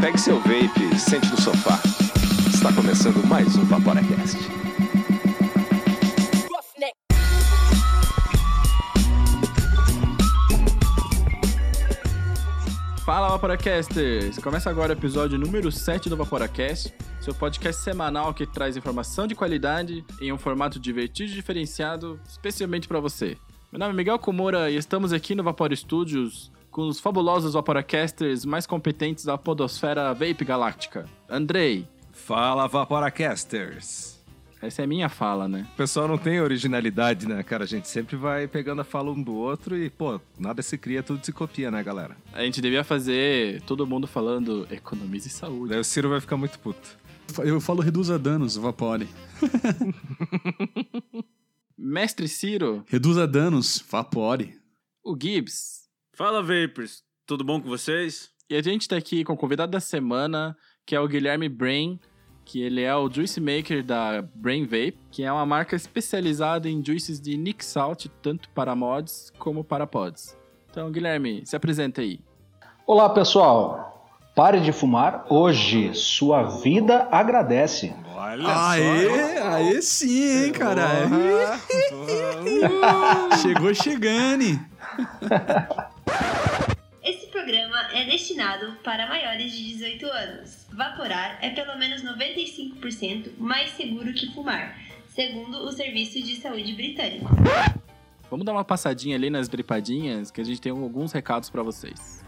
Pegue 0.00 0.16
seu 0.16 0.38
vape, 0.38 0.96
sente 0.96 1.28
no 1.28 1.40
sofá. 1.40 1.80
Está 2.54 2.72
começando 2.72 3.26
mais 3.26 3.56
um 3.56 3.64
Vaporacast. 3.64 4.38
Fala 13.04 13.30
Vaporacasters! 13.30 14.38
Começa 14.38 14.70
agora 14.70 14.90
o 14.90 14.96
episódio 14.96 15.36
número 15.36 15.72
7 15.72 16.08
do 16.08 16.16
Vaporacast, 16.16 16.94
seu 17.20 17.34
podcast 17.34 17.82
semanal 17.82 18.32
que 18.32 18.46
traz 18.46 18.76
informação 18.76 19.26
de 19.26 19.34
qualidade 19.34 20.04
em 20.20 20.32
um 20.32 20.38
formato 20.38 20.78
divertido 20.78 21.32
e 21.32 21.34
diferenciado, 21.34 22.20
especialmente 22.24 22.86
para 22.86 23.00
você. 23.00 23.36
Meu 23.72 23.80
nome 23.80 23.94
é 23.94 23.96
Miguel 23.96 24.18
Komura 24.20 24.70
e 24.70 24.76
estamos 24.76 25.12
aqui 25.12 25.34
no 25.34 25.42
Vapor 25.42 25.74
Studios 25.74 26.52
com 26.78 26.86
os 26.86 27.00
fabulosos 27.00 27.54
Vaporacasters 27.54 28.44
mais 28.44 28.64
competentes 28.64 29.24
da 29.24 29.36
podosfera 29.36 30.14
Vape 30.14 30.44
Galáctica. 30.44 31.06
Andrei. 31.28 31.88
Fala 32.12 32.68
Vaporacasters! 32.68 34.20
Essa 34.62 34.82
é 34.82 34.86
minha 34.86 35.08
fala, 35.08 35.48
né? 35.48 35.66
O 35.74 35.76
pessoal 35.76 36.06
não 36.06 36.16
tem 36.16 36.40
originalidade, 36.40 37.26
né, 37.26 37.42
cara? 37.42 37.64
A 37.64 37.66
gente 37.66 37.88
sempre 37.88 38.14
vai 38.14 38.46
pegando 38.46 38.80
a 38.80 38.84
fala 38.84 39.10
um 39.10 39.20
do 39.20 39.34
outro 39.34 39.76
e, 39.76 39.90
pô, 39.90 40.20
nada 40.38 40.62
se 40.62 40.78
cria, 40.78 41.02
tudo 41.02 41.26
se 41.26 41.32
copia, 41.32 41.68
né, 41.68 41.82
galera? 41.82 42.16
A 42.32 42.44
gente 42.44 42.60
devia 42.60 42.84
fazer 42.84 43.60
todo 43.62 43.84
mundo 43.84 44.06
falando 44.06 44.64
economize 44.70 45.30
saúde. 45.30 45.70
Daí 45.70 45.80
o 45.80 45.84
Ciro 45.84 46.08
vai 46.08 46.20
ficar 46.20 46.36
muito 46.36 46.60
puto. 46.60 46.96
Eu 47.38 47.60
falo 47.60 47.82
reduza 47.82 48.16
danos, 48.16 48.54
Vapore. 48.54 49.08
Mestre 51.76 52.28
Ciro. 52.28 52.84
Reduza 52.86 53.26
danos, 53.26 53.84
Vapore. 53.90 54.56
O 55.02 55.18
Gibbs. 55.20 55.77
Fala, 56.18 56.42
Vapers. 56.42 57.04
Tudo 57.24 57.44
bom 57.44 57.60
com 57.60 57.68
vocês? 57.68 58.30
E 58.50 58.56
a 58.56 58.60
gente 58.60 58.88
tá 58.88 58.96
aqui 58.96 59.22
com 59.22 59.34
o 59.34 59.36
convidado 59.36 59.70
da 59.70 59.78
semana, 59.78 60.56
que 60.84 60.96
é 60.96 61.00
o 61.00 61.06
Guilherme 61.06 61.48
Brain, 61.48 62.00
que 62.44 62.60
ele 62.60 62.82
é 62.82 62.92
o 62.92 63.08
juice 63.08 63.40
maker 63.40 63.84
da 63.84 64.20
Brain 64.34 64.64
Vape, 64.64 64.98
que 65.12 65.22
é 65.22 65.30
uma 65.30 65.46
marca 65.46 65.76
especializada 65.76 66.68
em 66.68 66.84
juices 66.84 67.20
de 67.20 67.36
Nick 67.36 67.64
Salt, 67.64 68.06
tanto 68.20 68.50
para 68.50 68.74
mods 68.74 69.32
como 69.38 69.62
para 69.62 69.86
pods. 69.86 70.36
Então, 70.68 70.90
Guilherme, 70.90 71.46
se 71.46 71.54
apresenta 71.54 72.00
aí. 72.00 72.18
Olá, 72.84 73.08
pessoal. 73.10 74.10
Pare 74.34 74.58
de 74.58 74.72
fumar 74.72 75.24
hoje. 75.30 75.94
Sua 75.94 76.42
vida 76.42 77.06
agradece. 77.12 77.94
Olha 78.16 78.70
Aê, 78.70 79.38
aê 79.38 79.80
sim, 79.82 80.46
hein, 80.46 80.52
cara. 80.52 81.06
Chegou 83.40 83.72
chegando. 83.72 84.58
É 87.98 88.04
destinado 88.04 88.76
para 88.84 89.08
maiores 89.08 89.50
de 89.50 89.74
18 89.74 90.06
anos. 90.06 90.68
Vaporar 90.70 91.36
é 91.42 91.50
pelo 91.50 91.76
menos 91.76 92.00
95% 92.04 93.32
mais 93.36 93.70
seguro 93.70 94.14
que 94.14 94.32
fumar, 94.32 94.78
segundo 95.08 95.58
o 95.64 95.72
Serviço 95.72 96.22
de 96.22 96.36
Saúde 96.36 96.74
Britânico. 96.74 97.28
Vamos 98.30 98.46
dar 98.46 98.52
uma 98.52 98.64
passadinha 98.64 99.16
ali 99.16 99.30
nas 99.30 99.48
dripadinhas, 99.48 100.30
que 100.30 100.40
a 100.40 100.44
gente 100.44 100.60
tem 100.60 100.70
alguns 100.70 101.10
recados 101.10 101.50
para 101.50 101.64
vocês. 101.64 102.24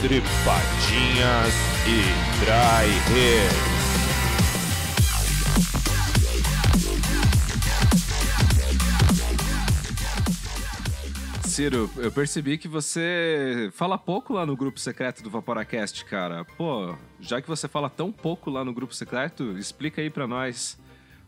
Tripadinhas 0.00 1.54
e 1.86 2.02
Dry 2.40 2.90
Hair. 3.14 3.78
Ciro, 11.58 11.90
eu 11.96 12.12
percebi 12.12 12.56
que 12.56 12.68
você 12.68 13.68
fala 13.72 13.98
pouco 13.98 14.32
lá 14.32 14.46
no 14.46 14.56
grupo 14.56 14.78
secreto 14.78 15.24
do 15.24 15.28
Vaporacast, 15.28 16.04
cara. 16.04 16.44
Pô, 16.44 16.94
já 17.18 17.42
que 17.42 17.48
você 17.48 17.66
fala 17.66 17.90
tão 17.90 18.12
pouco 18.12 18.48
lá 18.48 18.64
no 18.64 18.72
grupo 18.72 18.94
secreto, 18.94 19.58
explica 19.58 20.00
aí 20.00 20.08
pra 20.08 20.28
nós 20.28 20.78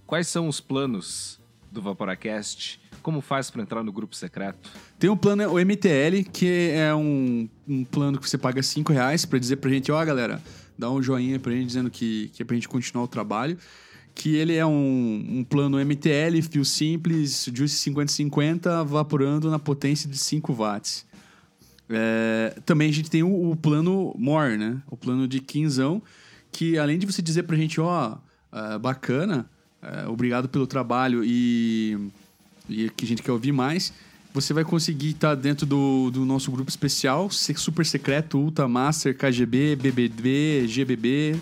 quais 0.07 0.29
são 0.29 0.47
os 0.47 0.61
planos 0.61 1.41
do 1.69 1.83
Vaporacast, 1.83 2.81
como 3.03 3.21
faz 3.21 3.51
pra 3.51 3.61
entrar 3.61 3.83
no 3.83 3.91
grupo 3.91 4.15
secreto. 4.15 4.71
Tem 5.01 5.11
um 5.11 5.17
plano, 5.17 5.53
o 5.53 5.59
MTL, 5.59 6.23
que 6.33 6.71
é 6.75 6.95
um, 6.95 7.49
um 7.67 7.85
plano 7.85 8.21
que 8.21 8.31
você 8.31 8.39
paga 8.39 8.63
5 8.63 8.93
reais 8.93 9.25
pra 9.25 9.37
dizer 9.37 9.57
pra 9.57 9.69
gente, 9.69 9.91
ó, 9.91 10.05
galera, 10.05 10.41
dá 10.79 10.89
um 10.89 11.03
joinha 11.03 11.41
pra 11.41 11.51
gente 11.51 11.67
dizendo 11.67 11.91
que, 11.91 12.29
que 12.29 12.41
é 12.41 12.45
pra 12.45 12.55
gente 12.55 12.69
continuar 12.69 13.03
o 13.03 13.09
trabalho. 13.09 13.59
Que 14.15 14.37
ele 14.37 14.55
é 14.55 14.67
um, 14.67 15.27
um 15.29 15.45
plano 15.45 15.79
MTL, 15.79 16.43
fio 16.43 16.65
simples, 16.65 17.49
Juice 17.55 17.77
5050, 17.77 18.85
vaporando 18.85 19.51
na 19.51 19.59
potência 19.59 20.09
de 20.09 20.19
5 20.19 20.53
watts. 20.53 21.07
É, 21.89 22.55
também 22.65 22.89
a 22.89 22.93
gente 22.93 23.11
tem 23.11 23.23
o, 23.23 23.51
o 23.51 23.57
plano 23.57 24.15
More, 24.17 24.57
né? 24.57 24.81
O 24.89 24.97
plano 24.97 25.27
de 25.27 25.41
quinzão, 25.41 26.01
que 26.53 26.79
além 26.79 26.99
de 26.99 27.07
você 27.07 27.21
dizer 27.21 27.45
pra 27.45 27.57
gente, 27.57 27.81
ó, 27.81 28.17
é, 28.53 28.79
bacana, 28.79 29.49
é, 29.83 30.07
obrigado 30.07 30.49
pelo 30.49 30.67
trabalho 30.67 31.25
e, 31.25 31.99
e 32.69 32.91
que 32.91 33.05
a 33.05 33.09
gente 33.09 33.23
quer 33.23 33.33
ouvir 33.33 33.53
mais, 33.53 33.93
você 34.33 34.55
vai 34.55 34.65
conseguir 34.65 35.11
estar 35.11 35.35
dentro 35.35 35.67
do, 35.67 36.11
do 36.11 36.25
nosso 36.25 36.51
grupo 36.53 36.71
especial, 36.71 37.29
super 37.31 37.85
secreto, 37.85 38.39
Ultra 38.39 38.69
Master, 38.69 39.17
KGB, 39.17 39.77
BBB, 39.77 40.67
GBB. 40.69 41.37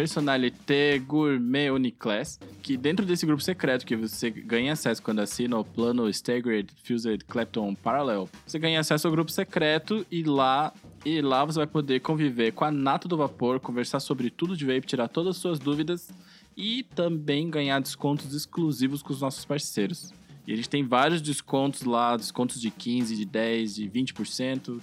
Personalité 0.00 0.98
Gourmet 0.98 1.70
Uniclass, 1.70 2.40
que 2.62 2.74
dentro 2.74 3.04
desse 3.04 3.26
grupo 3.26 3.42
secreto 3.42 3.84
que 3.84 3.94
você 3.94 4.30
ganha 4.30 4.72
acesso 4.72 5.02
quando 5.02 5.18
assina 5.18 5.58
o 5.58 5.62
plano 5.62 6.08
Staggered 6.08 6.72
Fused 6.82 7.22
Clapton 7.26 7.74
Parallel, 7.74 8.26
você 8.46 8.58
ganha 8.58 8.80
acesso 8.80 9.06
ao 9.06 9.12
grupo 9.12 9.30
secreto 9.30 10.06
e 10.10 10.22
lá 10.22 10.72
e 11.04 11.20
lá 11.20 11.44
você 11.44 11.58
vai 11.58 11.66
poder 11.66 12.00
conviver 12.00 12.52
com 12.52 12.64
a 12.64 12.70
nata 12.70 13.06
do 13.06 13.14
vapor, 13.14 13.60
conversar 13.60 14.00
sobre 14.00 14.30
tudo 14.30 14.56
de 14.56 14.64
vape, 14.64 14.86
tirar 14.86 15.06
todas 15.06 15.36
as 15.36 15.42
suas 15.42 15.58
dúvidas 15.58 16.08
e 16.56 16.82
também 16.82 17.50
ganhar 17.50 17.78
descontos 17.78 18.32
exclusivos 18.32 19.02
com 19.02 19.12
os 19.12 19.20
nossos 19.20 19.44
parceiros. 19.44 20.14
E 20.46 20.54
a 20.54 20.56
gente 20.56 20.70
tem 20.70 20.82
vários 20.82 21.20
descontos 21.20 21.82
lá, 21.82 22.16
descontos 22.16 22.58
de 22.58 22.70
15, 22.70 23.14
de 23.16 23.26
10, 23.26 23.74
de 23.74 23.86
20%. 23.86 24.80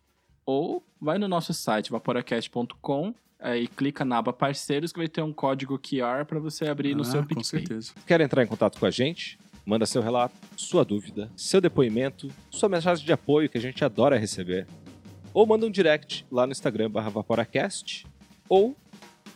ou 0.52 0.84
vai 1.00 1.18
no 1.18 1.28
nosso 1.28 1.54
site 1.54 1.90
vaporacast.com 1.92 3.14
aí 3.40 3.68
clica 3.68 4.06
na 4.06 4.18
aba 4.18 4.32
parceiros 4.34 4.92
que 4.92 5.00
vai 5.00 5.08
ter 5.08 5.22
um 5.22 5.34
código 5.34 5.80
QR 5.80 6.26
para 6.26 6.40
você 6.40 6.68
abrir 6.68 6.94
no 6.96 7.02
Ah, 7.02 7.06
seu 7.06 7.22
com 7.22 7.28
PicPay. 7.30 7.44
certeza. 7.44 7.94
Quer 8.06 8.22
entrar 8.22 8.44
em 8.44 8.48
contato 8.48 8.80
com 8.80 8.86
a 8.86 8.92
gente? 8.92 9.40
Manda 9.66 9.86
seu 9.86 10.02
relato, 10.02 10.36
sua 10.58 10.84
dúvida, 10.84 11.32
seu 11.36 11.62
depoimento, 11.62 12.28
sua 12.50 12.68
mensagem 12.70 13.06
de 13.06 13.14
apoio 13.14 13.50
que 13.50 13.58
a 13.58 13.62
gente 13.62 13.84
adora 13.86 14.18
receber. 14.18 14.68
Ou 15.34 15.46
manda 15.48 15.66
um 15.66 15.72
direct 15.72 16.26
lá 16.32 16.46
no 16.46 16.52
Instagram 16.52 16.90
barra 16.92 17.10
Vaporacast 17.10 18.06
ou 18.50 18.76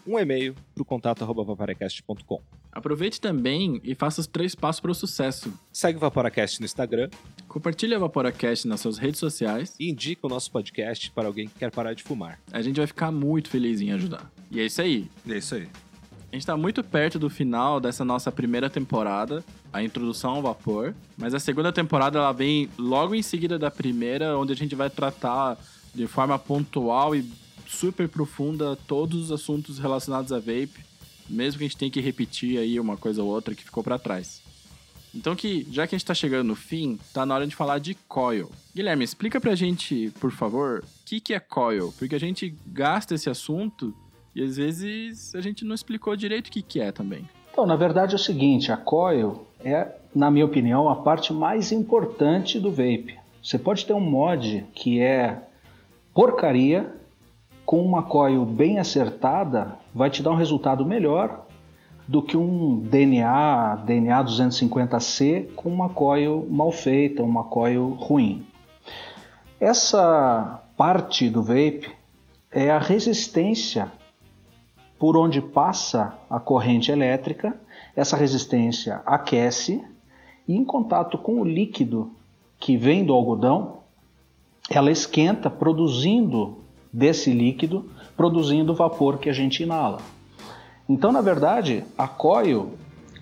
um 0.06 0.20
e-mail 0.20 0.54
para 0.74 0.82
o 0.82 0.86
contato 0.86 1.24
arroba 1.24 1.44
vaporacast.com. 1.44 2.42
Aproveite 2.76 3.22
também 3.22 3.80
e 3.86 3.96
faça 3.96 4.20
os 4.20 4.28
três 4.28 4.54
passos 4.54 4.82
para 4.82 4.92
o 4.92 4.96
sucesso. 4.96 5.52
Segue 5.72 5.98
o 5.98 6.02
Vaporacast 6.02 6.60
no 6.60 6.66
Instagram 6.66 7.10
Compartilhe 7.56 7.96
a 7.96 8.00
Vaporacast 8.00 8.68
nas 8.68 8.82
suas 8.82 8.98
redes 8.98 9.18
sociais. 9.18 9.76
e 9.80 9.90
indica 9.90 10.28
o 10.28 10.30
nosso 10.30 10.52
podcast 10.52 11.10
para 11.12 11.26
alguém 11.26 11.48
que 11.48 11.58
quer 11.58 11.72
parar 11.72 11.94
de 11.94 12.04
fumar. 12.04 12.38
A 12.52 12.62
gente 12.62 12.76
vai 12.76 12.86
ficar 12.86 13.14
muito 13.14 13.48
feliz 13.48 13.80
em 13.80 13.94
ajudar. 13.94 14.30
E 14.52 14.60
é 14.60 14.66
isso 14.66 14.82
aí. 14.82 15.10
É 15.26 15.38
isso 15.38 15.56
aí. 15.56 15.70
A 16.30 16.36
gente 16.36 16.46
tá 16.46 16.58
muito 16.58 16.84
perto 16.84 17.18
do 17.18 17.30
final 17.30 17.80
dessa 17.80 18.04
nossa 18.04 18.30
primeira 18.30 18.70
temporada, 18.70 19.42
a 19.72 19.82
introdução 19.82 20.32
ao 20.32 20.42
vapor, 20.42 20.94
mas 21.18 21.34
a 21.34 21.40
segunda 21.40 21.72
temporada 21.72 22.20
ela 22.20 22.34
vem 22.34 22.70
logo 22.78 23.16
em 23.16 23.22
seguida 23.22 23.58
da 23.58 23.72
primeira, 23.72 24.38
onde 24.38 24.52
a 24.52 24.56
gente 24.56 24.76
vai 24.76 24.90
tratar 24.90 25.58
de 25.94 26.08
forma 26.08 26.38
pontual 26.38 27.16
e 27.16 27.26
super 27.66 28.10
profunda 28.10 28.78
todos 28.86 29.22
os 29.22 29.32
assuntos 29.32 29.80
relacionados 29.80 30.34
a 30.34 30.40
vape, 30.40 30.84
mesmo 31.30 31.58
que 31.58 31.66
a 31.66 31.68
gente 31.68 31.78
tenha 31.78 31.92
que 31.92 32.02
repetir 32.02 32.58
aí 32.58 32.80
uma 32.80 32.98
coisa 32.98 33.24
ou 33.24 33.30
outra 33.30 33.56
que 33.56 33.64
ficou 33.64 33.84
pra 33.84 34.00
trás. 34.00 34.42
Então 35.14 35.36
que, 35.36 35.66
já 35.72 35.88
que 35.88 35.96
a 35.96 35.98
gente 35.98 36.06
tá 36.06 36.14
chegando 36.14 36.48
no 36.48 36.56
fim, 36.56 37.00
tá 37.14 37.26
na 37.26 37.34
hora 37.34 37.48
de 37.48 37.56
falar 37.56 37.80
de 37.80 37.96
coil. 38.08 38.52
Guilherme, 38.76 39.06
explica 39.06 39.40
pra 39.40 39.56
gente, 39.56 40.12
por 40.20 40.32
favor, 40.32 40.84
o 40.84 41.06
que, 41.06 41.22
que 41.22 41.34
é 41.34 41.40
coil? 41.40 41.94
Porque 41.98 42.16
a 42.16 42.20
gente 42.20 42.54
gasta 42.68 43.16
esse 43.16 43.30
assunto 43.30 43.96
e 44.36 44.44
às 44.44 44.58
vezes 44.58 45.34
a 45.34 45.40
gente 45.40 45.64
não 45.64 45.74
explicou 45.74 46.16
direito 46.18 46.48
o 46.48 46.52
que, 46.52 46.62
que 46.62 46.82
é 46.82 46.92
também. 46.92 47.28
Então, 47.52 47.66
na 47.66 47.78
verdade 47.78 48.14
é 48.14 48.18
o 48.18 48.20
seguinte, 48.20 48.70
a 48.72 48.76
coil 48.76 49.48
é, 49.64 49.96
na 50.14 50.30
minha 50.30 50.46
opinião, 50.46 50.90
a 50.90 50.98
parte 50.98 51.32
mais 51.32 51.72
importante 51.72 52.60
do 52.60 52.70
vape. 52.70 53.18
Você 53.42 53.58
pode 53.58 53.86
ter 53.86 53.94
um 53.94 54.02
mod 54.02 54.66
que 54.76 55.00
é 55.00 55.42
porcaria, 56.14 56.94
com 57.66 57.82
uma 57.82 58.04
coil 58.04 58.46
bem 58.46 58.80
acertada, 58.80 59.80
vai 59.96 60.10
te 60.10 60.22
dar 60.22 60.32
um 60.32 60.36
resultado 60.36 60.86
melhor 60.86 61.46
do 62.06 62.22
que 62.22 62.36
um 62.36 62.82
DNA, 62.82 63.78
DNA 63.86 64.24
250C 64.26 65.54
com 65.56 65.70
uma 65.70 65.88
coil 65.88 66.46
mal 66.50 66.70
feita, 66.70 67.24
uma 67.24 67.46
coil 67.46 67.92
ruim. 67.92 68.46
Essa 69.58 70.62
parte 70.76 71.30
do 71.30 71.42
vape 71.42 71.90
é 72.52 72.70
a 72.70 72.78
resistência 72.78 73.90
por 75.00 75.16
onde 75.16 75.42
passa 75.42 76.14
a 76.30 76.42
corrente 76.42 76.92
elétrica. 76.92 77.58
Essa 77.96 78.18
resistência 78.18 79.02
aquece 79.06 79.82
e, 80.46 80.56
em 80.56 80.66
contato 80.66 81.18
com 81.18 81.40
o 81.40 81.46
líquido 81.46 82.12
que 82.60 82.76
vem 82.76 83.06
do 83.06 83.14
algodão, 83.14 83.78
ela 84.70 84.92
esquenta, 84.92 85.50
produzindo 85.50 86.65
desse 86.96 87.32
líquido, 87.32 87.90
produzindo 88.16 88.72
o 88.72 88.76
vapor 88.76 89.18
que 89.18 89.30
a 89.30 89.34
gente 89.34 89.62
inala. 89.62 90.00
Então, 90.88 91.12
na 91.12 91.20
verdade, 91.20 91.84
a 91.98 92.08
coil, 92.08 92.78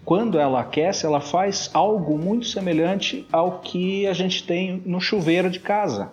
quando 0.05 0.37
ela 0.37 0.59
aquece, 0.59 1.07
ela 1.07 1.19
faz 1.19 1.71
algo 1.73 2.15
muito 2.15 2.45
semelhante 2.45 3.27
ao 3.31 3.59
que 3.59 4.05
a 4.05 4.13
gente 4.13 4.45
tem 4.45 4.83
no 4.85 5.01
chuveiro 5.01 5.49
de 5.49 5.59
casa, 5.59 6.11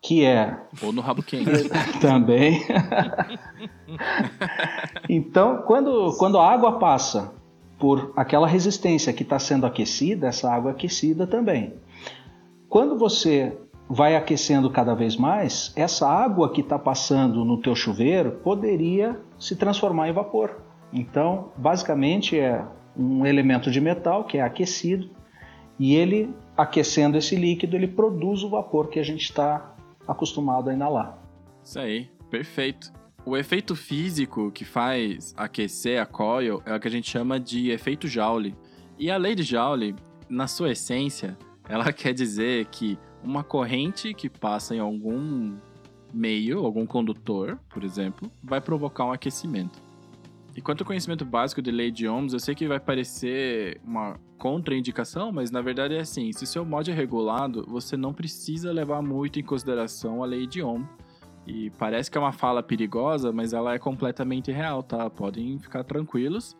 que 0.00 0.24
é 0.24 0.56
Ou 0.80 0.92
no 0.92 1.00
rabo 1.00 1.24
quente. 1.24 1.50
também. 2.00 2.64
então, 5.08 5.62
quando, 5.66 6.14
quando 6.18 6.38
a 6.38 6.48
água 6.48 6.78
passa 6.78 7.32
por 7.80 8.12
aquela 8.14 8.46
resistência 8.46 9.12
que 9.12 9.24
está 9.24 9.40
sendo 9.40 9.66
aquecida, 9.66 10.28
essa 10.28 10.52
água 10.52 10.70
é 10.70 10.74
aquecida 10.74 11.26
também. 11.26 11.74
Quando 12.68 12.96
você 12.96 13.56
vai 13.88 14.16
aquecendo 14.16 14.70
cada 14.70 14.94
vez 14.94 15.16
mais, 15.16 15.72
essa 15.76 16.08
água 16.08 16.50
que 16.50 16.60
está 16.60 16.78
passando 16.78 17.44
no 17.44 17.60
teu 17.60 17.74
chuveiro 17.74 18.32
poderia 18.42 19.18
se 19.38 19.54
transformar 19.54 20.08
em 20.08 20.12
vapor. 20.12 20.60
Então, 20.92 21.52
basicamente 21.56 22.38
é 22.38 22.64
um 22.96 23.24
elemento 23.26 23.70
de 23.70 23.80
metal 23.80 24.24
que 24.24 24.38
é 24.38 24.42
aquecido 24.42 25.10
e 25.78 25.94
ele 25.94 26.34
aquecendo 26.56 27.18
esse 27.18 27.36
líquido 27.36 27.76
ele 27.76 27.86
produz 27.86 28.42
o 28.42 28.48
vapor 28.48 28.88
que 28.88 28.98
a 28.98 29.02
gente 29.02 29.22
está 29.22 29.74
acostumado 30.08 30.70
a 30.70 30.74
inalar. 30.74 31.18
Isso 31.62 31.78
aí, 31.78 32.10
perfeito. 32.30 32.92
O 33.24 33.36
efeito 33.36 33.74
físico 33.74 34.50
que 34.52 34.64
faz 34.64 35.34
aquecer 35.36 36.00
a 36.00 36.06
coil 36.06 36.62
é 36.64 36.74
o 36.74 36.80
que 36.80 36.88
a 36.88 36.90
gente 36.90 37.10
chama 37.10 37.38
de 37.38 37.70
efeito 37.70 38.06
Joule. 38.08 38.54
E 38.98 39.10
a 39.10 39.16
lei 39.16 39.34
de 39.34 39.42
Joule, 39.42 39.94
na 40.28 40.46
sua 40.46 40.70
essência, 40.70 41.36
ela 41.68 41.92
quer 41.92 42.14
dizer 42.14 42.66
que 42.66 42.98
uma 43.26 43.42
corrente 43.42 44.14
que 44.14 44.30
passa 44.30 44.74
em 44.74 44.78
algum 44.78 45.56
meio, 46.14 46.64
algum 46.64 46.86
condutor, 46.86 47.58
por 47.68 47.82
exemplo, 47.82 48.30
vai 48.42 48.60
provocar 48.60 49.04
um 49.04 49.12
aquecimento. 49.12 49.82
E 50.54 50.60
quanto 50.62 50.80
ao 50.82 50.86
conhecimento 50.86 51.24
básico 51.24 51.60
de 51.60 51.70
lei 51.70 51.90
de 51.90 52.08
ohms, 52.08 52.32
eu 52.32 52.40
sei 52.40 52.54
que 52.54 52.66
vai 52.66 52.80
parecer 52.80 53.78
uma 53.84 54.18
contraindicação, 54.38 55.30
mas 55.30 55.50
na 55.50 55.60
verdade 55.60 55.94
é 55.94 56.00
assim: 56.00 56.32
se 56.32 56.46
seu 56.46 56.64
mod 56.64 56.90
é 56.90 56.94
regulado, 56.94 57.66
você 57.68 57.96
não 57.96 58.14
precisa 58.14 58.72
levar 58.72 59.02
muito 59.02 59.38
em 59.38 59.42
consideração 59.42 60.22
a 60.22 60.26
lei 60.26 60.46
de 60.46 60.62
Ohm. 60.62 60.86
E 61.46 61.70
parece 61.70 62.10
que 62.10 62.16
é 62.16 62.20
uma 62.20 62.32
fala 62.32 62.62
perigosa, 62.62 63.32
mas 63.32 63.52
ela 63.52 63.74
é 63.74 63.78
completamente 63.78 64.50
real, 64.50 64.82
tá? 64.82 65.10
Podem 65.10 65.58
ficar 65.58 65.84
tranquilos 65.84 66.56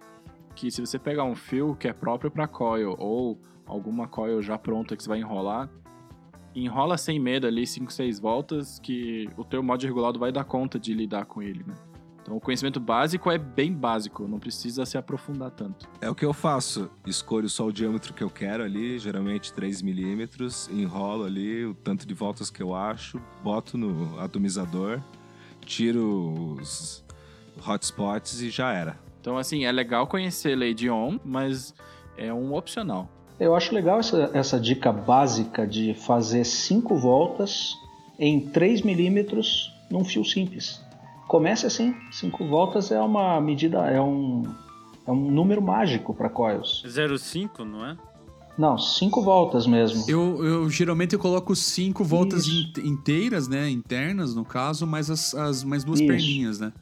que 0.54 0.70
se 0.70 0.80
você 0.80 0.98
pegar 0.98 1.24
um 1.24 1.34
fio 1.34 1.76
que 1.78 1.88
é 1.88 1.92
próprio 1.92 2.30
para 2.30 2.46
coil 2.46 2.94
ou 2.98 3.38
alguma 3.66 4.06
coil 4.06 4.40
já 4.40 4.56
pronta 4.56 4.96
que 4.96 5.02
você 5.02 5.08
vai 5.08 5.18
enrolar, 5.18 5.68
enrola 6.64 6.96
sem 6.96 7.20
medo 7.20 7.46
ali 7.46 7.66
5, 7.66 7.92
6 7.92 8.18
voltas 8.18 8.78
que 8.78 9.28
o 9.36 9.44
teu 9.44 9.62
mod 9.62 9.84
regulado 9.86 10.18
vai 10.18 10.32
dar 10.32 10.44
conta 10.44 10.78
de 10.78 10.94
lidar 10.94 11.26
com 11.26 11.42
ele, 11.42 11.62
né? 11.66 11.74
Então 12.22 12.36
o 12.36 12.40
conhecimento 12.40 12.80
básico 12.80 13.30
é 13.30 13.38
bem 13.38 13.72
básico, 13.72 14.26
não 14.26 14.40
precisa 14.40 14.84
se 14.84 14.98
aprofundar 14.98 15.52
tanto. 15.52 15.88
É 16.00 16.10
o 16.10 16.14
que 16.14 16.24
eu 16.24 16.32
faço. 16.32 16.90
Escolho 17.06 17.48
só 17.48 17.66
o 17.66 17.72
diâmetro 17.72 18.12
que 18.12 18.24
eu 18.24 18.28
quero 18.28 18.64
ali, 18.64 18.98
geralmente 18.98 19.52
3 19.52 19.80
milímetros, 19.80 20.68
enrolo 20.68 21.24
ali 21.24 21.64
o 21.64 21.72
tanto 21.72 22.04
de 22.04 22.14
voltas 22.14 22.50
que 22.50 22.60
eu 22.60 22.74
acho, 22.74 23.20
boto 23.44 23.78
no 23.78 24.18
atomizador, 24.18 25.00
tiro 25.64 26.56
os 26.58 27.04
hotspots 27.64 28.40
e 28.40 28.50
já 28.50 28.72
era. 28.72 28.98
Então 29.20 29.38
assim, 29.38 29.64
é 29.64 29.70
legal 29.70 30.08
conhecer 30.08 30.56
de 30.74 30.90
Ohm, 30.90 31.20
mas 31.24 31.74
é 32.16 32.34
um 32.34 32.54
opcional. 32.54 33.08
Eu 33.38 33.54
acho 33.54 33.74
legal 33.74 34.00
essa, 34.00 34.30
essa 34.32 34.58
dica 34.58 34.90
básica 34.92 35.66
de 35.66 35.94
fazer 35.94 36.44
5 36.44 36.96
voltas 36.96 37.74
em 38.18 38.40
3 38.40 38.82
milímetros 38.82 39.72
num 39.90 40.04
fio 40.04 40.24
simples. 40.24 40.80
Comece 41.28 41.66
assim, 41.66 41.94
5 42.12 42.46
voltas 42.46 42.90
é 42.90 43.00
uma 43.00 43.40
medida, 43.40 43.78
é 43.90 44.00
um, 44.00 44.42
é 45.06 45.10
um 45.10 45.30
número 45.30 45.60
mágico 45.60 46.14
para 46.14 46.30
coils. 46.30 46.82
0,5, 46.86 47.58
não 47.64 47.84
é? 47.84 47.96
Não, 48.56 48.78
5 48.78 49.20
voltas 49.22 49.66
mesmo. 49.66 50.04
Eu, 50.08 50.42
eu 50.42 50.70
geralmente 50.70 51.12
eu 51.12 51.18
coloco 51.18 51.54
cinco 51.54 52.02
voltas 52.02 52.46
in- 52.46 52.72
inteiras, 52.84 53.46
né? 53.48 53.68
Internas, 53.68 54.34
no 54.34 54.46
caso, 54.46 54.86
mais 54.86 55.10
as, 55.10 55.34
as 55.34 55.62
mais 55.62 55.84
duas 55.84 56.00
Isso. 56.00 56.06
perninhas, 56.08 56.58
né? 56.58 56.72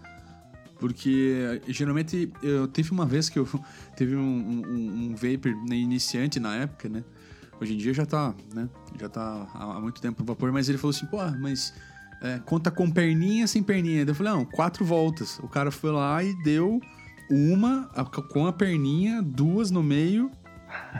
Porque 0.84 1.62
geralmente 1.66 2.30
eu 2.42 2.68
teve 2.68 2.90
uma 2.90 3.06
vez 3.06 3.30
que 3.30 3.38
eu 3.38 3.48
teve 3.96 4.14
um, 4.14 4.20
um, 4.20 5.06
um 5.06 5.14
vapor 5.14 5.56
né, 5.66 5.76
iniciante 5.76 6.38
na 6.38 6.56
época, 6.56 6.90
né? 6.90 7.02
Hoje 7.58 7.72
em 7.72 7.78
dia 7.78 7.94
já 7.94 8.04
tá, 8.04 8.34
né? 8.52 8.68
Já 9.00 9.08
tá 9.08 9.48
há 9.54 9.80
muito 9.80 9.98
tempo 10.02 10.20
no 10.20 10.26
vapor, 10.26 10.52
mas 10.52 10.68
ele 10.68 10.76
falou 10.76 10.94
assim, 10.94 11.06
pô, 11.06 11.16
mas 11.40 11.72
é, 12.20 12.38
conta 12.40 12.70
com 12.70 12.90
perninha 12.90 13.46
sem 13.46 13.62
perninha. 13.62 14.02
Eu 14.02 14.14
falei, 14.14 14.34
não, 14.34 14.44
quatro 14.44 14.84
voltas. 14.84 15.38
O 15.38 15.48
cara 15.48 15.70
foi 15.70 15.90
lá 15.90 16.22
e 16.22 16.34
deu 16.42 16.78
uma 17.30 17.88
com 18.30 18.46
a 18.46 18.52
perninha, 18.52 19.22
duas 19.22 19.70
no 19.70 19.82
meio 19.82 20.30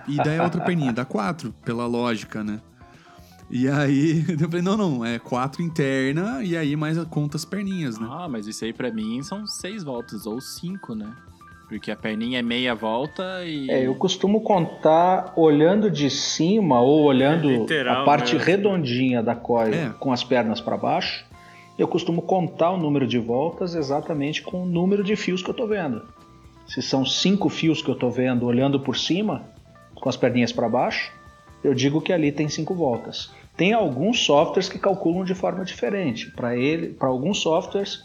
e 0.09 0.17
daí 0.17 0.39
a 0.39 0.45
outra 0.45 0.63
perninha, 0.63 0.95
dá 0.95 1.05
quatro, 1.05 1.53
pela 1.63 1.87
lógica, 1.87 2.43
né? 2.43 2.59
E 3.51 3.69
aí, 3.69 4.25
eu 4.41 4.49
falei, 4.49 4.63
não, 4.63 4.77
não, 4.77 5.05
é 5.05 5.19
quatro 5.19 5.63
interna 5.63 6.43
e 6.43 6.57
aí 6.57 6.75
mais 6.77 6.99
conta 7.05 7.37
as 7.37 7.45
perninhas, 7.45 7.99
né? 7.99 8.07
Ah, 8.11 8.29
mas 8.29 8.47
isso 8.47 8.65
aí 8.65 8.73
pra 8.73 8.91
mim 8.91 9.23
são 9.23 9.47
6 9.47 9.83
voltas 9.85 10.27
ou 10.27 10.41
5, 10.41 10.95
né? 10.95 11.13
Porque 11.69 11.91
a 11.91 11.97
perninha 11.97 12.39
é 12.39 12.43
meia 12.43 12.75
volta 12.75 13.43
e. 13.45 13.71
É, 13.71 13.87
eu 13.87 13.95
costumo 13.95 14.43
contar 14.43 15.33
olhando 15.35 15.91
de 15.91 16.11
cima 16.11 16.81
ou 16.81 17.03
olhando 17.05 17.49
É 17.51 17.57
literal 17.57 18.03
a 18.03 18.05
parte 18.05 18.35
mesmo. 18.35 18.47
redondinha 18.47 19.23
da 19.23 19.35
coil 19.35 19.73
É. 19.75 19.91
com 19.99 20.13
as 20.13 20.23
pernas 20.23 20.61
para 20.61 20.77
baixo. 20.77 21.25
Eu 21.79 21.89
costumo 21.89 22.23
contar 22.23 22.71
o 22.71 22.77
número 22.77 23.07
de 23.07 23.19
voltas 23.19 23.75
exatamente 23.75 24.43
com 24.43 24.63
o 24.63 24.67
número 24.67 25.03
de 25.03 25.17
fios 25.17 25.43
que 25.43 25.51
eu 25.51 25.55
tô 25.55 25.67
vendo. 25.67 26.03
Se 26.69 26.81
são 26.81 27.05
cinco 27.05 27.49
fios 27.49 27.83
que 27.83 27.89
eu 27.91 27.95
tô 27.97 28.11
vendo 28.11 28.47
olhando 28.47 28.79
por 28.79 28.97
cima, 28.97 29.43
com 29.95 30.09
as 30.09 30.17
perninhas 30.17 30.53
para 30.53 30.69
baixo, 30.69 31.11
eu 31.65 31.75
digo 31.75 32.01
que 32.01 32.13
ali 32.13 32.31
tem 32.31 32.49
cinco 32.49 32.75
voltas. 32.75 33.31
Tem 33.57 33.73
alguns 33.73 34.21
softwares 34.21 34.69
que 34.69 34.79
calculam 34.79 35.25
de 35.25 35.35
forma 35.35 35.65
diferente. 35.65 36.31
Para 36.31 36.57
ele, 36.57 36.89
para 36.89 37.09
alguns 37.09 37.39
softwares, 37.39 38.03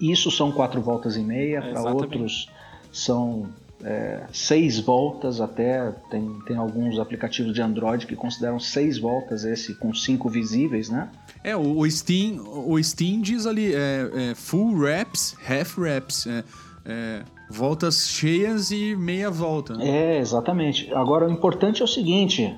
isso 0.00 0.30
são 0.30 0.50
quatro 0.50 0.80
voltas 0.82 1.16
e 1.16 1.22
meia, 1.22 1.60
para 1.60 1.70
Exatamente. 1.70 2.02
outros 2.02 2.50
são 2.90 3.48
é, 3.84 4.24
seis 4.32 4.80
voltas 4.80 5.40
até. 5.40 5.92
Tem, 6.10 6.38
tem 6.46 6.56
alguns 6.56 6.98
aplicativos 6.98 7.52
de 7.52 7.60
Android 7.60 8.06
que 8.06 8.16
consideram 8.16 8.58
seis 8.58 8.98
voltas 8.98 9.44
esse 9.44 9.74
com 9.74 9.94
cinco 9.94 10.28
visíveis, 10.28 10.88
né? 10.88 11.10
É, 11.44 11.56
o, 11.56 11.78
o 11.78 11.90
Steam, 11.90 12.40
o 12.66 12.82
Steam 12.82 13.20
diz 13.20 13.46
ali 13.46 13.74
é, 13.74 14.30
é 14.30 14.34
full 14.34 14.78
reps, 14.78 15.36
half 15.48 15.78
reps, 15.78 16.26
é, 16.26 16.44
é, 16.84 17.22
voltas 17.50 18.08
cheias 18.08 18.70
e 18.70 18.96
meia 18.96 19.30
volta. 19.30 19.74
né? 19.74 19.88
É, 19.88 20.18
exatamente. 20.18 20.92
Agora, 20.94 21.26
o 21.26 21.30
importante 21.30 21.82
é 21.82 21.84
o 21.84 21.88
seguinte: 21.88 22.56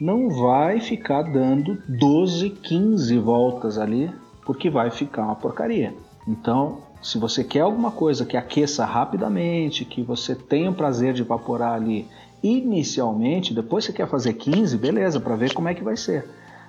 não 0.00 0.30
vai 0.30 0.80
ficar 0.80 1.22
dando 1.22 1.80
12, 1.86 2.48
15 2.50 3.18
voltas 3.18 3.76
ali, 3.76 4.10
porque 4.46 4.70
vai 4.70 4.90
ficar 4.90 5.24
uma 5.24 5.36
porcaria. 5.36 5.94
Então, 6.26 6.78
se 7.02 7.18
você 7.18 7.44
quer 7.44 7.60
alguma 7.60 7.90
coisa 7.90 8.24
que 8.24 8.36
aqueça 8.36 8.84
rapidamente, 8.84 9.84
que 9.84 10.02
você 10.02 10.34
tenha 10.34 10.70
o 10.70 10.74
prazer 10.74 11.12
de 11.12 11.20
evaporar 11.20 11.74
ali 11.74 12.08
inicialmente, 12.42 13.52
depois 13.52 13.84
você 13.84 13.92
quer 13.92 14.08
fazer 14.08 14.32
15, 14.32 14.78
beleza, 14.78 15.20
para 15.20 15.36
ver 15.36 15.52
como 15.52 15.68
é 15.68 15.74
que 15.74 15.84
vai 15.84 15.96
ser. 15.96 16.26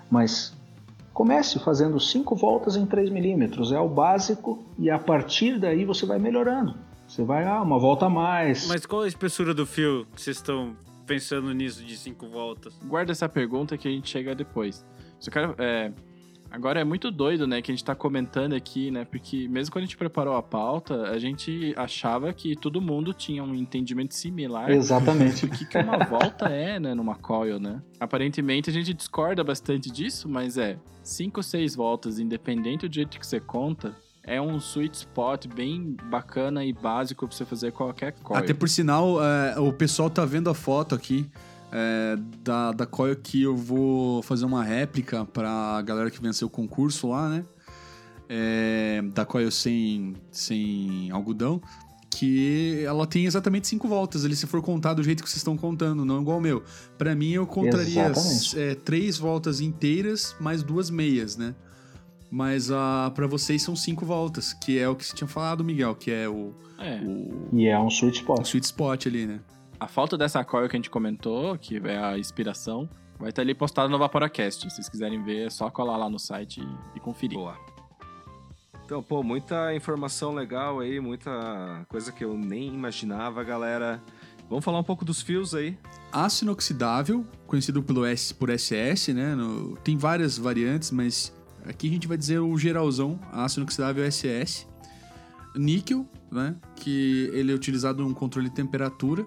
Mas 0.10 0.54
comece 1.14 1.58
fazendo 1.60 2.00
5 2.00 2.36
voltas 2.36 2.76
em 2.76 2.86
3 2.86 3.10
milímetros, 3.10 3.72
é 3.72 3.80
o 3.80 3.88
básico, 3.88 4.60
e 4.78 4.90
a 4.90 5.00
partir 5.00 5.58
daí 5.58 5.86
você 5.86 6.06
vai 6.06 6.20
melhorando. 6.20 6.76
Você 7.08 7.24
vai, 7.24 7.46
ah, 7.46 7.62
uma 7.62 7.80
volta 7.80 8.06
a 8.06 8.10
mais. 8.10 8.68
Mas 8.68 8.86
qual 8.86 9.02
a 9.02 9.08
espessura 9.08 9.54
do 9.54 9.66
fio 9.66 10.06
que 10.16 10.22
vocês 10.22 10.38
estão 10.38 10.76
pensando 11.12 11.53
nisso 11.53 11.84
de 11.84 11.98
5 11.98 12.27
voltas? 12.27 12.74
Guarda 12.86 13.12
essa 13.12 13.27
pergunta 13.27 13.77
que 13.77 13.88
a 13.88 13.91
gente 13.91 14.10
chega 14.10 14.34
depois. 14.34 14.86
Se 15.20 15.30
o 15.30 15.32
cara. 15.32 15.53
É, 15.58 15.91
Agora 16.50 16.82
é 16.82 16.84
muito 16.84 17.10
doido, 17.10 17.48
né, 17.48 17.62
que 17.62 17.72
a 17.72 17.74
gente 17.74 17.86
tá 17.86 17.96
comentando 17.96 18.51
aqui, 18.51 18.91
né? 18.91 19.06
Porque 19.06 19.48
mesmo 19.48 19.72
quando 19.72 19.84
a 19.84 19.86
gente 19.86 19.96
preparou 19.96 20.36
a 20.36 20.44
pauta, 20.44 21.03
a 21.03 21.18
gente 21.18 21.74
achava 21.77 22.34
que 22.34 22.58
todo 22.58 22.82
mundo 22.82 23.13
tinha 23.13 23.41
um 23.41 23.56
entendimento 23.56 24.13
similar 24.13 24.70
Exatamente. 24.70 25.48
do 25.48 25.56
que, 25.56 25.65
que 25.65 25.77
uma 25.77 26.00
volta 26.00 26.50
é, 26.50 26.77
né, 26.77 26.94
numa 26.94 27.15
coil, 27.15 27.58
né? 27.58 27.82
Aparentemente 27.98 28.70
a 28.70 28.74
gente 28.74 28.94
discorda 28.94 29.46
bastante 29.46 29.89
disso, 29.89 30.27
mas 30.27 30.58
é 30.58 30.77
5 31.01 31.39
ou 31.39 31.44
6 31.44 31.74
voltas, 31.74 32.20
independente 32.20 32.86
do 32.86 32.94
jeito 32.94 33.18
que 33.18 33.25
você 33.25 33.39
conta, 33.39 33.96
é 34.24 34.40
um 34.42 34.58
sweet 34.58 34.98
spot 34.98 35.48
bem 35.48 35.96
bacana 36.10 36.63
e 36.63 36.72
básico 36.72 37.28
pra 37.28 37.36
você 37.36 37.46
fazer 37.46 37.72
qualquer 37.72 38.13
coil. 38.13 38.40
Até 38.40 38.54
por 38.54 38.70
sinal, 38.70 39.24
é, 39.24 39.60
o 39.60 39.74
pessoal 39.74 40.10
tá 40.10 40.25
vendo 40.25 40.50
a 40.50 40.54
foto 40.54 40.94
aqui 40.94 41.30
é, 41.72 42.18
da, 42.44 42.72
da 42.72 42.86
coil 42.86 43.16
que 43.16 43.42
eu 43.42 43.56
vou 43.56 44.22
fazer 44.22 44.46
uma 44.46 44.63
réplica 44.63 45.25
pra 45.25 45.82
galera 45.82 46.12
que 46.12 46.22
venceu 46.22 46.48
o 46.48 46.51
concurso 46.51 47.10
lá, 47.10 47.30
né? 47.30 47.46
É, 48.30 49.01
da 49.13 49.25
coil 49.25 49.50
sem, 49.51 50.16
sem 50.32 51.10
algodão. 51.12 51.62
Que 52.13 52.84
ela 52.86 53.08
tem 53.08 53.25
exatamente 53.25 53.70
cinco 53.70 53.88
voltas, 53.88 54.25
ali, 54.25 54.36
se 54.36 54.46
for 54.46 54.62
contar 54.62 54.94
do 54.94 55.01
jeito 55.01 55.24
que 55.24 55.30
vocês 55.30 55.38
estão 55.38 55.56
contando, 55.56 56.04
não 56.04 56.22
igual 56.22 56.40
o 56.40 56.42
meu. 56.42 56.62
Pra 56.98 57.16
mim, 57.16 57.32
eu 57.32 57.48
contaria 57.48 58.12
é, 58.58 58.75
três 58.75 59.18
voltas 59.18 59.62
inteiras, 59.62 60.36
mais 60.38 60.62
duas 60.62 60.90
meias, 60.90 61.38
né? 61.38 61.56
Mas 62.32 62.72
ah, 62.72 63.12
pra 63.14 63.28
vocês 63.28 63.62
são 63.62 63.76
cinco 63.76 64.06
voltas, 64.06 64.54
que 64.54 64.80
é 64.80 64.88
o 64.88 64.96
que 64.96 65.06
você 65.06 65.14
tinha 65.16 65.28
falado, 65.28 65.64
Miguel, 65.66 65.94
que 65.96 66.10
é 66.10 66.30
o, 66.30 66.54
É. 66.80 67.02
o, 67.04 67.50
E 67.52 67.68
é 67.68 67.78
um 67.78 67.90
sweet 67.90 68.20
spot. 68.20 68.46
sweet 68.46 68.66
spot 68.66 69.06
ali, 69.08 69.26
né? 69.28 69.42
A 69.80 69.88
falta 69.88 70.18
dessa 70.18 70.44
coil 70.46 70.70
que 70.70 70.76
a 70.76 70.80
gente 70.80 70.90
comentou, 70.90 71.58
que 71.58 71.76
é 71.78 71.98
a 71.98 72.18
inspiração, 72.18 72.88
vai 73.20 73.30
estar 73.32 73.42
ali 73.42 73.54
postado 73.54 73.90
no 73.90 73.98
Vaporacast. 74.00 74.62
Se 74.62 74.70
vocês 74.76 74.88
quiserem 74.88 75.22
ver, 75.24 75.48
é 75.48 75.50
só 75.50 75.70
colar 75.70 75.98
lá 75.98 76.10
no 76.10 76.18
site 76.20 76.62
e, 76.62 76.98
e 76.98 77.00
conferir. 77.02 77.38
Boa. 77.38 77.58
Então, 78.86 79.02
pô, 79.02 79.24
muita 79.24 79.74
informação 79.74 80.34
legal 80.34 80.80
aí, 80.80 81.00
muita 81.00 81.86
coisa 81.90 82.12
que 82.12 82.24
eu 82.24 82.38
nem 82.38 82.74
imaginava, 82.74 83.44
galera. 83.44 84.02
Vamos 84.50 84.66
falar 84.66 84.80
um 84.80 84.84
pouco 84.84 85.06
dos 85.06 85.22
fios 85.22 85.56
aí. 85.56 85.78
Aço 86.12 86.44
inoxidável, 86.44 87.26
conhecido 87.48 87.82
pelo 87.82 88.06
S, 88.06 88.34
por 88.34 88.50
SS, 88.50 89.14
né? 89.14 89.34
No- 89.34 89.78
tem 89.78 89.96
várias 89.98 90.38
variantes, 90.38 90.92
mas 90.92 91.34
aqui 91.65 91.88
a 91.88 91.91
gente 91.91 92.08
vai 92.08 92.18
dizer 92.18 92.39
o 92.39 92.58
geralzão, 92.58 93.20
aço 93.32 93.60
inoxidável 93.60 94.10
SS. 94.10 94.68
Níquel, 95.56 96.08
né? 96.32 96.56
Que 96.75 97.30
ele 97.34 97.51
é 97.51 97.56
utilizado 97.56 98.03
no 98.03 98.15
controle 98.15 98.50
de 98.50 98.56
temperatura. 98.56 99.25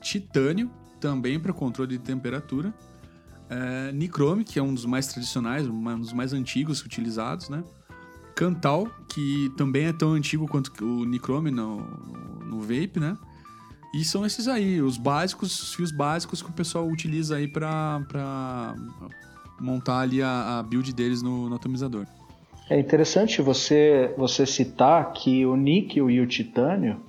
Titânio, 0.00 0.70
também 1.00 1.38
para 1.38 1.52
controle 1.52 1.96
de 1.96 1.98
temperatura. 1.98 2.72
É, 3.50 3.92
nicrome, 3.92 4.44
que 4.44 4.58
é 4.58 4.62
um 4.62 4.74
dos 4.74 4.84
mais 4.84 5.06
tradicionais, 5.06 5.66
um 5.66 6.00
dos 6.00 6.12
mais 6.12 6.32
antigos 6.32 6.82
utilizados, 6.82 7.48
né? 7.48 7.64
Cantal, 8.34 8.88
que 9.08 9.50
também 9.56 9.86
é 9.86 9.92
tão 9.92 10.12
antigo 10.12 10.46
quanto 10.46 10.70
o 10.84 11.04
nicrome 11.04 11.50
no, 11.50 11.80
no, 12.46 12.60
vape, 12.60 13.00
né? 13.00 13.16
E 13.94 14.04
são 14.04 14.24
esses 14.24 14.46
aí, 14.46 14.82
os 14.82 14.98
básicos, 14.98 15.60
os 15.62 15.74
fios 15.74 15.90
básicos 15.90 16.42
que 16.42 16.50
o 16.50 16.52
pessoal 16.52 16.86
utiliza 16.86 17.36
aí 17.36 17.48
pra 17.48 18.74
montar 19.60 20.00
ali 20.00 20.22
a, 20.22 20.58
a 20.58 20.62
build 20.62 20.92
deles 20.92 21.22
no, 21.22 21.48
no 21.48 21.56
atomizador. 21.56 22.06
É 22.70 22.78
interessante 22.78 23.40
você, 23.40 24.12
você 24.16 24.44
citar 24.44 25.12
que 25.12 25.46
o 25.46 25.56
níquel 25.56 26.10
e 26.10 26.20
o 26.20 26.26
titânio 26.26 27.00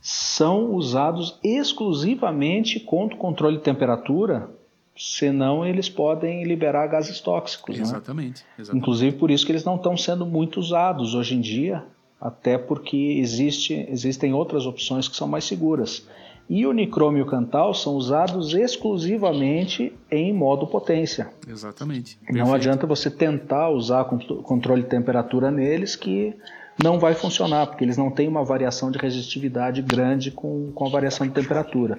são 0.00 0.74
usados 0.74 1.38
exclusivamente 1.44 2.80
contra 2.80 3.14
o 3.14 3.18
controle 3.18 3.58
de 3.58 3.62
temperatura, 3.62 4.48
senão 4.96 5.66
eles 5.66 5.88
podem 5.88 6.44
liberar 6.44 6.86
gases 6.86 7.20
tóxicos. 7.20 7.76
Né? 7.76 7.82
Exatamente. 7.82 8.44
exatamente. 8.58 8.82
Inclusive 8.82 9.16
por 9.16 9.30
isso 9.30 9.44
que 9.44 9.52
eles 9.52 9.64
não 9.64 9.76
estão 9.76 9.96
sendo 9.96 10.24
muito 10.24 10.58
usados 10.58 11.14
hoje 11.14 11.34
em 11.34 11.40
dia, 11.40 11.84
até 12.20 12.56
porque 12.56 12.96
existe, 12.96 13.86
existem 13.90 14.32
outras 14.32 14.66
opções 14.66 15.06
que 15.06 15.16
são 15.16 15.28
mais 15.28 15.44
seguras. 15.44 16.06
E 16.48 16.66
o 16.66 16.72
nicrome 16.72 17.18
e 17.18 17.22
o 17.22 17.26
cantal 17.26 17.74
são 17.74 17.94
usados 17.94 18.54
exclusivamente 18.54 19.92
em 20.10 20.32
modo 20.32 20.66
potência. 20.66 21.28
Exatamente. 21.46 22.18
Não 22.22 22.32
Perfeito. 22.32 22.54
adianta 22.54 22.86
você 22.86 23.10
tentar 23.10 23.68
usar 23.70 24.04
contro- 24.04 24.42
controle 24.42 24.82
de 24.82 24.88
temperatura 24.88 25.50
neles 25.50 25.94
que 25.94 26.34
não 26.82 26.98
vai 26.98 27.12
funcionar, 27.12 27.66
porque 27.66 27.84
eles 27.84 27.96
não 27.96 28.10
têm 28.10 28.28
uma 28.28 28.44
variação 28.44 28.90
de 28.90 28.98
resistividade 28.98 29.82
grande 29.82 30.30
com, 30.30 30.70
com 30.72 30.86
a 30.86 30.88
variação 30.88 31.26
de 31.26 31.32
temperatura. 31.32 31.98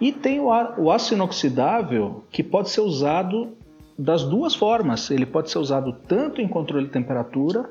E 0.00 0.12
tem 0.12 0.40
o, 0.40 0.46
o 0.78 0.90
aço 0.90 1.12
inoxidável 1.14 2.24
que 2.30 2.42
pode 2.42 2.70
ser 2.70 2.80
usado 2.80 3.50
das 3.98 4.22
duas 4.24 4.54
formas. 4.54 5.10
Ele 5.10 5.26
pode 5.26 5.50
ser 5.50 5.58
usado 5.58 5.92
tanto 6.08 6.40
em 6.40 6.48
controle 6.48 6.86
de 6.86 6.92
temperatura 6.92 7.68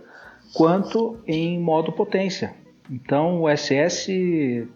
quanto 0.54 1.18
em 1.26 1.58
modo 1.60 1.92
potência. 1.94 2.54
Então 2.92 3.42
o 3.42 3.50
SS 3.50 4.68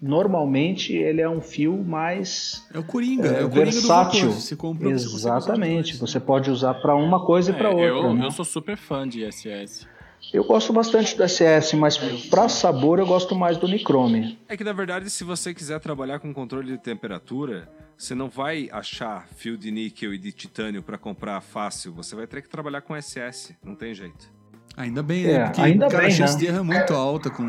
normalmente 0.00 0.92
ele 0.94 1.20
é 1.20 1.28
um 1.28 1.40
fio 1.40 1.76
mais 1.76 2.66
É 2.72 2.78
o 2.78 2.84
Coringa, 2.84 3.28
é, 3.28 3.40
é, 3.40 3.44
o 3.44 3.48
Coringa 3.50 3.70
versátil. 3.72 4.20
do 4.20 4.26
vapor. 4.28 4.40
Você 4.40 4.56
compra, 4.56 4.88
você 4.90 5.16
Exatamente. 5.16 6.20
pode 6.20 6.50
usar 6.50 6.74
para 6.74 6.94
uma 6.94 7.24
coisa 7.24 7.50
e 7.50 7.54
para 7.54 7.68
É, 7.68 7.72
outra. 7.72 7.86
eu, 7.86 8.14
né? 8.14 8.26
eu 8.26 8.30
sou 8.30 8.44
super 8.44 8.76
fã 8.76 9.08
de 9.08 9.24
SS. 9.30 9.86
Eu 10.32 10.44
gosto 10.44 10.72
bastante 10.72 11.16
do 11.16 11.22
SS, 11.26 11.74
mas 11.76 11.96
para 12.28 12.48
sabor 12.48 12.98
eu 12.98 13.06
gosto 13.06 13.34
mais 13.34 13.56
do 13.56 13.66
Nichrome. 13.66 14.38
É 14.48 14.56
que 14.56 14.64
na 14.64 14.72
verdade, 14.72 15.08
se 15.08 15.24
você 15.24 15.54
quiser 15.54 15.80
trabalhar 15.80 16.18
com 16.18 16.34
controle 16.34 16.72
de 16.72 16.78
temperatura, 16.78 17.68
você 17.96 18.14
não 18.14 18.28
vai 18.28 18.68
achar 18.70 19.26
fio 19.36 19.56
de 19.56 19.70
níquel 19.70 20.12
e 20.12 20.18
de 20.18 20.30
titânio 20.32 20.82
para 20.82 20.98
comprar 20.98 21.40
fácil. 21.40 21.92
Você 21.94 22.14
vai 22.14 22.26
ter 22.26 22.42
que 22.42 22.48
trabalhar 22.48 22.82
com 22.82 22.94
SS. 23.00 23.56
Não 23.64 23.74
tem 23.74 23.94
jeito. 23.94 24.30
Ainda 24.76 25.02
bem, 25.02 25.24
É, 25.26 25.38
né? 25.38 25.44
Porque 25.46 25.60
ainda 25.60 25.88
cara, 25.88 26.04
bem, 26.04 26.12
a 26.12 26.14
chance 26.14 26.34
né? 26.34 26.40
de 26.40 26.46
erro 26.46 26.58
é 26.58 26.62
muito 26.62 26.94
alta 26.94 27.30
com 27.30 27.42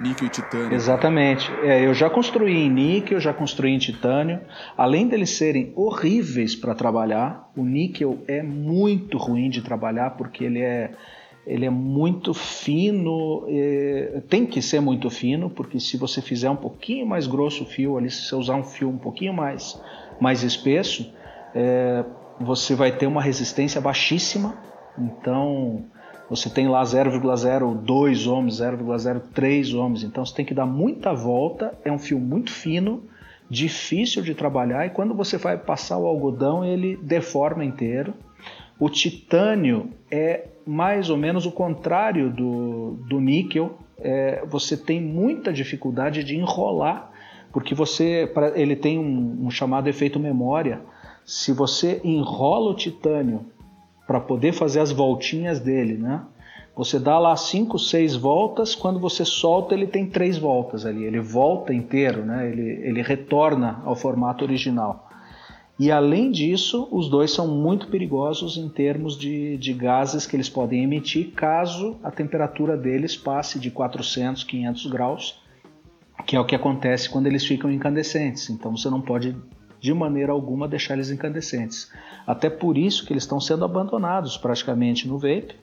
níquel 0.00 0.26
e 0.26 0.30
titânio. 0.30 0.74
Exatamente. 0.74 1.50
É, 1.62 1.86
eu 1.86 1.94
já 1.94 2.10
construí 2.10 2.54
em 2.54 2.70
níquel, 2.70 3.18
já 3.18 3.32
construí 3.32 3.72
em 3.72 3.78
titânio. 3.78 4.40
Além 4.76 5.08
deles 5.08 5.30
serem 5.30 5.72
horríveis 5.74 6.54
para 6.54 6.74
trabalhar, 6.74 7.50
o 7.56 7.64
níquel 7.64 8.18
é 8.28 8.42
muito 8.42 9.16
ruim 9.16 9.48
de 9.48 9.62
trabalhar 9.62 10.10
porque 10.10 10.44
ele 10.44 10.60
é, 10.60 10.90
ele 11.46 11.64
é 11.64 11.70
muito 11.70 12.34
fino. 12.34 13.44
é, 13.48 14.20
tem 14.28 14.44
que 14.44 14.60
ser 14.60 14.80
muito 14.80 15.08
fino, 15.08 15.48
porque 15.48 15.80
se 15.80 15.96
você 15.96 16.20
fizer 16.20 16.50
um 16.50 16.56
pouquinho 16.56 17.06
mais 17.06 17.26
grosso 17.26 17.64
o 17.64 17.66
fio, 17.66 17.96
ali, 17.96 18.10
se 18.10 18.22
você 18.22 18.34
usar 18.34 18.56
um 18.56 18.64
fio 18.64 18.90
um 18.90 18.98
pouquinho 18.98 19.32
mais, 19.32 19.80
mais 20.20 20.42
espesso, 20.42 21.10
é, 21.54 22.04
você 22.38 22.74
vai 22.74 22.92
ter 22.92 23.06
uma 23.06 23.22
resistência 23.22 23.80
baixíssima. 23.80 24.54
Então, 24.98 25.84
você 26.28 26.50
tem 26.50 26.68
lá 26.68 26.82
0,02 26.82 28.26
ohms, 28.26 28.60
0,03 28.60 29.74
ohms, 29.78 30.02
então 30.02 30.24
você 30.24 30.34
tem 30.34 30.44
que 30.44 30.54
dar 30.54 30.66
muita 30.66 31.12
volta, 31.12 31.72
é 31.84 31.92
um 31.92 31.98
fio 31.98 32.18
muito 32.18 32.50
fino, 32.50 33.02
difícil 33.48 34.22
de 34.22 34.34
trabalhar 34.34 34.86
e 34.86 34.90
quando 34.90 35.14
você 35.14 35.38
vai 35.38 35.56
passar 35.56 35.98
o 35.98 36.06
algodão 36.06 36.64
ele 36.64 36.96
deforma 36.96 37.64
inteiro. 37.64 38.12
O 38.78 38.90
titânio 38.90 39.90
é 40.10 40.48
mais 40.66 41.08
ou 41.08 41.16
menos 41.16 41.46
o 41.46 41.52
contrário 41.52 42.28
do, 42.28 42.98
do 43.08 43.20
níquel, 43.20 43.78
é, 43.98 44.44
você 44.46 44.76
tem 44.76 45.00
muita 45.00 45.52
dificuldade 45.52 46.24
de 46.24 46.36
enrolar, 46.36 47.10
porque 47.52 47.74
você 47.74 48.30
ele 48.54 48.76
tem 48.76 48.98
um, 48.98 49.46
um 49.46 49.50
chamado 49.50 49.88
efeito 49.88 50.20
memória. 50.20 50.80
Se 51.24 51.52
você 51.52 52.00
enrola 52.04 52.70
o 52.70 52.74
titânio 52.74 53.46
para 54.06 54.20
poder 54.20 54.52
fazer 54.52 54.80
as 54.80 54.92
voltinhas 54.92 55.60
dele, 55.60 55.96
né? 55.96 56.22
Você 56.76 56.98
dá 56.98 57.18
lá 57.18 57.34
5, 57.34 57.78
6 57.78 58.16
voltas, 58.16 58.74
quando 58.74 59.00
você 59.00 59.24
solta 59.24 59.74
ele 59.74 59.86
tem 59.86 60.06
3 60.06 60.36
voltas 60.36 60.84
ali, 60.84 61.04
ele 61.04 61.18
volta 61.18 61.72
inteiro, 61.72 62.24
né? 62.24 62.50
ele, 62.50 62.68
ele 62.86 63.00
retorna 63.00 63.80
ao 63.82 63.96
formato 63.96 64.44
original. 64.44 65.08
E 65.78 65.90
além 65.90 66.30
disso, 66.30 66.86
os 66.90 67.08
dois 67.08 67.30
são 67.30 67.48
muito 67.48 67.88
perigosos 67.88 68.58
em 68.58 68.68
termos 68.68 69.18
de, 69.18 69.56
de 69.56 69.72
gases 69.72 70.26
que 70.26 70.36
eles 70.36 70.50
podem 70.50 70.82
emitir 70.82 71.32
caso 71.32 71.96
a 72.02 72.10
temperatura 72.10 72.76
deles 72.76 73.16
passe 73.16 73.58
de 73.58 73.70
400, 73.70 74.44
500 74.44 74.86
graus, 74.86 75.40
que 76.26 76.36
é 76.36 76.40
o 76.40 76.44
que 76.44 76.54
acontece 76.54 77.08
quando 77.08 77.26
eles 77.26 77.44
ficam 77.44 77.70
incandescentes. 77.70 78.50
Então 78.50 78.76
você 78.76 78.88
não 78.88 79.00
pode 79.00 79.36
de 79.86 79.94
maneira 79.94 80.32
alguma 80.32 80.66
deixar 80.66 80.94
eles 80.94 81.10
incandescentes. 81.10 81.92
Até 82.26 82.50
por 82.50 82.76
isso 82.76 83.06
que 83.06 83.12
eles 83.12 83.22
estão 83.22 83.40
sendo 83.40 83.64
abandonados 83.64 84.36
praticamente 84.36 85.06
no 85.06 85.16
vape, 85.16 85.54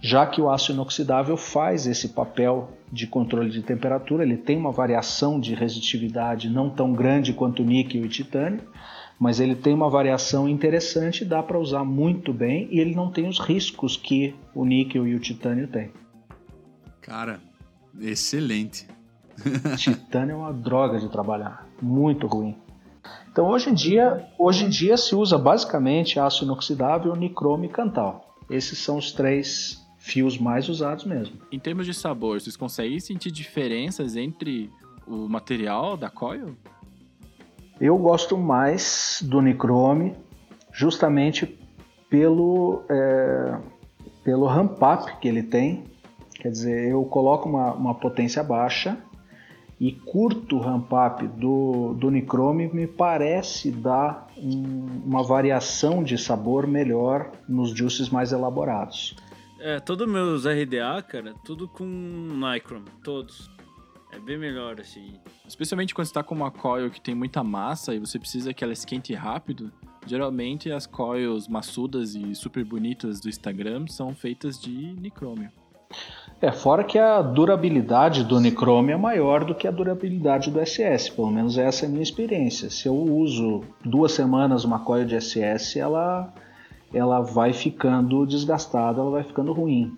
já 0.00 0.24
que 0.26 0.40
o 0.40 0.48
aço 0.48 0.72
inoxidável 0.72 1.36
faz 1.36 1.86
esse 1.86 2.08
papel 2.08 2.70
de 2.90 3.06
controle 3.06 3.50
de 3.50 3.60
temperatura, 3.60 4.22
ele 4.22 4.38
tem 4.38 4.56
uma 4.56 4.72
variação 4.72 5.38
de 5.38 5.54
resistividade 5.54 6.48
não 6.48 6.70
tão 6.70 6.94
grande 6.94 7.34
quanto 7.34 7.62
o 7.62 7.66
níquel 7.66 8.06
e 8.06 8.08
titânio, 8.08 8.62
mas 9.20 9.38
ele 9.38 9.54
tem 9.54 9.74
uma 9.74 9.90
variação 9.90 10.48
interessante, 10.48 11.22
dá 11.22 11.42
para 11.42 11.58
usar 11.58 11.84
muito 11.84 12.32
bem 12.32 12.68
e 12.70 12.80
ele 12.80 12.94
não 12.94 13.10
tem 13.10 13.28
os 13.28 13.38
riscos 13.38 13.98
que 13.98 14.34
o 14.54 14.64
níquel 14.64 15.06
e 15.06 15.14
o 15.14 15.20
titânio 15.20 15.68
têm. 15.68 15.90
Cara, 17.02 17.38
excelente. 18.00 18.86
Titânio 19.76 20.32
é 20.32 20.36
uma 20.36 20.52
droga 20.52 20.98
de 20.98 21.08
trabalhar, 21.08 21.66
muito 21.82 22.26
ruim. 22.26 22.56
Então 23.30 23.48
hoje 23.48 23.70
em 23.70 23.74
dia, 23.74 24.26
hoje 24.38 24.64
em 24.64 24.68
dia 24.68 24.96
se 24.96 25.14
usa 25.14 25.38
basicamente 25.38 26.18
aço 26.18 26.44
inoxidável, 26.44 27.14
nicrome 27.14 27.66
e 27.66 27.70
cantal. 27.70 28.36
Esses 28.50 28.78
são 28.78 28.96
os 28.96 29.12
três 29.12 29.86
fios 29.98 30.38
mais 30.38 30.68
usados 30.68 31.04
mesmo. 31.04 31.36
Em 31.52 31.58
termos 31.58 31.86
de 31.86 31.92
sabor, 31.92 32.40
vocês 32.40 32.56
conseguem 32.56 32.98
sentir 32.98 33.30
diferenças 33.30 34.16
entre 34.16 34.70
o 35.06 35.28
material 35.28 35.96
da 35.96 36.08
coil? 36.08 36.56
Eu 37.80 37.96
gosto 37.96 38.36
mais 38.36 39.22
do 39.22 39.40
Nichrome 39.40 40.14
justamente 40.72 41.58
pelo, 42.08 42.82
é, 42.90 43.58
pelo 44.24 44.46
ramp 44.46 44.78
up 44.82 45.18
que 45.20 45.28
ele 45.28 45.42
tem. 45.42 45.84
Quer 46.34 46.50
dizer, 46.50 46.90
eu 46.90 47.04
coloco 47.04 47.48
uma, 47.48 47.72
uma 47.72 47.94
potência 47.94 48.42
baixa 48.42 48.96
e 49.80 49.92
curto 49.92 50.58
ramp 50.58 50.90
up 50.92 51.26
do, 51.26 51.94
do 51.94 52.10
Nichrome 52.10 52.68
me 52.68 52.86
parece 52.86 53.70
dar 53.70 54.26
um, 54.36 55.02
uma 55.04 55.22
variação 55.22 56.02
de 56.02 56.18
sabor 56.18 56.66
melhor 56.66 57.30
nos 57.48 57.70
juices 57.70 58.08
mais 58.08 58.32
elaborados. 58.32 59.16
É, 59.60 59.80
todos 59.80 60.06
meus 60.08 60.44
RDA, 60.46 61.02
cara, 61.02 61.34
tudo 61.44 61.68
com 61.68 61.84
Nichrome, 61.84 62.86
todos. 63.02 63.50
É 64.10 64.18
bem 64.18 64.38
melhor, 64.38 64.80
assim. 64.80 65.14
Especialmente 65.46 65.94
quando 65.94 66.06
você 66.06 66.14
tá 66.14 66.22
com 66.22 66.34
uma 66.34 66.50
coil 66.50 66.90
que 66.90 67.00
tem 67.00 67.14
muita 67.14 67.44
massa 67.44 67.94
e 67.94 67.98
você 67.98 68.18
precisa 68.18 68.54
que 68.54 68.64
ela 68.64 68.72
esquente 68.72 69.12
rápido. 69.14 69.70
Geralmente 70.06 70.72
as 70.72 70.86
coils 70.86 71.46
maçudas 71.46 72.14
e 72.14 72.34
super 72.34 72.64
bonitas 72.64 73.20
do 73.20 73.28
Instagram 73.28 73.86
são 73.86 74.14
feitas 74.14 74.58
de 74.58 74.94
nicrômio. 74.94 75.50
É, 76.40 76.52
fora 76.52 76.84
que 76.84 76.96
a 76.96 77.20
durabilidade 77.20 78.22
do 78.22 78.38
Nichrome 78.38 78.92
é 78.92 78.96
maior 78.96 79.44
do 79.44 79.56
que 79.56 79.66
a 79.66 79.72
durabilidade 79.72 80.52
do 80.52 80.64
SS, 80.64 81.10
pelo 81.10 81.30
menos 81.32 81.58
essa 81.58 81.84
é 81.84 81.88
a 81.88 81.90
minha 81.90 82.02
experiência. 82.02 82.70
Se 82.70 82.86
eu 82.86 82.94
uso 82.94 83.64
duas 83.84 84.12
semanas 84.12 84.64
uma 84.64 84.78
coil 84.78 85.04
de 85.04 85.20
SS, 85.20 85.80
ela, 85.80 86.32
ela 86.94 87.20
vai 87.20 87.52
ficando 87.52 88.24
desgastada, 88.24 89.00
ela 89.00 89.10
vai 89.10 89.24
ficando 89.24 89.52
ruim. 89.52 89.96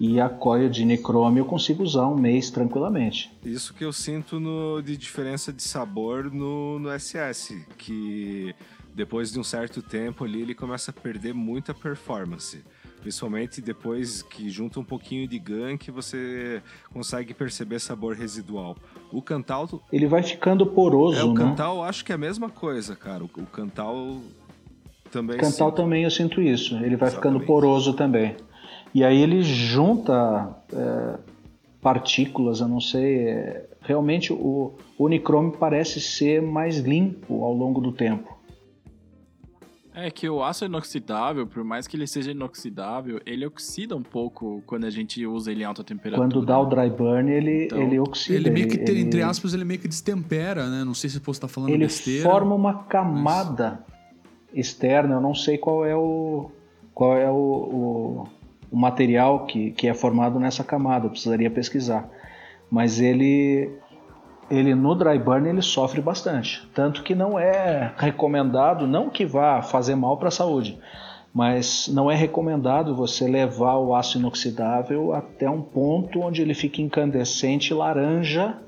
E 0.00 0.18
a 0.18 0.30
coil 0.30 0.70
de 0.70 0.82
Nichrome 0.82 1.38
eu 1.38 1.44
consigo 1.44 1.82
usar 1.82 2.06
um 2.06 2.16
mês 2.16 2.50
tranquilamente. 2.50 3.30
Isso 3.44 3.74
que 3.74 3.84
eu 3.84 3.92
sinto 3.92 4.40
no, 4.40 4.80
de 4.80 4.96
diferença 4.96 5.52
de 5.52 5.62
sabor 5.62 6.32
no, 6.32 6.78
no 6.78 6.88
SS, 6.98 7.66
que 7.76 8.54
depois 8.94 9.30
de 9.30 9.38
um 9.38 9.44
certo 9.44 9.82
tempo 9.82 10.24
ali 10.24 10.40
ele 10.40 10.54
começa 10.54 10.90
a 10.90 10.94
perder 10.94 11.34
muita 11.34 11.74
performance. 11.74 12.64
Principalmente 13.02 13.60
depois 13.60 14.22
que 14.22 14.48
junta 14.48 14.78
um 14.78 14.84
pouquinho 14.84 15.26
de 15.26 15.36
gank, 15.36 15.90
você 15.90 16.62
consegue 16.92 17.34
perceber 17.34 17.80
sabor 17.80 18.14
residual. 18.14 18.76
O 19.12 19.20
Cantal. 19.20 19.68
Ele 19.92 20.06
vai 20.06 20.22
ficando 20.22 20.64
poroso, 20.64 21.18
É, 21.18 21.24
o 21.24 21.34
né? 21.34 21.40
Cantal 21.40 21.82
acho 21.82 22.04
que 22.04 22.12
é 22.12 22.14
a 22.14 22.18
mesma 22.18 22.48
coisa, 22.48 22.94
cara. 22.94 23.24
O, 23.24 23.26
o 23.26 23.46
Cantal 23.46 24.18
também. 25.10 25.36
Cantal 25.36 25.70
sinto. 25.70 25.72
também 25.72 26.04
eu 26.04 26.10
sinto 26.10 26.40
isso. 26.40 26.76
Ele 26.76 26.96
vai 26.96 27.10
ficando 27.10 27.38
Exatamente. 27.38 27.46
poroso 27.46 27.92
também. 27.94 28.36
E 28.94 29.02
aí 29.02 29.20
ele 29.20 29.42
junta 29.42 30.54
é, 30.72 31.18
partículas, 31.80 32.60
eu 32.60 32.68
não 32.68 32.80
sei. 32.80 33.26
é, 33.28 33.66
realmente 33.80 34.32
o, 34.32 34.74
Nichrome 35.08 35.56
parece 35.58 36.00
ser 36.00 36.40
mais 36.40 36.78
limpo 36.78 37.42
ao 37.42 37.52
longo 37.52 37.80
do 37.80 37.90
tempo. 37.90 38.31
É 39.94 40.10
que 40.10 40.26
o 40.28 40.42
aço 40.42 40.64
inoxidável, 40.64 41.46
por 41.46 41.62
mais 41.62 41.86
que 41.86 41.96
ele 41.96 42.06
seja 42.06 42.30
inoxidável, 42.30 43.20
ele 43.26 43.44
oxida 43.44 43.94
um 43.94 44.02
pouco 44.02 44.62
quando 44.66 44.84
a 44.84 44.90
gente 44.90 45.26
usa 45.26 45.50
ele 45.52 45.62
em 45.62 45.66
alta 45.66 45.84
temperatura. 45.84 46.26
Quando 46.26 46.44
dá 46.46 46.58
o 46.58 46.64
dry 46.64 46.88
burn, 46.88 47.30
ele, 47.30 47.64
Então, 47.64 47.82
ele 47.82 47.98
oxida. 47.98 48.38
Ele 48.38 48.50
meio 48.50 48.68
que, 48.68 48.78
ele- 48.78 49.00
entre 49.00 49.22
aspas, 49.22 49.52
ele 49.52 49.64
meio 49.66 49.78
que 49.78 49.88
destempera, 49.88 50.66
né? 50.70 50.82
Não 50.82 50.94
sei 50.94 51.10
se 51.10 51.18
você 51.18 51.40
tá 51.40 51.46
falando 51.48 51.70
ele 51.70 51.84
besteira. 51.84 52.22
forma 52.22 52.54
uma 52.54 52.84
camada 52.84 53.84
externa. 54.54 55.16
Eu 55.16 55.20
não 55.20 55.34
sei 55.34 55.58
qual 55.58 55.84
é 55.84 55.94
o 55.94 56.50
qual 56.94 57.16
é 57.16 57.30
o, 57.30 57.34
o, 57.34 58.28
o 58.70 58.76
material 58.76 59.46
que, 59.46 59.72
que 59.72 59.88
é 59.88 59.94
formado 59.94 60.38
nessa 60.40 60.64
camada. 60.64 61.06
Eu 61.06 61.10
precisaria 61.10 61.50
pesquisar. 61.50 62.08
Mas 62.70 62.98
ele 63.00 63.70
ele 64.54 64.74
no 64.74 64.94
dry 64.94 65.18
burn 65.18 65.48
ele 65.48 65.62
sofre 65.62 66.00
bastante, 66.00 66.68
tanto 66.74 67.02
que 67.02 67.14
não 67.14 67.38
é 67.38 67.92
recomendado, 67.96 68.86
não 68.86 69.08
que 69.10 69.24
vá 69.24 69.62
fazer 69.62 69.94
mal 69.96 70.16
para 70.16 70.28
a 70.28 70.32
saúde, 70.32 70.78
mas 71.34 71.88
não 71.88 72.10
é 72.10 72.14
recomendado 72.14 72.94
você 72.94 73.26
levar 73.26 73.76
o 73.78 73.94
aço 73.94 74.18
inoxidável 74.18 75.14
até 75.14 75.48
um 75.48 75.62
ponto 75.62 76.20
onde 76.20 76.42
ele 76.42 76.54
fique 76.54 76.82
incandescente 76.82 77.72
laranja 77.72 78.58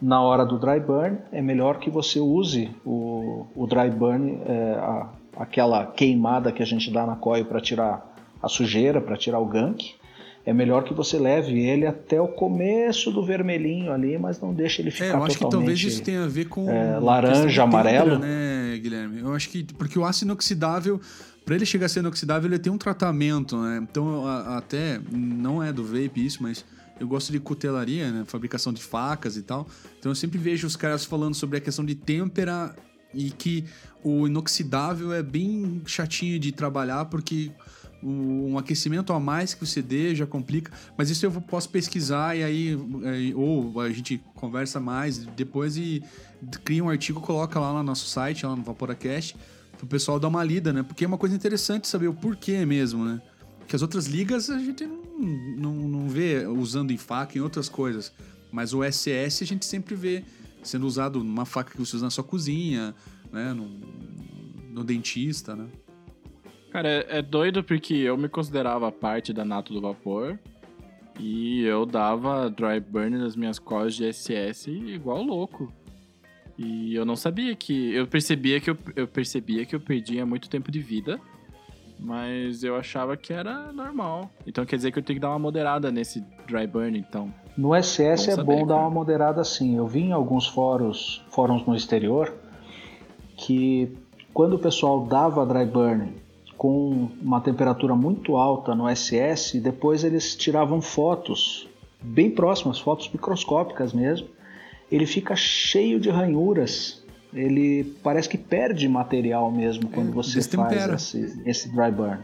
na 0.00 0.22
hora 0.22 0.46
do 0.46 0.58
dry 0.58 0.80
burn, 0.80 1.18
é 1.30 1.42
melhor 1.42 1.78
que 1.78 1.90
você 1.90 2.18
use 2.18 2.70
o, 2.86 3.46
o 3.54 3.66
dry 3.66 3.90
burn, 3.90 4.40
é, 4.46 4.72
a- 4.80 5.08
aquela 5.36 5.84
queimada 5.86 6.50
que 6.52 6.62
a 6.62 6.66
gente 6.66 6.90
dá 6.90 7.04
na 7.06 7.16
coil 7.16 7.44
para 7.44 7.60
tirar 7.60 8.06
a 8.42 8.48
sujeira, 8.48 9.00
para 9.00 9.16
tirar 9.18 9.38
o 9.38 9.44
gank. 9.44 9.94
É 10.44 10.52
melhor 10.54 10.84
que 10.84 10.94
você 10.94 11.18
leve 11.18 11.58
ele 11.60 11.86
até 11.86 12.20
o 12.20 12.26
começo 12.28 13.10
do 13.10 13.22
vermelhinho 13.24 13.92
ali, 13.92 14.18
mas 14.18 14.40
não 14.40 14.54
deixe 14.54 14.80
ele 14.80 14.90
ficar 14.90 15.04
É, 15.04 15.12
eu 15.12 15.22
acho 15.24 15.36
que 15.36 15.44
totalmente... 15.44 15.66
talvez 15.68 15.92
isso 15.94 16.02
tenha 16.02 16.24
a 16.24 16.28
ver 16.28 16.46
com 16.48 16.68
é, 16.70 16.98
laranja, 16.98 17.62
amarelo. 17.62 18.18
né, 18.18 18.78
Guilherme? 18.82 19.20
Eu 19.20 19.34
acho 19.34 19.48
que 19.50 19.64
porque 19.74 19.98
o 19.98 20.04
aço 20.04 20.24
inoxidável, 20.24 20.98
para 21.44 21.54
ele 21.56 21.66
chegar 21.66 21.86
a 21.86 21.88
ser 21.90 22.00
inoxidável, 22.00 22.48
ele 22.50 22.58
tem 22.58 22.72
um 22.72 22.78
tratamento, 22.78 23.56
né? 23.58 23.80
Então, 23.82 24.26
a- 24.26 24.56
até 24.56 24.98
não 25.12 25.62
é 25.62 25.72
do 25.72 25.84
vape 25.84 26.24
isso, 26.24 26.42
mas 26.42 26.64
eu 26.98 27.06
gosto 27.06 27.30
de 27.32 27.38
cutelaria, 27.38 28.10
né? 28.10 28.24
Fabricação 28.26 28.72
de 28.72 28.82
facas 28.82 29.36
e 29.36 29.42
tal. 29.42 29.66
Então 29.98 30.10
eu 30.10 30.16
sempre 30.16 30.38
vejo 30.38 30.66
os 30.66 30.74
caras 30.74 31.04
falando 31.04 31.34
sobre 31.34 31.58
a 31.58 31.60
questão 31.60 31.84
de 31.84 31.94
têmpera 31.94 32.74
e 33.12 33.30
que 33.30 33.64
o 34.02 34.26
inoxidável 34.26 35.12
é 35.12 35.22
bem 35.22 35.82
chatinho 35.84 36.38
de 36.38 36.50
trabalhar 36.52 37.04
porque 37.06 37.50
um 38.02 38.56
aquecimento 38.58 39.12
a 39.12 39.20
mais 39.20 39.52
que 39.54 39.64
você 39.66 39.82
dê 39.82 40.14
já 40.14 40.26
complica. 40.26 40.72
Mas 40.96 41.10
isso 41.10 41.24
eu 41.26 41.30
posso 41.32 41.68
pesquisar 41.68 42.36
e 42.36 42.42
aí, 42.42 42.78
aí- 43.04 43.34
ou 43.34 43.80
a 43.80 43.90
gente 43.90 44.20
conversa 44.34 44.80
mais 44.80 45.18
depois 45.18 45.76
e 45.76 46.02
cria 46.64 46.82
um 46.82 46.88
artigo, 46.88 47.20
coloca 47.20 47.60
lá 47.60 47.72
no 47.72 47.82
nosso 47.82 48.06
site, 48.06 48.46
lá 48.46 48.56
no 48.56 48.62
Vaporacast, 48.62 49.36
pro 49.76 49.86
pessoal 49.86 50.18
dar 50.18 50.28
uma 50.28 50.42
lida, 50.42 50.72
né? 50.72 50.82
Porque 50.82 51.04
é 51.04 51.06
uma 51.06 51.18
coisa 51.18 51.34
interessante 51.34 51.88
saber 51.88 52.08
o 52.08 52.14
porquê 52.14 52.64
mesmo, 52.64 53.04
né? 53.04 53.20
Que 53.66 53.76
as 53.76 53.82
outras 53.82 54.06
ligas 54.06 54.50
a 54.50 54.58
gente 54.58 54.84
não, 54.84 55.74
não, 55.74 55.88
não 55.88 56.08
vê 56.08 56.46
usando 56.46 56.90
em 56.90 56.96
faca, 56.96 57.36
em 57.38 57.40
outras 57.40 57.68
coisas. 57.68 58.12
Mas 58.50 58.72
o 58.74 58.82
SS 58.82 59.44
a 59.44 59.46
gente 59.46 59.64
sempre 59.64 59.94
vê 59.94 60.24
sendo 60.62 60.86
usado 60.86 61.22
numa 61.22 61.44
faca 61.44 61.70
que 61.72 61.78
você 61.78 61.96
usa 61.96 62.06
na 62.06 62.10
sua 62.10 62.24
cozinha, 62.24 62.94
né? 63.32 63.52
No, 63.52 63.68
no 64.72 64.84
dentista, 64.84 65.54
né? 65.54 65.66
Cara, 66.70 66.88
é, 66.88 67.18
é 67.18 67.22
doido 67.22 67.64
porque 67.64 67.94
eu 67.94 68.16
me 68.16 68.28
considerava 68.28 68.90
parte 68.92 69.32
da 69.32 69.44
Nato 69.44 69.72
do 69.72 69.80
Vapor 69.80 70.38
e 71.18 71.64
eu 71.64 71.84
dava 71.84 72.48
dry 72.48 72.80
burn 72.80 73.18
nas 73.18 73.36
minhas 73.36 73.58
coils 73.58 73.94
de 73.94 74.10
SS 74.10 74.70
igual 74.70 75.22
louco. 75.22 75.72
E 76.56 76.94
eu 76.94 77.04
não 77.04 77.16
sabia 77.16 77.54
que. 77.56 77.94
Eu 77.94 78.06
percebia 78.06 78.60
que 78.60 78.70
eu, 78.70 78.76
eu 78.94 79.08
percebia 79.08 79.64
que 79.64 79.74
eu 79.74 79.80
perdia 79.80 80.24
muito 80.24 80.48
tempo 80.48 80.70
de 80.70 80.78
vida, 80.78 81.18
mas 81.98 82.62
eu 82.62 82.76
achava 82.76 83.16
que 83.16 83.32
era 83.32 83.72
normal. 83.72 84.30
Então 84.46 84.64
quer 84.64 84.76
dizer 84.76 84.92
que 84.92 84.98
eu 84.98 85.02
tenho 85.02 85.16
que 85.16 85.20
dar 85.20 85.30
uma 85.30 85.38
moderada 85.38 85.90
nesse 85.90 86.24
dry 86.46 86.66
burn, 86.66 86.98
então. 86.98 87.32
No 87.56 87.74
SS 87.74 88.36
Bom 88.36 88.40
é 88.40 88.44
bom 88.44 88.66
dar 88.66 88.76
uma 88.76 88.90
moderada 88.90 89.40
assim. 89.40 89.76
Eu 89.76 89.86
vi 89.86 90.00
em 90.00 90.12
alguns 90.12 90.46
fóruns, 90.46 91.24
fóruns 91.30 91.66
no 91.66 91.74
exterior 91.74 92.32
que 93.36 93.96
quando 94.32 94.54
o 94.54 94.58
pessoal 94.58 95.04
dava 95.04 95.44
dry 95.46 95.64
burn 95.64 96.12
com 96.60 97.08
uma 97.22 97.40
temperatura 97.40 97.94
muito 97.96 98.36
alta 98.36 98.74
no 98.74 98.86
SS, 98.94 99.58
depois 99.60 100.04
eles 100.04 100.36
tiravam 100.36 100.82
fotos 100.82 101.66
bem 102.02 102.30
próximas, 102.30 102.78
fotos 102.78 103.08
microscópicas 103.10 103.94
mesmo. 103.94 104.28
Ele 104.92 105.06
fica 105.06 105.34
cheio 105.34 105.98
de 105.98 106.10
ranhuras. 106.10 107.02
Ele 107.32 107.84
parece 108.02 108.28
que 108.28 108.36
perde 108.36 108.86
material 108.90 109.50
mesmo 109.50 109.88
quando 109.88 110.12
você 110.12 110.34
destempera. 110.34 110.88
faz 110.98 111.14
esse, 111.14 111.42
esse 111.48 111.72
dry 111.74 111.90
burn. 111.90 112.22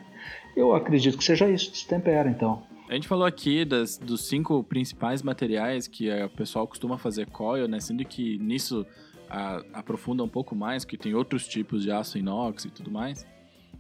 Eu 0.55 0.75
acredito 0.75 1.17
que 1.17 1.25
seja 1.25 1.49
isso, 1.49 1.71
destempera 1.71 2.29
então. 2.29 2.63
A 2.91 2.93
gente 2.95 3.09
falou 3.09 3.25
aqui 3.25 3.65
das, 3.65 3.97
dos 3.97 4.29
cinco 4.29 4.63
principais 4.63 5.23
materiais 5.23 5.89
que 5.89 6.11
eh, 6.11 6.27
o 6.27 6.31
pessoal 6.31 6.69
costuma 6.69 6.99
fazer 6.99 7.25
coil, 7.31 7.67
né? 7.67 7.81
Sendo 7.81 8.05
que 8.05 8.37
nisso 8.37 8.85
a- 9.31 9.63
aprofunda 9.73 10.23
um 10.23 10.29
pouco 10.29 10.55
mais, 10.55 10.85
que 10.85 10.99
tem 10.99 11.15
outros 11.15 11.49
tipos 11.49 11.85
de 11.85 11.91
aço 11.91 12.19
inox 12.19 12.67
e 12.67 12.71
tudo 12.71 12.91
mais. 12.91 13.27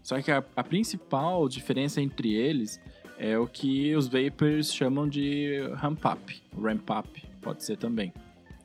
Só 0.06 0.22
que 0.22 0.30
a, 0.30 0.38
a 0.54 0.62
principal 0.62 1.48
diferença 1.48 2.00
entre 2.00 2.32
eles 2.32 2.80
é 3.18 3.36
o 3.36 3.44
que 3.44 3.92
os 3.96 4.06
vapors 4.06 4.72
chamam 4.72 5.08
de 5.08 5.58
ramp 5.74 5.98
up, 6.04 6.42
ramp 6.56 6.88
up, 6.96 7.24
pode 7.42 7.64
ser 7.64 7.76
também. 7.76 8.12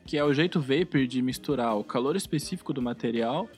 Que 0.06 0.16
é 0.16 0.22
o 0.22 0.32
jeito 0.32 0.60
vapor 0.60 1.04
de 1.04 1.20
misturar 1.20 1.76
o 1.76 1.82
calor 1.82 2.14
específico 2.14 2.72
do 2.72 2.80
material 2.80 3.48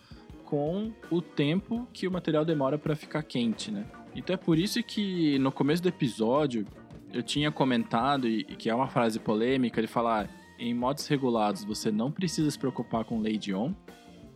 com 0.47 0.95
o 1.11 1.21
tempo 1.21 1.87
que 1.93 2.09
o 2.09 2.11
material 2.11 2.43
demora 2.43 2.79
para 2.79 2.97
ficar 2.97 3.23
quente, 3.23 3.71
né? 3.71 3.85
Então 4.17 4.33
é 4.33 4.39
por 4.39 4.59
isso 4.59 4.83
que 4.83 5.39
no 5.39 5.53
começo 5.53 5.83
do 5.83 5.91
episódio 5.91 6.67
eu 7.13 7.23
tinha 7.23 7.53
comentado, 7.53 8.27
e, 8.27 8.45
que 8.45 8.71
é 8.71 8.75
uma 8.75 8.89
frase 8.89 9.21
polêmica, 9.21 9.83
de 9.83 9.89
falar 9.89 10.31
em 10.59 10.73
modos 10.73 11.07
regulados 11.07 11.65
você 11.65 11.93
não 11.93 12.11
precisa 12.11 12.51
se 12.51 12.59
preocupar 12.59 13.05
com 13.05 13.21
lei 13.21 13.37
de 13.37 13.53
on, 13.53 13.75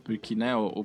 porque 0.05 0.35
né, 0.35 0.55
o, 0.55 0.85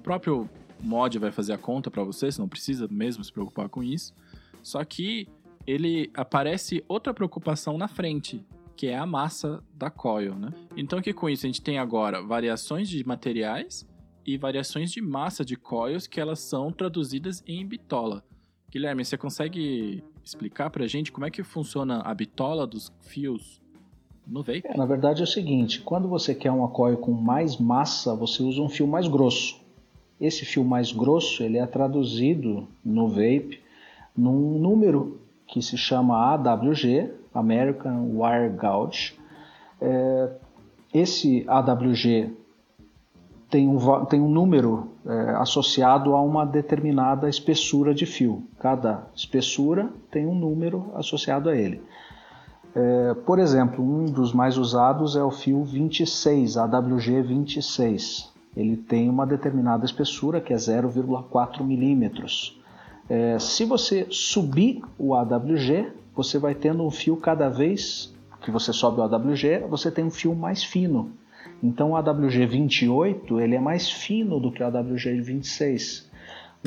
o 0.83 0.87
mod 0.87 1.17
vai 1.17 1.31
fazer 1.31 1.53
a 1.53 1.57
conta 1.57 1.89
para 1.89 2.03
você, 2.03 2.31
você 2.31 2.41
não 2.41 2.49
precisa 2.49 2.87
mesmo 2.89 3.23
se 3.23 3.31
preocupar 3.31 3.69
com 3.69 3.81
isso. 3.81 4.13
Só 4.61 4.83
que 4.83 5.27
ele 5.65 6.11
aparece 6.13 6.83
outra 6.87 7.13
preocupação 7.13 7.77
na 7.77 7.87
frente, 7.87 8.45
que 8.75 8.87
é 8.87 8.97
a 8.97 9.05
massa 9.05 9.63
da 9.73 9.89
coil, 9.89 10.35
né? 10.35 10.51
Então 10.75 11.01
que 11.01 11.13
com 11.13 11.29
isso 11.29 11.45
a 11.45 11.47
gente 11.47 11.61
tem 11.61 11.79
agora 11.79 12.21
variações 12.21 12.89
de 12.89 13.05
materiais 13.05 13.87
e 14.25 14.37
variações 14.37 14.91
de 14.91 15.01
massa 15.01 15.43
de 15.43 15.55
coils 15.55 16.07
que 16.07 16.19
elas 16.19 16.39
são 16.39 16.71
traduzidas 16.71 17.43
em 17.47 17.65
bitola. 17.65 18.23
Guilherme, 18.69 19.05
você 19.05 19.17
consegue 19.17 20.03
explicar 20.23 20.69
pra 20.69 20.87
gente 20.87 21.11
como 21.11 21.25
é 21.25 21.31
que 21.31 21.43
funciona 21.43 22.01
a 22.01 22.13
bitola 22.13 22.65
dos 22.65 22.91
fios 23.01 23.61
no 24.25 24.41
vape? 24.41 24.63
É, 24.65 24.77
na 24.77 24.85
verdade 24.85 25.21
é 25.21 25.23
o 25.23 25.27
seguinte, 25.27 25.81
quando 25.81 26.07
você 26.07 26.33
quer 26.33 26.51
uma 26.51 26.69
coil 26.69 26.97
com 26.97 27.11
mais 27.11 27.57
massa, 27.57 28.15
você 28.15 28.41
usa 28.41 28.61
um 28.61 28.69
fio 28.69 28.87
mais 28.87 29.07
grosso. 29.07 29.62
Esse 30.23 30.45
fio 30.45 30.63
mais 30.63 30.93
grosso, 30.93 31.43
ele 31.43 31.57
é 31.57 31.65
traduzido 31.65 32.65
no 32.81 33.09
vape 33.09 33.59
num 34.15 34.57
número 34.57 35.19
que 35.45 35.61
se 35.61 35.77
chama 35.77 36.33
AWG, 36.33 37.11
American 37.33 38.09
Wire 38.15 38.55
Gauge. 38.55 39.19
É, 39.81 40.29
esse 40.93 41.43
AWG 41.45 42.31
tem 43.49 43.67
um, 43.67 44.05
tem 44.05 44.21
um 44.21 44.29
número 44.29 44.93
é, 45.05 45.31
associado 45.31 46.15
a 46.15 46.21
uma 46.21 46.45
determinada 46.45 47.27
espessura 47.27 47.93
de 47.93 48.05
fio. 48.05 48.47
Cada 48.59 49.05
espessura 49.13 49.89
tem 50.09 50.25
um 50.25 50.35
número 50.35 50.89
associado 50.95 51.49
a 51.49 51.57
ele. 51.57 51.81
É, 52.73 53.13
por 53.25 53.39
exemplo, 53.39 53.83
um 53.83 54.05
dos 54.05 54.31
mais 54.31 54.57
usados 54.57 55.17
é 55.17 55.23
o 55.23 55.31
fio 55.31 55.65
26, 55.65 56.55
AWG 56.55 57.21
26. 57.23 58.32
Ele 58.55 58.77
tem 58.77 59.09
uma 59.09 59.25
determinada 59.25 59.85
espessura 59.85 60.39
que 60.39 60.53
é 60.53 60.55
0,4 60.55 61.63
milímetros. 61.63 62.59
É, 63.09 63.37
se 63.39 63.65
você 63.65 64.07
subir 64.09 64.81
o 64.97 65.13
AWG, 65.13 65.87
você 66.15 66.37
vai 66.37 66.53
tendo 66.53 66.85
um 66.85 66.91
fio 66.91 67.17
cada 67.17 67.49
vez 67.49 68.13
que 68.41 68.51
você 68.51 68.71
sobe 68.71 68.99
o 68.99 69.03
AWG, 69.03 69.65
você 69.69 69.89
tem 69.89 70.05
um 70.05 70.11
fio 70.11 70.35
mais 70.35 70.63
fino. 70.63 71.11
Então 71.61 71.91
o 71.91 71.95
AWG 71.95 72.45
28 72.45 73.39
ele 73.39 73.55
é 73.55 73.59
mais 73.59 73.89
fino 73.89 74.39
do 74.39 74.51
que 74.51 74.61
o 74.61 74.65
AWG 74.65 75.21
26. 75.21 76.11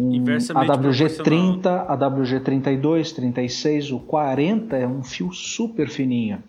Um 0.01 0.19
AWG 0.19 1.09
proporcional. 1.09 1.25
30, 1.25 1.71
AWG 1.89 2.41
32, 2.41 3.13
36, 3.13 3.93
o 3.93 4.01
40 4.01 4.77
é 4.77 4.87
um 4.87 5.03
fio 5.03 5.33
super 5.33 5.89
fininho. 5.89 6.43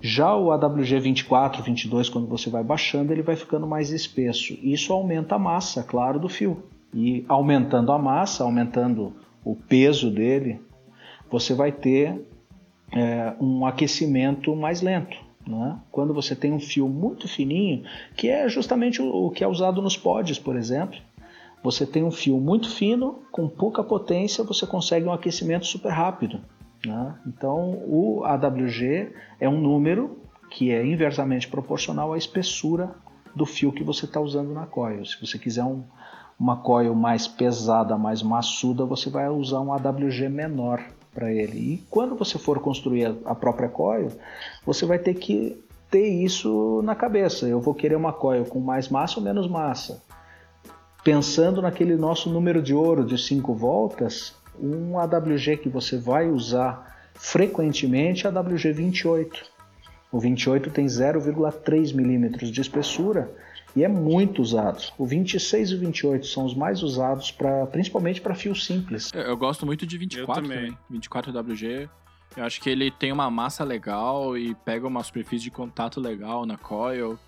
Já 0.00 0.34
o 0.34 0.50
AWG 0.50 0.98
24, 0.98 1.62
22, 1.62 2.08
quando 2.08 2.26
você 2.26 2.48
vai 2.48 2.64
baixando, 2.64 3.12
ele 3.12 3.22
vai 3.22 3.36
ficando 3.36 3.66
mais 3.66 3.90
espesso. 3.90 4.58
Isso 4.62 4.92
aumenta 4.92 5.34
a 5.34 5.38
massa, 5.38 5.82
claro, 5.82 6.18
do 6.18 6.28
fio. 6.28 6.62
E 6.94 7.24
aumentando 7.28 7.92
a 7.92 7.98
massa, 7.98 8.42
aumentando 8.42 9.14
o 9.44 9.54
peso 9.54 10.10
dele, 10.10 10.60
você 11.30 11.54
vai 11.54 11.70
ter 11.70 12.26
é, 12.92 13.34
um 13.40 13.66
aquecimento 13.66 14.56
mais 14.56 14.80
lento. 14.80 15.16
Né? 15.46 15.78
Quando 15.90 16.14
você 16.14 16.34
tem 16.34 16.52
um 16.52 16.60
fio 16.60 16.88
muito 16.88 17.28
fininho, 17.28 17.84
que 18.16 18.28
é 18.28 18.48
justamente 18.48 19.02
o, 19.02 19.26
o 19.26 19.30
que 19.30 19.44
é 19.44 19.48
usado 19.48 19.82
nos 19.82 19.96
pods, 19.96 20.38
por 20.38 20.56
exemplo, 20.56 20.98
você 21.62 21.84
tem 21.84 22.02
um 22.02 22.10
fio 22.10 22.38
muito 22.38 22.70
fino, 22.70 23.18
com 23.30 23.48
pouca 23.48 23.84
potência, 23.84 24.42
você 24.44 24.66
consegue 24.66 25.06
um 25.06 25.12
aquecimento 25.12 25.66
super 25.66 25.90
rápido. 25.90 26.40
Né? 26.84 27.14
Então, 27.26 27.82
o 27.86 28.24
AWG 28.24 29.12
é 29.38 29.48
um 29.48 29.60
número 29.60 30.18
que 30.50 30.72
é 30.72 30.84
inversamente 30.84 31.48
proporcional 31.48 32.12
à 32.12 32.18
espessura 32.18 32.90
do 33.34 33.46
fio 33.46 33.72
que 33.72 33.84
você 33.84 34.06
está 34.06 34.20
usando 34.20 34.52
na 34.52 34.66
coil. 34.66 35.04
Se 35.04 35.20
você 35.24 35.38
quiser 35.38 35.62
um, 35.64 35.84
uma 36.38 36.56
coil 36.56 36.94
mais 36.94 37.28
pesada, 37.28 37.96
mais 37.96 38.22
maçuda, 38.22 38.84
você 38.84 39.08
vai 39.10 39.28
usar 39.28 39.60
um 39.60 39.72
AWG 39.72 40.28
menor 40.28 40.82
para 41.14 41.32
ele. 41.32 41.58
E 41.74 41.76
quando 41.90 42.16
você 42.16 42.38
for 42.38 42.58
construir 42.60 43.14
a- 43.24 43.34
própria 43.34 43.68
coil, 43.68 44.08
você 44.64 44.86
vai 44.86 44.98
ter 44.98 45.14
que 45.14 45.62
ter 45.90 46.08
isso 46.08 46.80
na 46.82 46.94
cabeça. 46.94 47.46
Eu 47.46 47.60
vou 47.60 47.74
querer 47.74 47.96
uma 47.96 48.12
coil 48.12 48.44
com 48.44 48.58
mais 48.60 48.88
massa 48.88 49.18
ou 49.18 49.24
menos 49.24 49.48
massa. 49.48 50.02
Pensando 51.02 51.62
naquele 51.62 51.96
nosso 51.96 52.30
número 52.30 52.62
de 52.62 52.74
ouro 52.74 53.04
de 53.04 53.16
5 53.16 53.54
voltas, 53.54 54.34
um 54.62 54.98
AWG 54.98 55.58
que 55.58 55.68
você 55.68 55.98
vai 55.98 56.28
usar 56.28 57.10
frequentemente 57.14 58.26
é 58.26 58.30
AWG 58.30 58.72
28. 58.72 59.44
O 60.12 60.18
28 60.18 60.70
tem 60.70 60.86
0,3 60.86 61.94
milímetros 61.94 62.50
de 62.50 62.60
espessura 62.60 63.30
e 63.76 63.84
é 63.84 63.88
muito 63.88 64.42
usado. 64.42 64.82
O 64.98 65.06
26 65.06 65.70
e 65.70 65.74
o 65.74 65.78
28 65.78 66.26
são 66.26 66.44
os 66.44 66.54
mais 66.54 66.82
usados 66.82 67.30
pra, 67.30 67.66
principalmente 67.66 68.20
para 68.20 68.34
fio 68.34 68.54
simples. 68.54 69.10
Eu, 69.14 69.22
eu 69.22 69.36
gosto 69.36 69.64
muito 69.64 69.86
de 69.86 69.96
24 69.96 70.42
Eu 70.44 70.48
também. 70.48 70.70
também. 70.72 70.78
24 70.90 71.32
WG. 71.38 71.88
Eu 72.36 72.44
acho 72.44 72.60
que 72.60 72.70
ele 72.70 72.90
tem 72.90 73.12
uma 73.12 73.30
massa 73.30 73.64
legal 73.64 74.36
e 74.36 74.54
pega 74.54 74.86
uma 74.86 75.02
superfície 75.02 75.44
de 75.44 75.50
contato 75.50 76.00
legal 76.00 76.46
na 76.46 76.56
coil. 76.56 77.18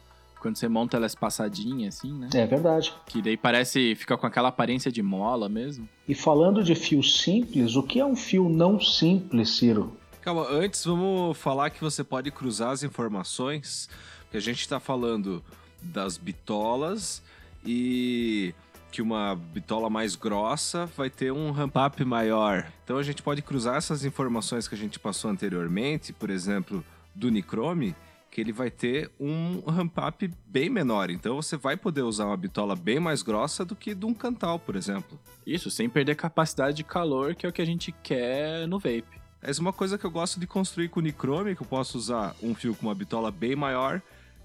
Quando 0.43 0.57
você 0.57 0.67
monta 0.67 0.97
ela 0.97 1.07
espaçadinha, 1.07 1.89
assim, 1.89 2.13
né? 2.13 2.29
É 2.35 2.45
verdade. 2.45 2.93
Que 3.07 3.23
daí 3.23 3.37
parece, 3.37 3.95
fica 3.95 4.19
com 4.19 4.27
aquela 4.27 4.49
aparência 4.49 4.91
de 4.91 5.01
mola 5.01 5.49
mesmo. 5.49 5.89
E 6.09 6.17
falando 6.17 6.65
de 6.65 6.75
fio 6.75 7.01
simples, 7.01 7.77
o 7.77 7.83
que 7.85 8.01
é 8.01 8.05
um 8.05 8.17
fio 8.17 8.49
não 8.49 8.81
simples, 8.81 9.51
Ciro? 9.51 9.97
Calma, 10.21 10.45
antes 10.51 10.85
vamos 10.85 11.39
falar 11.39 11.71
que 11.71 11.81
você 11.81 12.03
pode 12.03 12.33
cruzar 12.33 12.71
as 12.71 12.83
informações, 12.83 13.89
que 14.33 14.37
a 14.37 14.41
gente 14.41 14.59
está 14.59 14.81
falando 14.81 15.45
das 15.81 16.19
bitolas 16.19 17.23
e 17.65 18.53
que 18.91 19.01
uma 19.01 19.37
bitola 19.37 19.89
mais 19.89 20.17
grossa 20.17 20.87
vai 20.97 21.09
ter 21.09 21.33
um 21.33 21.53
ramp-up 21.53 22.05
maior. 22.05 22.67
Então 22.83 22.97
a 22.97 23.03
gente 23.05 23.23
pode 23.23 23.43
cruzar 23.43 23.77
essas 23.77 24.05
informações 24.05 24.67
que 24.67 24.75
a 24.75 24.79
gente 24.79 24.99
passou 24.99 25.31
anteriormente, 25.31 26.13
por 26.13 26.31
exemplo, 26.31 26.85
do 27.15 27.31
Nichrome, 27.31 27.95
que 28.33 28.41
ele 28.41 28.51
vai 28.51 28.71
ter 28.71 29.11
um 29.21 29.61
ramp-up 29.61 30.29
bem 30.47 30.71
menor. 30.71 31.11
Então 31.11 31.37
você 31.37 31.55
vai 31.55 31.77
poder 31.77 32.01
usar 32.01 32.25
uma 32.25 32.37
bitola 32.37 32.75
bem 32.75 32.99
mais 32.99 33.23
grossa 33.23 33.63
do 33.63 33.77
que 33.77 33.95
de 33.95 34.07
um 34.07 34.15
Cantal, 34.15 34.59
por 34.59 34.75
exemplo. 34.75 35.21
Isso, 35.47 35.71
sem 35.71 35.87
perder 35.87 36.17
capacidade 36.17 36.79
de 36.79 36.83
calor, 36.83 37.35
que 37.35 37.45
é 37.45 37.49
o 37.51 37.53
que 37.53 37.61
a 37.61 37.67
gente 37.67 37.93
quer 38.03 38.67
no 38.67 38.79
vape. 38.79 39.21
Essa 39.43 39.61
é 39.61 39.63
uma 39.63 39.73
coisa 39.73 39.99
que 39.99 40.07
eu 40.07 40.11
gosto 40.11 40.41
de 40.41 40.47
construir 40.47 40.89
com 40.89 41.01
o 41.01 41.03
Nichrome, 41.03 41.55
que 41.55 41.61
eu 41.63 41.67
posso 41.67 41.99
usar 41.99 42.35
um 42.43 42.55
fio 42.55 42.75
com 42.75 42.87
uma 42.87 42.95
bitola 42.95 43.31
bem 43.31 43.55
maior, 43.55 44.01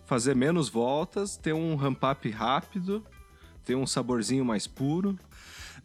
fazer 0.05 0.35
menos 0.35 0.67
voltas, 0.67 1.37
ter 1.37 1.53
um 1.53 1.75
ramp-up 1.75 2.29
rápido, 2.29 3.01
ter 3.63 3.75
um 3.75 3.87
saborzinho 3.87 4.43
mais 4.43 4.67
puro. 4.67 5.17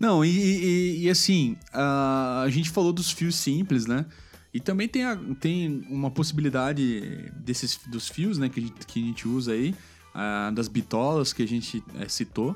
Não, 0.00 0.24
e, 0.24 0.28
e- 0.30 1.04
e, 1.04 1.10
assim, 1.10 1.56
a, 1.72 2.42
a 2.44 2.50
gente 2.50 2.68
falou 2.70 2.92
dos 2.92 3.12
fios 3.12 3.36
simples, 3.36 3.86
né? 3.86 4.06
E 4.54 4.60
também 4.60 4.86
tem, 4.88 5.04
a- 5.04 5.18
tem 5.40 5.84
uma 5.88 6.10
possibilidade 6.10 7.30
desses 7.36 7.78
dos 7.86 8.08
fios, 8.08 8.38
né, 8.38 8.48
que 8.48 8.60
a 8.60 8.84
que 8.84 9.02
a 9.02 9.06
gente 9.06 9.26
usa 9.28 9.52
aí, 9.52 9.74
ah, 10.14 10.50
das 10.54 10.68
bitolas 10.68 11.32
que 11.32 11.42
a 11.42 11.48
gente 11.48 11.82
eh, 11.98 12.08
citou, 12.08 12.54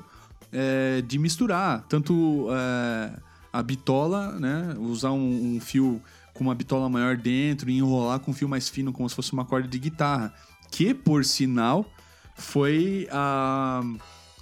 é, 0.51 1.01
de 1.01 1.17
misturar. 1.17 1.83
Tanto 1.89 2.47
eh, 2.51 3.19
a 3.51 3.63
bitola, 3.63 4.39
né, 4.39 4.75
usar 4.79 5.11
um, 5.11 5.55
um 5.55 5.59
fio 5.59 6.01
com 6.33 6.43
uma 6.43 6.53
bitola 6.53 6.87
maior 6.87 7.17
dentro 7.17 7.67
e 7.69 7.77
enrolar 7.77 8.19
com 8.19 8.29
um 8.29 8.33
fio 8.33 8.47
mais 8.47 8.69
fino, 8.69 8.93
como 8.93 9.09
se 9.09 9.15
fosse 9.15 9.33
uma 9.33 9.43
corda 9.43 9.67
de 9.67 9.79
guitarra, 9.79 10.31
que 10.71 10.93
por 10.93 11.25
sinal 11.25 11.83
foi 12.35 13.07
a 13.11 13.81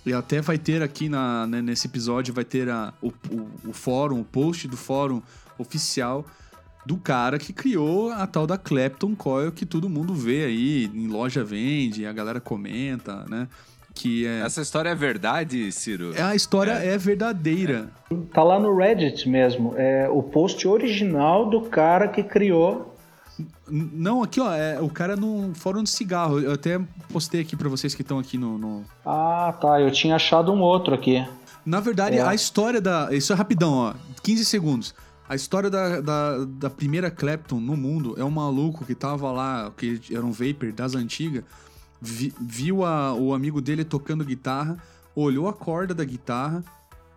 e 0.05 0.13
até 0.13 0.39
vai 0.39 0.57
ter 0.59 0.83
aqui 0.83 1.09
na, 1.09 1.47
né, 1.47 1.61
nesse 1.63 1.87
episódio, 1.87 2.31
vai 2.33 2.43
ter 2.45 2.69
a, 2.69 2.93
o, 3.01 3.07
o, 3.31 3.69
o 3.69 3.73
fórum, 3.73 4.19
o 4.19 4.23
post 4.25 4.67
do 4.67 4.77
fórum 4.77 5.19
oficial 5.57 6.27
do 6.85 6.97
cara 6.97 7.39
que 7.39 7.51
criou 7.51 8.11
a 8.11 8.27
tal 8.27 8.45
da 8.45 8.57
Clapton 8.57 9.15
Coil 9.15 9.51
que 9.51 9.65
todo 9.65 9.89
mundo 9.89 10.13
vê 10.13 10.45
aí, 10.45 10.85
em 10.93 11.07
loja 11.07 11.43
vende, 11.43 12.05
a 12.05 12.13
galera 12.13 12.39
comenta, 12.39 13.25
né? 13.29 13.47
Que 13.93 14.27
é. 14.27 14.41
Essa 14.41 14.61
história 14.61 14.89
é 14.89 14.95
verdade, 14.95 15.71
Ciro? 15.71 16.13
é- 16.13 16.21
A 16.21 16.35
história 16.35 16.71
é, 16.73 16.97
verdadeira. 16.97 17.89
Tá 18.33 18.43
lá 18.43 18.59
no 18.59 18.75
Reddit 18.75 19.27
mesmo. 19.29 19.73
É 19.77 20.07
o 20.09 20.21
post 20.21 20.67
original 20.67 21.49
do 21.49 21.61
cara 21.61 22.07
que 22.09 22.21
criou. 22.21 22.93
Não, 23.69 24.21
aqui 24.23 24.39
ó, 24.39 24.53
é 24.53 24.79
o 24.79 24.89
cara 24.89 25.15
no 25.15 25.51
fórum 25.55 25.81
de 25.83 25.89
cigarro. 25.89 26.39
Eu 26.39 26.53
até 26.53 26.79
postei 27.11 27.41
aqui 27.41 27.55
pra 27.55 27.67
vocês 27.67 27.95
que 27.95 28.01
estão 28.01 28.19
aqui 28.19 28.37
no- 28.37 28.57
no, 28.57 28.83
Ah, 29.05 29.53
tá. 29.59 29.79
Eu 29.81 29.89
tinha 29.91 30.15
achado 30.15 30.51
um 30.53 30.59
outro 30.61 30.93
aqui. 30.93 31.25
Na 31.65 31.79
verdade, 31.79 32.17
É. 32.17 32.21
a 32.21 32.33
história 32.35 32.79
da. 32.79 33.09
Isso 33.11 33.33
é 33.33 33.35
rapidão, 33.35 33.73
ó. 33.73 33.93
15 34.21 34.45
segundos. 34.45 34.93
A 35.27 35.35
história 35.35 35.69
da, 35.69 36.01
da, 36.01 36.45
da 36.45 36.69
primeira 36.69 37.09
Clapton 37.09 37.59
no 37.59 37.75
mundo 37.75 38.13
é 38.17 38.23
um 38.23 38.29
maluco 38.29 38.85
que 38.85 38.93
tava 38.93 39.31
lá, 39.31 39.71
que 39.75 39.99
era 40.11 40.23
um 40.25 40.31
vapor 40.31 40.71
das 40.71 40.93
antigas, 40.93 41.43
vi- 41.99 42.33
viu 42.39 42.85
a- 42.85 43.13
o 43.13 43.33
amigo 43.33 43.59
dele 43.59 43.83
tocando 43.83 44.23
guitarra, 44.23 44.77
olhou 45.15 45.47
a 45.47 45.53
corda 45.53 45.93
da 45.95 46.03
guitarra. 46.05 46.63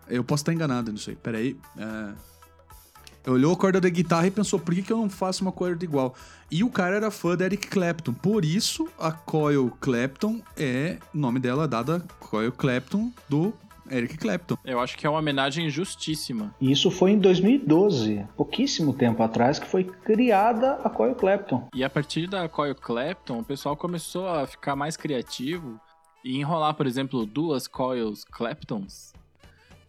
Eu 0.08 0.24
posso 0.24 0.40
estar 0.42 0.54
enganado 0.54 0.90
nisso 0.90 1.10
aí, 1.10 1.16
peraí. 1.16 1.54
É, 1.76 3.30
olhou 3.30 3.52
a 3.52 3.56
corda 3.56 3.78
da 3.78 3.90
guitarra 3.90 4.26
e 4.26 4.30
pensou, 4.30 4.58
por 4.58 4.74
que, 4.74 4.80
que 4.80 4.90
eu 4.92 4.96
não 4.96 5.10
faço 5.10 5.42
uma 5.42 5.52
corda 5.52 5.84
igual? 5.84 6.14
E 6.50 6.64
o 6.64 6.70
cara 6.70 6.96
era 6.96 7.10
fã 7.10 7.36
da 7.36 7.44
Eric 7.44 7.68
Clapton. 7.68 8.14
Por 8.14 8.42
isso, 8.42 8.88
a 8.98 9.12
Coil 9.12 9.70
Clapton 9.82 10.40
é 10.56 10.96
o 11.14 11.18
nome 11.18 11.38
dela 11.38 11.68
dada 11.68 12.02
Coil 12.18 12.50
Clapton 12.52 13.12
do 13.28 13.52
Eric 13.90 14.18
Clapton. 14.18 14.56
Eu 14.64 14.80
acho 14.80 14.96
que 14.96 15.06
é 15.06 15.10
uma 15.10 15.18
homenagem 15.18 15.68
justíssima. 15.70 16.54
E 16.60 16.70
isso 16.70 16.90
foi 16.90 17.12
em 17.12 17.18
2012, 17.18 18.26
pouquíssimo 18.36 18.92
tempo 18.92 19.22
atrás, 19.22 19.58
que 19.58 19.66
foi 19.66 19.84
criada 19.84 20.74
a 20.84 20.90
Coil 20.90 21.14
Clapton. 21.14 21.68
E 21.74 21.84
a 21.84 21.90
partir 21.90 22.26
da 22.26 22.48
Coil 22.48 22.74
Clapton, 22.74 23.40
o 23.40 23.44
pessoal 23.44 23.76
começou 23.76 24.28
a 24.28 24.46
ficar 24.46 24.74
mais 24.76 24.96
criativo 24.96 25.80
e 26.24 26.38
enrolar, 26.38 26.74
por 26.74 26.86
exemplo, 26.86 27.24
duas 27.24 27.66
Coils 27.66 28.24
Claptons 28.24 29.12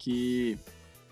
que, 0.00 0.58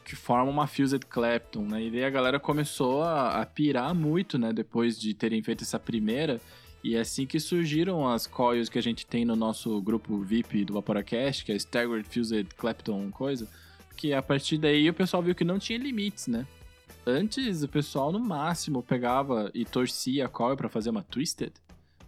que 0.05 0.17
formam 0.17 0.51
uma 0.51 0.67
Fused 0.67 1.05
Clapton, 1.07 1.63
né? 1.63 1.83
E 1.85 1.91
daí 1.91 2.05
a 2.05 2.11
galera 2.11 2.41
começou 2.41 3.03
a, 3.03 3.43
a 3.43 3.47
pirar 3.47 3.95
muito, 3.95 4.39
né? 4.39 4.53
Depois 4.53 4.99
de 4.99 5.13
terem 5.13 5.43
feito 5.43 5.63
essa 5.63 5.79
primeira. 5.79 6.41
E 6.83 6.95
é 6.95 7.01
assim 7.01 7.27
que 7.27 7.41
surgiram 7.41 8.09
as 8.09 8.27
coils 8.27 8.69
que 8.69 8.79
a 8.79 8.83
gente 8.83 9.05
tem 9.07 9.25
no 9.25 9.35
nosso 9.35 9.81
grupo 9.83 10.19
VIP 10.19 10.65
do 10.65 10.75
Vaporacast, 10.75 11.45
que 11.45 11.53
é 11.53 11.57
Staggered 11.57 12.09
Fused 12.09 12.55
Clapton 12.57 13.11
coisa, 13.11 13.49
que 13.97 14.15
a 14.15 14.23
partir 14.23 14.59
daí 14.59 14.89
o 14.89 14.95
pessoal 14.95 15.23
viu 15.23 15.35
que 15.35 15.45
não 15.45 15.59
tinha 15.59 15.79
limites, 15.79 16.29
né? 16.29 16.47
Antes 17.05 17.63
o 17.63 17.69
pessoal 17.69 18.13
no 18.13 18.21
máximo 18.21 18.83
pegava 18.83 19.51
e 19.55 19.65
torcia 19.65 20.27
a 20.27 20.29
coil 20.29 20.57
para 20.57 20.69
fazer 20.69 20.91
uma 20.91 21.03
Twisted, 21.03 21.53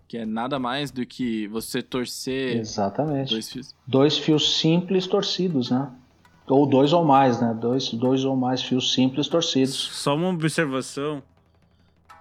que 0.07 0.19
é 0.19 0.27
nada 0.27 0.59
mais 0.59 0.91
do 0.91 1.05
que 1.05 1.49
você 1.49 1.83
torcer 1.83 2.57
Exatamente. 2.59 3.31
dois 3.31 3.51
fios. 3.51 3.75
Dois 3.87 4.19
fios 4.19 4.59
simples 4.59 5.07
torcidos, 5.07 5.71
né? 5.71 5.91
Ou 6.47 6.67
dois 6.67 6.93
ou 6.93 7.05
mais, 7.05 7.41
né? 7.41 7.57
Dois, 7.59 7.91
dois 7.91 8.25
ou 8.25 8.37
mais 8.37 8.63
fios 8.63 8.93
simples 8.93 9.29
torcidos. 9.29 9.75
Só 9.75 10.17
uma 10.17 10.29
observação. 10.29 11.23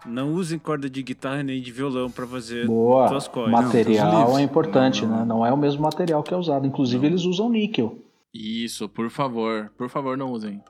Não 0.06 0.34
usem 0.34 0.58
corda 0.58 0.90
de 0.90 1.04
guitarra 1.04 1.44
nem 1.44 1.62
de 1.62 1.72
violão 1.72 2.10
pra 2.10 2.26
fazer 2.26 2.66
Boa. 2.66 3.08
suas 3.10 3.28
coils. 3.28 3.52
Material 3.52 4.28
livre. 4.28 4.42
é 4.42 4.44
importante, 4.44 5.06
Não, 5.06 5.10
não, 5.10 5.20
né? 5.20 5.26
Não 5.26 5.46
é 5.46 5.52
o 5.52 5.58
mesmo 5.58 5.82
material 5.82 6.24
que 6.24 6.34
é 6.34 6.38
usado. 6.38 6.66
Inclusive, 6.66 7.06
eles 7.06 7.24
usam 7.26 7.50
níquel. 7.50 7.98
Isso, 8.34 8.88
por 8.88 9.10
favor, 9.10 9.72
por 9.78 9.90
favor, 9.90 10.18
não 10.18 10.32
usem. 10.32 10.64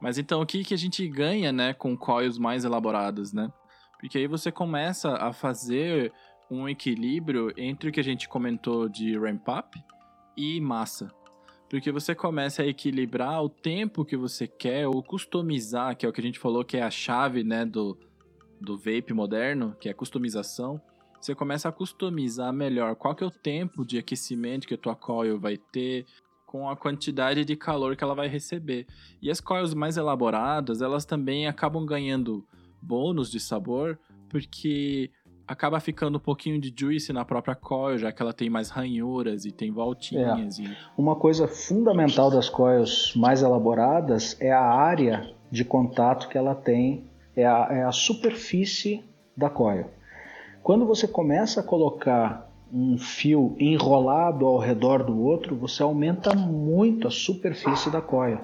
Mas 0.00 0.18
então, 0.18 0.40
o 0.40 0.46
que, 0.46 0.62
que 0.62 0.74
a 0.74 0.78
gente 0.78 1.06
ganha, 1.08 1.50
né, 1.52 1.72
com 1.72 1.96
coils 1.96 2.38
mais 2.38 2.64
elaboradas, 2.64 3.32
né? 3.32 3.50
Porque 3.98 4.18
aí 4.18 4.26
você 4.26 4.52
começa 4.52 5.14
a 5.14 5.32
fazer 5.32 6.12
um 6.50 6.68
equilíbrio 6.68 7.52
entre 7.56 7.88
o 7.88 7.92
que 7.92 8.00
a 8.00 8.04
gente 8.04 8.28
comentou 8.28 8.88
de 8.88 9.18
ramp 9.18 9.48
up 9.48 9.82
e 10.36 10.60
massa. 10.60 11.10
Porque 11.68 11.90
você 11.90 12.14
começa 12.14 12.62
a 12.62 12.66
equilibrar 12.66 13.42
o 13.42 13.48
tempo 13.48 14.04
que 14.04 14.16
você 14.16 14.46
quer, 14.46 14.86
ou 14.86 15.02
customizar, 15.02 15.96
que 15.96 16.06
é 16.06 16.08
o 16.08 16.12
que 16.12 16.20
a 16.20 16.24
gente 16.24 16.38
falou 16.38 16.64
que 16.64 16.76
é 16.76 16.82
a 16.82 16.90
chave, 16.90 17.42
né, 17.42 17.64
do, 17.64 17.98
do 18.60 18.76
vape 18.76 19.12
moderno, 19.12 19.76
que 19.80 19.88
é 19.88 19.94
customização. 19.94 20.80
Você 21.20 21.34
começa 21.34 21.68
a 21.68 21.72
customizar 21.72 22.52
melhor 22.52 22.94
qual 22.94 23.14
que 23.14 23.24
é 23.24 23.26
o 23.26 23.30
tempo 23.30 23.84
de 23.84 23.98
aquecimento 23.98 24.66
que 24.66 24.74
a 24.74 24.78
tua 24.78 24.94
coil 24.94 25.38
vai 25.38 25.56
ter, 25.56 26.06
com 26.46 26.70
a 26.70 26.76
quantidade 26.76 27.44
de 27.44 27.56
calor 27.56 27.96
que 27.96 28.04
ela 28.04 28.14
vai 28.14 28.28
receber. 28.28 28.86
E 29.20 29.30
as 29.30 29.40
coils 29.40 29.74
mais 29.74 29.96
elaboradas, 29.96 30.80
elas 30.80 31.04
também 31.04 31.46
acabam 31.46 31.84
ganhando 31.84 32.46
bônus 32.80 33.30
de 33.30 33.40
sabor, 33.40 33.98
porque 34.28 35.10
acaba 35.46 35.78
ficando 35.80 36.16
um 36.16 36.20
pouquinho 36.20 36.60
de 36.60 36.72
juice 36.76 37.12
na 37.12 37.24
própria 37.24 37.54
coil, 37.54 37.98
já 37.98 38.10
que 38.10 38.20
ela 38.20 38.32
tem 38.32 38.50
mais 38.50 38.70
ranhuras 38.70 39.44
e 39.44 39.52
tem 39.52 39.70
voltinhas. 39.70 40.58
E... 40.58 40.76
Uma 40.96 41.14
coisa 41.16 41.46
fundamental 41.46 42.30
das 42.30 42.48
coils 42.48 43.14
mais 43.14 43.42
elaboradas 43.42 44.36
é 44.40 44.52
a 44.52 44.64
área 44.64 45.34
de 45.50 45.64
contato 45.64 46.28
que 46.28 46.36
ela 46.36 46.54
tem, 46.54 47.08
é 47.36 47.44
a, 47.44 47.68
é 47.70 47.82
a 47.84 47.92
superfície 47.92 49.04
da 49.36 49.50
coil. 49.50 49.86
Quando 50.62 50.86
você 50.86 51.06
começa 51.06 51.60
a 51.60 51.62
colocar 51.62 52.50
um 52.72 52.98
fio 52.98 53.54
enrolado 53.58 54.46
ao 54.46 54.58
redor 54.58 55.04
do 55.04 55.22
outro, 55.22 55.54
você 55.54 55.82
aumenta 55.82 56.34
muito 56.34 57.06
a 57.06 57.10
superfície 57.10 57.90
da 57.90 58.00
coil. 58.00 58.40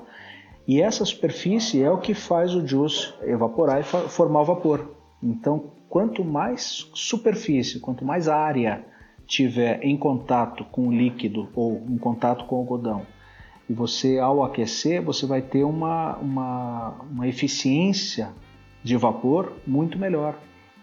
E 0.66 0.80
essa 0.80 1.04
superfície 1.04 1.82
é 1.82 1.90
o 1.90 1.98
que 1.98 2.14
faz 2.14 2.54
o 2.54 2.64
juice 2.64 3.12
evaporar 3.22 3.80
e 3.80 3.82
formar 3.82 4.42
o 4.42 4.44
vapor. 4.44 4.94
Então, 5.20 5.72
quanto 5.88 6.24
mais 6.24 6.88
superfície, 6.94 7.80
quanto 7.80 8.04
mais 8.04 8.28
área 8.28 8.84
tiver 9.26 9.82
em 9.82 9.96
contato 9.96 10.64
com 10.64 10.88
o 10.88 10.92
líquido 10.92 11.48
ou 11.54 11.82
em 11.88 11.98
contato 11.98 12.44
com 12.44 12.56
o 12.56 12.58
algodão, 12.58 13.02
e 13.68 13.72
você 13.72 14.18
ao 14.18 14.44
aquecer, 14.44 15.02
você 15.02 15.26
vai 15.26 15.42
ter 15.42 15.64
uma, 15.64 16.16
uma, 16.18 16.90
uma 17.10 17.26
eficiência 17.26 18.32
de 18.82 18.96
vapor 18.96 19.52
muito 19.66 19.98
melhor. 19.98 20.38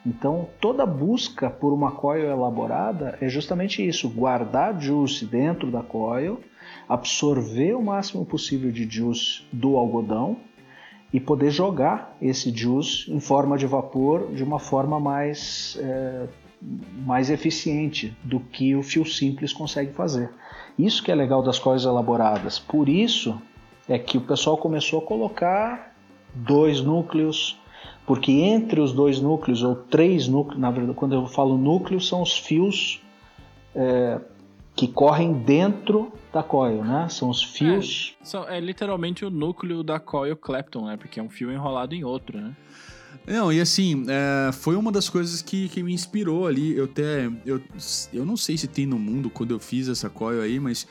Então, 0.05 0.47
toda 0.61 0.85
busca 0.85 1.49
por 1.49 1.73
uma 1.73 1.91
coil 1.91 2.29
elaborada 2.29 3.17
é 3.21 3.27
justamente 3.27 3.85
isso: 3.85 4.09
guardar 4.09 4.79
juice 4.79 5.25
dentro 5.25 5.69
da 5.69 5.83
coil, 5.83 6.39
absorver 6.87 7.73
o 7.73 7.83
máximo 7.83 8.25
possível 8.25 8.71
de 8.71 8.89
juice 8.89 9.43
do 9.51 9.75
algodão 9.75 10.37
e 11.11 11.19
poder 11.19 11.51
jogar 11.51 12.15
esse 12.21 12.55
juice 12.55 13.11
em 13.11 13.19
forma 13.19 13.57
de 13.57 13.65
vapor 13.65 14.31
de 14.33 14.43
uma 14.43 14.59
forma 14.59 14.99
mais, 14.99 15.77
é, 15.81 16.27
mais 17.05 17.29
eficiente 17.29 18.15
do 18.23 18.39
que 18.39 18.75
o 18.75 18.83
fio 18.83 19.05
simples 19.05 19.51
consegue 19.51 19.91
fazer. 19.91 20.29
Isso 20.77 21.03
que 21.03 21.11
é 21.11 21.15
legal 21.15 21.43
das 21.43 21.59
coils 21.59 21.83
elaboradas. 21.83 22.57
Por 22.57 22.87
isso 22.87 23.39
é 23.87 23.97
que 23.99 24.17
o 24.17 24.21
pessoal 24.21 24.55
começou 24.55 24.99
a 24.99 25.05
colocar 25.05 25.95
dois 26.33 26.79
núcleos, 26.79 27.58
porque 28.09 28.31
entre 28.31 28.81
os 28.81 28.91
dois 28.91 29.21
núcleos, 29.21 29.61
ou 29.61 29.75
três 29.75 30.27
núcleos, 30.27 30.59
na 30.59 30.71
verdade, 30.71 30.95
quando 30.97 31.13
eu 31.13 31.27
falo 31.27 31.59
núcleo, 31.59 32.01
são 32.01 32.23
os 32.23 32.35
fios 32.35 32.99
é, 33.75 34.19
que 34.75 34.87
correm 34.87 35.31
dentro 35.31 36.11
da 36.33 36.41
coil, 36.41 36.83
né? 36.83 37.07
São 37.07 37.29
os 37.29 37.43
fios. 37.43 38.15
Só- 38.23 38.49
é 38.49 38.59
literalmente 38.59 39.23
o 39.23 39.29
núcleo 39.29 39.83
da 39.83 39.99
coil 39.99 40.35
Clapton, 40.35 40.87
né? 40.87 40.97
Porque 40.97 41.19
é 41.19 41.23
um 41.23 41.29
fio 41.29 41.51
enrolado 41.51 41.93
em 41.93 42.03
outro, 42.03 42.41
né? 42.41 42.55
Não, 43.27 43.53
e 43.53 43.61
assim, 43.61 44.03
é, 44.07 44.51
foi 44.53 44.75
uma 44.75 44.91
das 44.91 45.07
coisas 45.07 45.43
que, 45.43 45.69
que 45.69 45.83
me 45.83 45.93
inspirou 45.93 46.47
ali. 46.47 46.75
Eu 46.75 46.85
até. 46.85 47.29
Eu, 47.45 47.61
eu 48.11 48.25
não 48.25 48.35
sei 48.35 48.57
se 48.57 48.67
tem 48.67 48.87
no 48.87 48.97
mundo 48.97 49.29
quando 49.29 49.51
eu 49.51 49.59
fiz 49.59 49.87
essa 49.87 50.09
coil 50.09 50.41
aí, 50.41 50.59
mas 50.59 50.87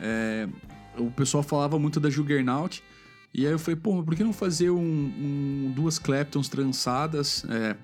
é, 0.00 0.48
o 0.96 1.10
pessoal 1.10 1.42
falava 1.42 1.78
muito 1.78 2.00
da 2.00 2.08
Juggernaut. 2.08 2.82
E 3.34 3.46
aí 3.46 3.52
eu 3.52 3.58
falei, 3.58 3.76
pô, 3.80 3.94
mas 3.94 4.04
por 4.04 4.14
que 4.14 4.22
não 4.22 4.32
fazer 4.32 4.70
um, 4.70 4.78
um- 4.78 5.72
duas 5.74 5.98
Claptons 5.98 6.48
trançadas? 6.48 7.44
É, 7.48 7.76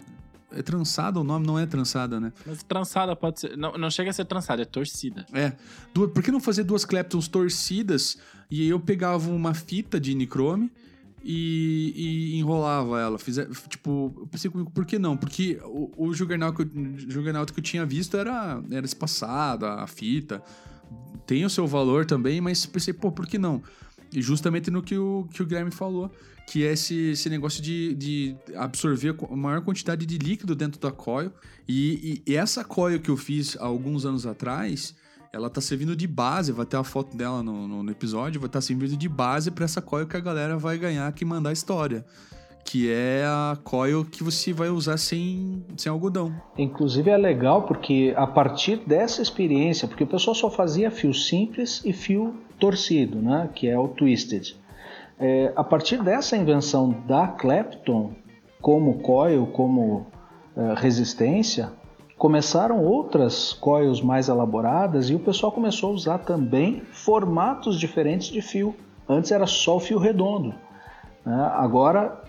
é 0.59 0.63
trançada 0.63 1.19
o 1.21 1.25
nome? 1.25 1.47
Não 1.47 1.59
é 1.59 1.65
trançada, 1.67 2.21
né? 2.21 2.33
Mas 2.47 2.63
trançada 2.63 3.17
pode 3.17 3.41
ser. 3.41 3.57
Não, 3.57 3.73
não 3.79 3.91
chega 3.91 4.11
a 4.11 4.13
ser 4.13 4.25
trançada, 4.27 4.63
é 4.63 4.65
torcida. 4.65 5.25
É. 5.33 5.53
Du- 5.95 6.09
por 6.09 6.23
que 6.23 6.31
não 6.31 6.41
fazer 6.41 6.65
duas 6.65 6.85
Claptons 6.85 7.29
torcidas 7.29 8.19
e 8.51 8.61
aí 8.63 8.69
eu 8.69 8.79
pegava 8.81 9.31
uma 9.31 9.55
fita 9.55 9.99
de 9.99 10.15
nichrome 10.15 10.71
e, 11.25 11.93
e 12.35 12.39
enrolava 12.39 13.01
ela? 13.01 13.19
Fizer, 13.19 13.49
tipo, 13.69 14.13
eu 14.19 14.27
pensei 14.27 14.51
comigo, 14.51 14.71
por 14.71 14.85
que 14.85 14.99
não? 14.99 15.17
Porque 15.17 15.59
o, 15.65 15.91
o 15.97 16.13
Juggernaut, 16.15 16.57
que 16.57 16.63
eu, 16.63 16.99
Juggernaut 17.11 17.53
que 17.53 17.61
eu 17.61 17.65
tinha 17.65 17.87
visto 17.87 18.17
era, 18.19 18.63
era 18.71 18.85
espaçada, 18.85 19.75
a 19.75 19.87
fita. 19.87 20.43
Tem 21.27 21.45
o 21.45 21.51
seu 21.51 21.67
valor 21.67 22.05
também, 22.07 22.41
mas 22.41 22.65
pensei, 22.67 22.93
pô, 22.95 23.11
por 23.13 23.27
que 23.27 23.39
não? 23.39 23.63
Justamente 24.13 24.71
no 24.71 24.83
que 24.83 24.97
o, 24.97 25.27
que 25.33 25.43
o 25.43 25.47
Guilherme 25.47 25.71
falou, 25.71 26.11
que 26.47 26.65
é 26.65 26.73
esse, 26.73 27.11
esse 27.11 27.29
negócio 27.29 27.63
de, 27.63 27.95
de 27.95 28.37
absorver 28.57 29.15
a 29.31 29.37
maior 29.37 29.61
quantidade 29.63 30.07
de 30.07 30.17
líquido 30.19 30.55
dentro 30.55 30.81
da 30.81 30.91
coil. 30.91 31.31
E, 31.69 32.23
e- 32.27 32.33
e 32.33 32.37
essa 32.37 32.65
coil 32.65 32.99
que 33.01 33.11
eu 33.11 33.17
fiz 33.17 33.57
há 33.61 33.67
alguns 33.67 34.07
anos 34.07 34.25
atrás, 34.27 34.95
ela 35.31 35.51
tá 35.51 35.61
servindo 35.61 35.95
de 35.95 36.07
base, 36.07 36.51
vai 36.53 36.65
ter 36.65 36.79
a 36.79 36.85
foto 36.85 37.15
dela 37.17 37.43
no, 37.43 37.69
no- 37.69 37.83
no 37.83 37.91
episódio, 37.91 38.41
vai 38.41 38.49
estar 38.49 38.63
servindo 38.63 38.97
de 38.97 39.09
base 39.09 39.51
para 39.51 39.65
essa 39.67 39.83
coil 39.83 40.07
que 40.07 40.17
a 40.17 40.21
galera 40.21 40.57
vai 40.57 40.79
ganhar 40.79 41.13
que 41.13 41.25
mandar 41.25 41.53
história. 41.53 42.05
Que 42.65 42.91
é 42.91 43.25
a 43.27 43.57
coil 43.63 44.05
que 44.05 44.23
você 44.23 44.53
vai 44.53 44.69
usar 44.69 44.97
sem, 44.99 45.65
sem 45.77 45.91
algodão. 45.91 46.35
Inclusive 46.59 47.11
é 47.11 47.17
legal 47.17 47.63
porque 47.67 48.13
a 48.17 48.27
partir 48.27 48.77
dessa 48.87 49.23
experiência, 49.23 49.89
porque 49.89 50.05
o 50.05 50.07
pessoal 50.07 50.35
só 50.35 50.51
fazia 50.51 50.91
fio 50.91 51.15
simples 51.15 51.83
e 51.85 51.93
fio 51.95 52.35
torcido, 52.59 53.21
né? 53.21 53.49
Que 53.55 53.69
é 53.69 53.79
o 53.79 53.89
twisted. 53.89 54.55
É, 55.19 55.53
a 55.57 55.65
partir 55.65 56.03
dessa 56.03 56.37
invenção 56.37 56.91
da 57.07 57.27
Clapton 57.27 58.13
como 58.61 58.99
coil, 59.01 59.47
como 59.47 60.07
eh, 60.57 60.75
resistência, 60.77 61.71
começaram 62.17 62.85
outras 62.85 63.53
coils 63.53 64.01
mais 64.03 64.29
elaboradas 64.29 65.09
e 65.11 65.15
o 65.15 65.21
pessoal 65.21 65.53
começou 65.53 65.91
a 65.91 65.93
usar 65.95 66.19
também 66.19 66.83
formatos 66.91 67.79
diferentes 67.79 68.29
de 68.29 68.43
fio. 68.43 68.75
Antes 69.09 69.31
era 69.31 69.47
só 69.47 69.77
o 69.77 69.81
fio 69.81 69.99
redondo. 69.99 70.55
né? 71.25 71.51
Agora 71.55 72.21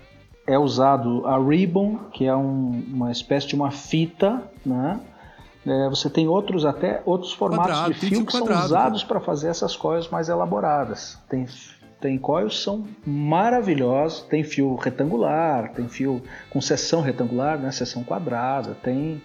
é 0.48 0.58
usado 0.58 1.26
a 1.26 1.38
ribbon, 1.40 1.98
que 2.14 2.26
é 2.26 2.36
um- 2.36 2.84
uma 2.94 3.12
espécie 3.12 3.48
de 3.48 3.56
uma 3.56 3.72
fita, 3.72 4.44
né? 4.66 5.00
É, 5.70 5.90
você 5.90 6.10
tem 6.10 6.28
outros 6.28 6.66
até 6.66 7.02
outros 7.06 7.32
formatos 7.32 7.68
Quadrado, 7.68 7.94
de 7.94 8.00
fio 8.00 8.26
que 8.26 8.32
são 8.32 8.42
quadrado, 8.42 8.66
usados 8.66 9.04
para 9.04 9.20
fazer 9.20 9.50
essas 9.50 9.76
coils 9.76 10.10
mais 10.10 10.30
elaboradas. 10.30 11.18
Tem 11.30 11.46
tem 12.02 12.18
coils 12.18 12.58
que 12.58 12.64
são 12.64 12.88
maravilhosos, 13.06 14.22
tem 14.22 14.42
fio 14.42 14.76
retangular, 14.76 15.74
tem 15.74 15.90
fio 15.90 16.22
com 16.50 16.62
seção 16.62 17.02
retangular, 17.02 17.60
né, 17.60 17.72
seção 17.72 18.04
quadrada, 18.04 18.76
tem 18.82 19.22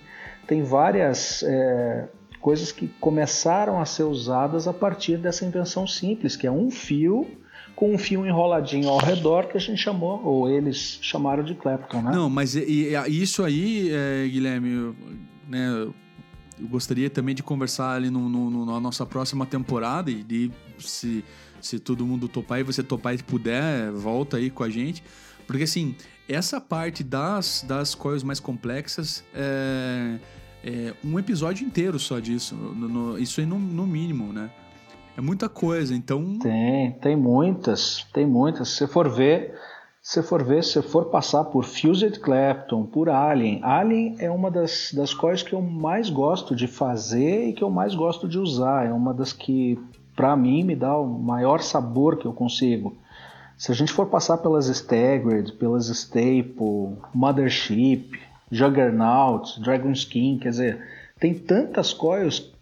tem 0.46 0.62
várias 0.62 1.42
é, 1.44 2.08
coisas 2.40 2.70
que 2.70 2.88
começaram 3.00 3.80
a 3.80 3.86
ser 3.86 4.02
usadas 4.02 4.68
a 4.68 4.72
partir 4.72 5.16
dessa 5.16 5.46
invenção 5.46 5.86
simples, 5.86 6.36
que 6.36 6.46
é 6.46 6.50
um 6.50 6.70
fio 6.70 7.26
com 7.74 7.94
um 7.94 7.98
fio 7.98 8.26
enroladinho 8.26 8.88
ao 8.88 8.98
redor 8.98 9.46
que 9.46 9.56
a 9.56 9.60
gente 9.60 9.80
chamou, 9.80 10.20
ou 10.24 10.48
eles 10.48 10.98
chamaram 11.00 11.42
de 11.42 11.54
Clapton, 11.54 12.02
né? 12.02 12.12
Não, 12.12 12.30
mas 12.30 12.54
e, 12.54 12.92
e, 13.08 13.22
isso 13.22 13.42
aí, 13.42 13.90
é, 13.90 14.28
Guilherme, 14.28 14.94
né, 15.48 15.88
eu 16.60 16.68
gostaria 16.68 17.10
também 17.10 17.34
de 17.34 17.42
conversar 17.42 17.92
ali 17.92 18.10
no, 18.10 18.28
no, 18.28 18.50
no, 18.50 18.66
na 18.66 18.80
nossa 18.80 19.04
próxima 19.04 19.44
temporada 19.44 20.10
e 20.10 20.22
de, 20.22 20.50
se, 20.78 21.24
se 21.60 21.78
todo 21.78 22.06
mundo 22.06 22.28
topar 22.28 22.60
e 22.60 22.62
você 22.62 22.82
topar 22.82 23.14
e 23.14 23.22
puder, 23.22 23.90
volta 23.92 24.36
aí 24.36 24.50
com 24.50 24.62
a 24.62 24.70
gente. 24.70 25.02
Porque 25.46 25.64
assim, 25.64 25.94
essa 26.28 26.60
parte 26.60 27.02
das, 27.02 27.64
das 27.66 27.94
coils 27.94 28.22
mais 28.22 28.40
complexas 28.40 29.24
é, 29.34 30.18
é 30.64 30.94
um 31.04 31.18
episódio 31.18 31.66
inteiro 31.66 31.98
só 31.98 32.18
disso. 32.18 32.54
No, 32.54 33.18
isso 33.18 33.40
aí 33.40 33.46
no, 33.46 33.58
no 33.58 33.86
mínimo, 33.86 34.32
né? 34.32 34.50
É 35.16 35.20
muita 35.20 35.48
coisa, 35.48 35.94
então. 35.94 36.38
Tem, 36.38 36.92
tem 37.00 37.16
muitas, 37.16 38.04
tem 38.12 38.26
muitas. 38.26 38.70
Se 38.70 38.78
você 38.78 38.88
for 38.88 39.08
ver, 39.08 39.54
se 40.06 40.22
for 40.22 40.44
ver, 40.44 40.62
se 40.62 40.82
for 40.82 41.06
passar 41.06 41.44
por 41.44 41.64
Fused 41.64 42.20
Clapton, 42.20 42.84
por 42.84 43.08
Alien, 43.08 43.60
Alien 43.64 44.16
é 44.18 44.30
uma 44.30 44.50
das, 44.50 44.92
das 44.92 45.14
coisas 45.14 45.42
que 45.42 45.54
eu 45.54 45.62
mais 45.62 46.10
gosto 46.10 46.54
de 46.54 46.66
fazer 46.66 47.48
e 47.48 47.54
que 47.54 47.64
eu 47.64 47.70
mais 47.70 47.94
gosto 47.94 48.28
de 48.28 48.38
usar. 48.38 48.84
É 48.84 48.92
uma 48.92 49.14
das 49.14 49.32
que, 49.32 49.80
para 50.14 50.36
mim, 50.36 50.62
me 50.62 50.76
dá 50.76 50.94
o 50.94 51.06
maior 51.06 51.62
sabor 51.62 52.18
que 52.18 52.26
eu 52.26 52.34
consigo. 52.34 52.94
Se 53.56 53.72
a 53.72 53.74
gente 53.74 53.94
for 53.94 54.04
passar 54.04 54.36
pelas 54.36 54.66
Staggered, 54.66 55.52
pelas 55.52 55.88
Staple, 55.88 56.98
Mothership, 57.14 58.10
Juggernaut, 58.50 59.58
Dragon 59.62 59.92
Skin, 59.92 60.38
quer 60.38 60.50
dizer, 60.50 60.86
tem 61.18 61.32
tantas 61.32 61.94
coils 61.94 62.53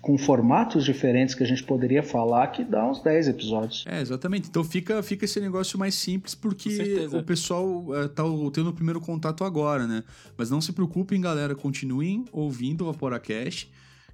com 0.00 0.16
formatos 0.16 0.84
diferentes 0.84 1.34
que 1.34 1.42
a 1.42 1.46
gente 1.46 1.62
poderia 1.64 2.02
falar 2.02 2.48
que 2.48 2.62
dá 2.62 2.88
uns 2.88 3.02
10 3.02 3.28
episódios. 3.28 3.84
É, 3.86 4.00
exatamente. 4.00 4.48
Então 4.48 4.62
fica, 4.62 5.02
fica 5.02 5.24
esse 5.24 5.40
negócio 5.40 5.78
mais 5.78 5.94
simples 5.94 6.34
porque 6.34 7.08
o 7.12 7.22
pessoal 7.22 7.84
é, 7.96 8.08
tá 8.08 8.22
tendo 8.52 8.70
o 8.70 8.72
primeiro 8.72 9.00
contato 9.00 9.44
agora, 9.44 9.86
né? 9.86 10.04
Mas 10.36 10.50
não 10.50 10.60
se 10.60 10.72
preocupem, 10.72 11.20
galera, 11.20 11.54
continuem 11.54 12.24
ouvindo 12.32 12.82
o 12.82 12.92
Vaporacast 12.92 13.70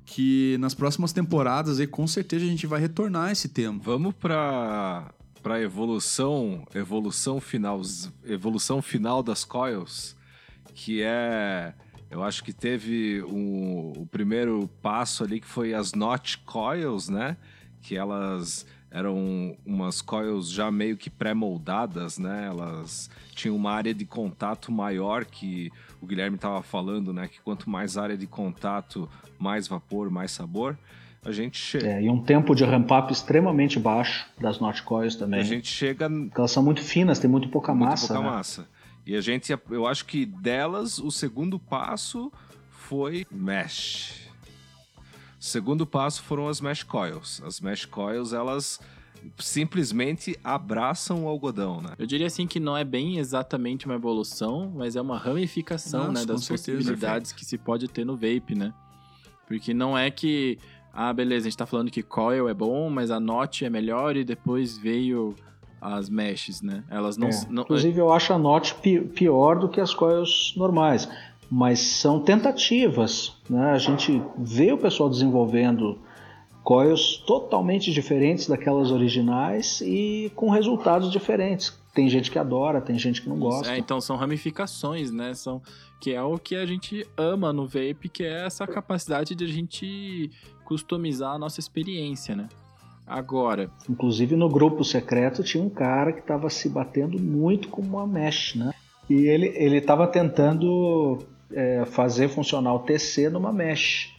que 0.07 0.57
nas 0.59 0.73
próximas 0.73 1.13
temporadas 1.13 1.79
aí 1.79 1.87
com 1.87 2.07
certeza 2.07 2.43
a 2.45 2.49
gente 2.49 2.67
vai 2.67 2.81
retornar 2.81 3.29
a 3.29 3.33
esse 3.33 3.49
tema. 3.49 3.79
Vamos 3.83 4.15
para 4.15 5.13
para 5.43 5.61
evolução, 5.63 6.67
evolução 6.75 7.41
final, 7.41 7.81
evolução 8.25 8.83
final 8.83 9.23
das 9.23 9.45
coils, 9.45 10.17
que 10.75 11.01
é 11.03 11.73
eu 12.11 12.23
acho 12.23 12.43
que 12.43 12.53
teve 12.53 13.23
um, 13.23 13.93
o 13.97 14.07
primeiro 14.07 14.69
passo 14.83 15.25
ali 15.25 15.41
que 15.41 15.47
foi 15.47 15.75
as 15.75 15.93
Notch 15.93 16.37
Coils, 16.45 17.09
né? 17.09 17.37
Que 17.83 17.97
elas 17.97 18.67
eram 18.91 19.57
umas 19.67 20.01
coils 20.01 20.51
já 20.51 20.71
meio 20.71 20.97
que 20.97 21.11
pré-moldadas, 21.11 22.19
né? 22.19 22.47
Elas 22.47 23.11
tinham 23.35 23.55
uma 23.55 23.73
área 23.73 23.93
de 23.93 24.07
contato 24.07 24.73
maior 24.73 25.25
que 25.25 25.71
o 26.01 26.07
Guilherme 26.07 26.37
estava 26.37 26.63
falando, 26.63 27.13
né? 27.13 27.29
Que 27.29 27.41
quanto 27.41 27.69
mais 27.69 27.99
área 27.99 28.17
de 28.17 28.27
contato, 28.27 29.09
mais 29.39 29.69
vapor, 29.69 30.11
mais 30.11 30.31
sabor. 30.31 30.79
A 31.25 31.33
gente 31.33 31.59
chega. 31.59 31.87
É, 31.87 32.03
e 32.03 32.09
um 32.09 32.23
tempo 32.23 32.55
de 32.55 32.65
ramp-up 32.65 33.13
extremamente 33.13 33.79
baixo 33.79 34.27
das 34.41 34.61
Notch 34.61 34.81
Coils 34.83 35.17
também. 35.17 35.41
A 35.41 35.45
gente 35.45 35.69
chega. 35.69 36.09
Porque 36.09 36.41
elas 36.41 36.51
são 36.51 36.63
muito 36.63 36.83
finas, 36.83 37.19
tem 37.19 37.29
muito 37.29 37.49
pouca 37.49 37.75
muito 37.75 37.91
massa. 37.91 38.15
Pouca 38.15 38.23
né? 38.23 38.31
massa. 38.31 38.69
E 39.09 39.17
a 39.17 39.23
gente, 39.23 39.51
eu 39.71 39.87
acho 39.87 40.05
que 40.05 40.27
delas, 40.27 40.99
o 40.99 41.11
segundo 41.11 41.59
passo 41.59 42.31
foi 42.69 43.27
mesh. 43.31 44.29
O 45.41 45.43
segundo 45.43 45.87
passo 45.87 46.23
foram 46.23 46.47
as 46.47 46.61
mesh 46.61 46.83
coils. 46.83 47.43
As 47.43 47.59
mesh 47.59 47.87
coils, 47.87 48.35
elas 48.35 48.79
simplesmente 49.39 50.39
abraçam 50.45 51.25
o 51.25 51.29
algodão, 51.29 51.81
né? 51.81 51.95
Eu 51.99 52.07
diria 52.07 52.27
assim 52.27 52.47
que 52.47 52.61
não 52.61 52.77
é 52.77 52.85
bem 52.85 53.17
exatamente 53.17 53.87
uma 53.87 53.95
evolução, 53.95 54.71
mas 54.77 54.95
é 54.95 55.01
uma 55.01 55.17
ramificação, 55.17 56.09
Nossa, 56.09 56.21
né, 56.21 56.27
das 56.27 56.47
possibilidades 56.47 57.33
que 57.33 57.47
se 57.47 57.57
pode 57.57 57.89
ter 57.89 58.05
no 58.05 58.15
vape, 58.15 58.55
né? 58.55 58.75
Porque 59.47 59.73
não 59.73 59.97
é 59.97 60.11
que 60.11 60.59
ah, 60.93 61.15
beleza, 61.15 61.47
a 61.47 61.51
gente 61.51 61.57
tá 61.57 61.65
falando 61.65 61.91
que 61.91 62.03
coil 62.03 62.47
é 62.47 62.53
bom, 62.53 62.91
mas 62.91 63.11
a 63.11 63.19
Notch 63.19 63.63
é 63.63 63.71
melhor 63.71 64.19
e 64.19 64.23
depois 64.25 64.77
veio 64.77 65.35
as 65.81 66.09
meshes, 66.09 66.61
né? 66.63 66.83
Elas 66.91 67.17
não, 67.17 67.29
É. 67.29 67.41
não 67.51 67.63
Inclusive, 67.63 67.99
eu 68.01 68.13
acho 68.13 68.33
a 68.33 68.39
pi- 68.75 69.01
pior 69.01 69.59
do 69.59 69.69
que 69.69 69.81
as 69.81 69.95
coils 69.95 70.55
normais. 70.57 71.09
Mas 71.51 71.81
são 71.81 72.21
tentativas. 72.21 73.37
Né? 73.49 73.71
A 73.71 73.79
gente 73.79 74.23
vê 74.37 74.71
o 74.73 74.79
pessoal 74.79 75.09
desenvolvendo 75.09 75.99
coils 76.63 77.17
totalmente 77.27 77.91
diferentes 77.93 78.47
daquelas 78.47 78.91
originais 78.91 79.81
e 79.81 80.31
com 80.37 80.51
resultados 80.51 81.11
diferentes. 81.11 81.73
Tem 81.95 82.09
gente 82.09 82.31
que 82.31 82.39
adora, 82.39 82.81
tem 82.81 82.99
gente 82.99 83.23
que 83.23 83.29
não 83.29 83.39
gosta. 83.39 83.73
É, 83.73 83.79
então 83.79 84.01
são 84.01 84.17
ramificações, 84.17 85.11
né? 85.11 85.33
São, 85.35 85.63
que 86.01 86.13
é 86.13 86.23
o 86.23 86.39
que 86.39 86.55
a 86.55 86.67
gente 86.67 87.07
ama 87.17 87.53
no 87.53 87.67
vape, 87.67 88.09
que 88.13 88.23
é 88.23 88.45
essa 88.45 88.67
capacidade 88.67 89.35
de 89.35 89.45
a 89.45 89.49
gente 89.49 90.31
customizar 90.65 91.33
a 91.35 91.39
nossa 91.39 91.59
experiência, 91.59 92.37
né? 92.37 92.49
Agora, 93.09 93.71
Inclusive 93.89 94.37
no 94.37 94.49
grupo 94.49 94.85
secreto 94.85 95.43
tinha 95.43 95.63
um 95.63 95.71
cara 95.71 96.13
que 96.13 96.21
estava 96.21 96.51
se 96.51 96.69
batendo 96.69 97.19
muito 97.19 97.69
com 97.69 97.81
uma 97.81 98.07
mesh, 98.07 98.55
né? 98.55 98.73
E 99.09 99.27
ele 99.27 99.53
ele 99.57 99.79
estava 99.79 100.07
tentando 100.07 101.19
é, 101.53 101.85
fazer 101.87 102.29
funcionar 102.29 102.75
o 102.75 102.81
TC 102.81 103.31
numa 103.31 103.53
mesh. 103.53 104.15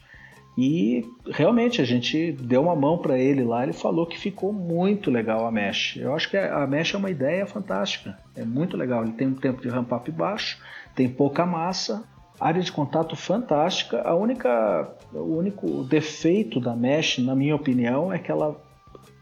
E 0.57 1.05
realmente 1.29 1.81
a 1.81 1.85
gente 1.85 2.33
deu 2.33 2.63
uma 2.63 2.75
mão 2.75 2.97
para 2.97 3.17
ele 3.17 3.43
lá, 3.43 3.63
ele 3.63 3.71
falou 3.71 4.05
que 4.05 4.19
ficou 4.19 4.51
muito 4.51 5.09
legal 5.09 5.45
a 5.45 5.51
mesh. 5.51 5.95
Eu 5.95 6.13
acho 6.13 6.29
que 6.29 6.35
a 6.35 6.67
mesh 6.67 6.93
é 6.93 6.97
uma 6.97 7.09
ideia 7.09 7.45
fantástica, 7.45 8.17
é 8.35 8.43
muito 8.43 8.75
legal. 8.75 9.03
Ele 9.03 9.13
tem 9.13 9.27
um 9.27 9.35
tempo 9.35 9.61
de 9.61 9.69
ramp 9.69 9.89
up 9.91 10.11
baixo, 10.11 10.57
tem 10.95 11.07
pouca 11.07 11.45
massa, 11.45 12.03
área 12.37 12.61
de 12.61 12.71
contato 12.71 13.15
fantástica. 13.15 14.01
A 14.01 14.13
única, 14.15 14.91
o 15.13 15.37
único 15.37 15.83
defeito 15.83 16.59
da 16.59 16.75
mesh, 16.75 17.19
na 17.19 17.35
minha 17.35 17.55
opinião, 17.55 18.11
é 18.11 18.19
que 18.19 18.29
ela 18.29 18.59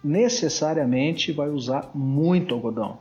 necessariamente 0.08 1.32
vai 1.32 1.50
usar 1.50 1.92
muito 1.94 2.54
algodão. 2.54 3.00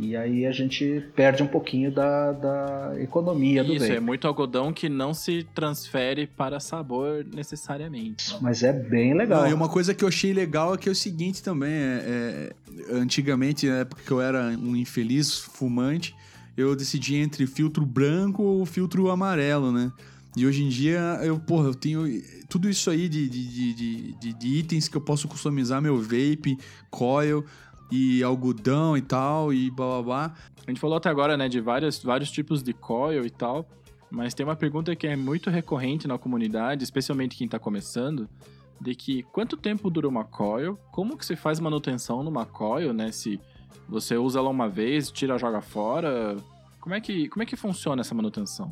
E 0.00 0.16
aí 0.16 0.46
a 0.46 0.52
gente 0.52 1.04
perde 1.16 1.42
um 1.42 1.46
pouquinho 1.48 1.90
da, 1.90 2.30
da 2.30 2.92
economia 3.00 3.64
do 3.64 3.74
isso 3.74 3.90
é 3.90 3.98
muito 3.98 4.28
algodão 4.28 4.72
que 4.72 4.88
não 4.88 5.12
se 5.12 5.44
transfere 5.52 6.24
para 6.24 6.60
sabor 6.60 7.26
necessariamente. 7.34 8.32
Mas 8.40 8.62
é 8.62 8.72
bem 8.72 9.12
legal. 9.12 9.42
Não, 9.42 9.50
e 9.50 9.52
uma 9.52 9.68
coisa 9.68 9.92
que 9.92 10.04
eu 10.04 10.08
achei 10.08 10.32
legal 10.32 10.74
é 10.74 10.78
que 10.78 10.88
é 10.88 10.92
o 10.92 10.94
seguinte 10.94 11.42
também, 11.42 11.72
é, 11.72 12.52
é, 12.88 12.92
antigamente, 12.92 13.66
na 13.66 13.78
época 13.78 14.00
que 14.06 14.10
eu 14.12 14.20
era 14.20 14.56
um 14.56 14.76
infeliz 14.76 15.36
fumante, 15.36 16.14
eu 16.56 16.76
decidi 16.76 17.16
entre 17.16 17.44
filtro 17.44 17.84
branco 17.84 18.44
ou 18.44 18.64
filtro 18.64 19.10
amarelo, 19.10 19.72
né? 19.72 19.90
E 20.36 20.46
hoje 20.46 20.62
em 20.62 20.68
dia, 20.68 21.18
eu, 21.22 21.38
porra, 21.38 21.66
eu 21.68 21.74
tenho 21.74 22.04
tudo 22.48 22.68
isso 22.68 22.90
aí 22.90 23.08
de, 23.08 23.28
de, 23.28 23.74
de, 23.74 24.12
de, 24.14 24.32
de- 24.34 24.48
itens 24.58 24.86
que 24.88 24.96
eu 24.96 25.00
posso 25.00 25.26
customizar 25.26 25.80
meu 25.82 26.00
vape, 26.00 26.56
coil 26.90 27.44
e 27.90 28.22
algodão 28.22 28.96
e 28.96 29.02
tal, 29.02 29.52
e 29.52 29.70
blá 29.70 29.86
blá 29.86 30.02
blá. 30.02 30.34
A 30.66 30.70
gente 30.70 30.80
falou 30.80 30.96
até 30.96 31.08
agora, 31.08 31.36
né, 31.36 31.48
de 31.48 31.60
vários, 31.60 32.02
vários 32.02 32.30
tipos 32.30 32.62
de 32.62 32.72
coil 32.72 33.24
e 33.24 33.30
tal, 33.30 33.66
mas 34.10 34.34
tem 34.34 34.44
uma 34.44 34.54
pergunta 34.54 34.94
que 34.94 35.06
é 35.06 35.16
muito 35.16 35.48
recorrente 35.50 36.06
na 36.06 36.18
comunidade, 36.18 36.84
especialmente 36.84 37.36
quem 37.36 37.48
tá 37.48 37.58
começando, 37.58 38.28
de 38.80 38.94
que 38.94 39.22
quanto 39.24 39.56
tempo 39.56 39.90
dura 39.90 40.06
uma 40.06 40.24
coil, 40.24 40.78
como 40.92 41.16
que 41.16 41.24
você 41.26 41.34
faz 41.34 41.58
manutenção 41.58 42.22
numa 42.22 42.44
coil, 42.44 42.92
né, 42.92 43.10
se 43.10 43.40
você 43.88 44.16
usa 44.16 44.38
ela 44.38 44.50
uma 44.50 44.68
vez, 44.68 45.10
tira, 45.10 45.38
joga 45.38 45.62
fora, 45.62 46.36
como 46.80 46.94
é 46.94 47.00
que, 47.00 47.28
como 47.28 47.42
é 47.42 47.46
que 47.46 47.56
funciona 47.56 48.02
essa 48.02 48.14
manutenção? 48.14 48.70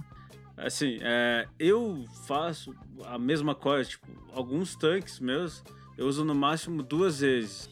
Assim, 0.57 0.99
é, 1.03 1.47
eu 1.59 2.05
faço 2.27 2.75
a 3.05 3.19
mesma 3.19 3.55
coisa, 3.55 3.91
tipo, 3.91 4.07
alguns 4.33 4.75
tanques 4.75 5.21
meus 5.21 5.63
eu 5.97 6.07
uso 6.07 6.25
no 6.25 6.35
máximo 6.35 6.83
duas 6.83 7.21
vezes. 7.21 7.71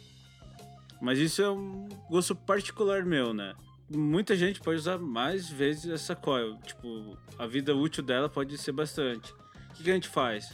Mas 1.00 1.18
isso 1.18 1.42
é 1.42 1.50
um 1.50 1.86
gosto 2.08 2.34
particular 2.34 3.04
meu, 3.04 3.34
né? 3.34 3.54
Muita 3.90 4.34
gente 4.34 4.60
pode 4.60 4.78
usar 4.78 4.98
mais 4.98 5.48
vezes 5.50 5.90
essa 5.90 6.16
coil. 6.16 6.56
Tipo, 6.64 7.18
a 7.38 7.46
vida 7.46 7.74
útil 7.76 8.02
dela 8.02 8.28
pode 8.28 8.56
ser 8.56 8.72
bastante. 8.72 9.30
O 9.32 9.74
que, 9.74 9.84
que 9.84 9.90
a 9.90 9.94
gente 9.94 10.08
faz? 10.08 10.50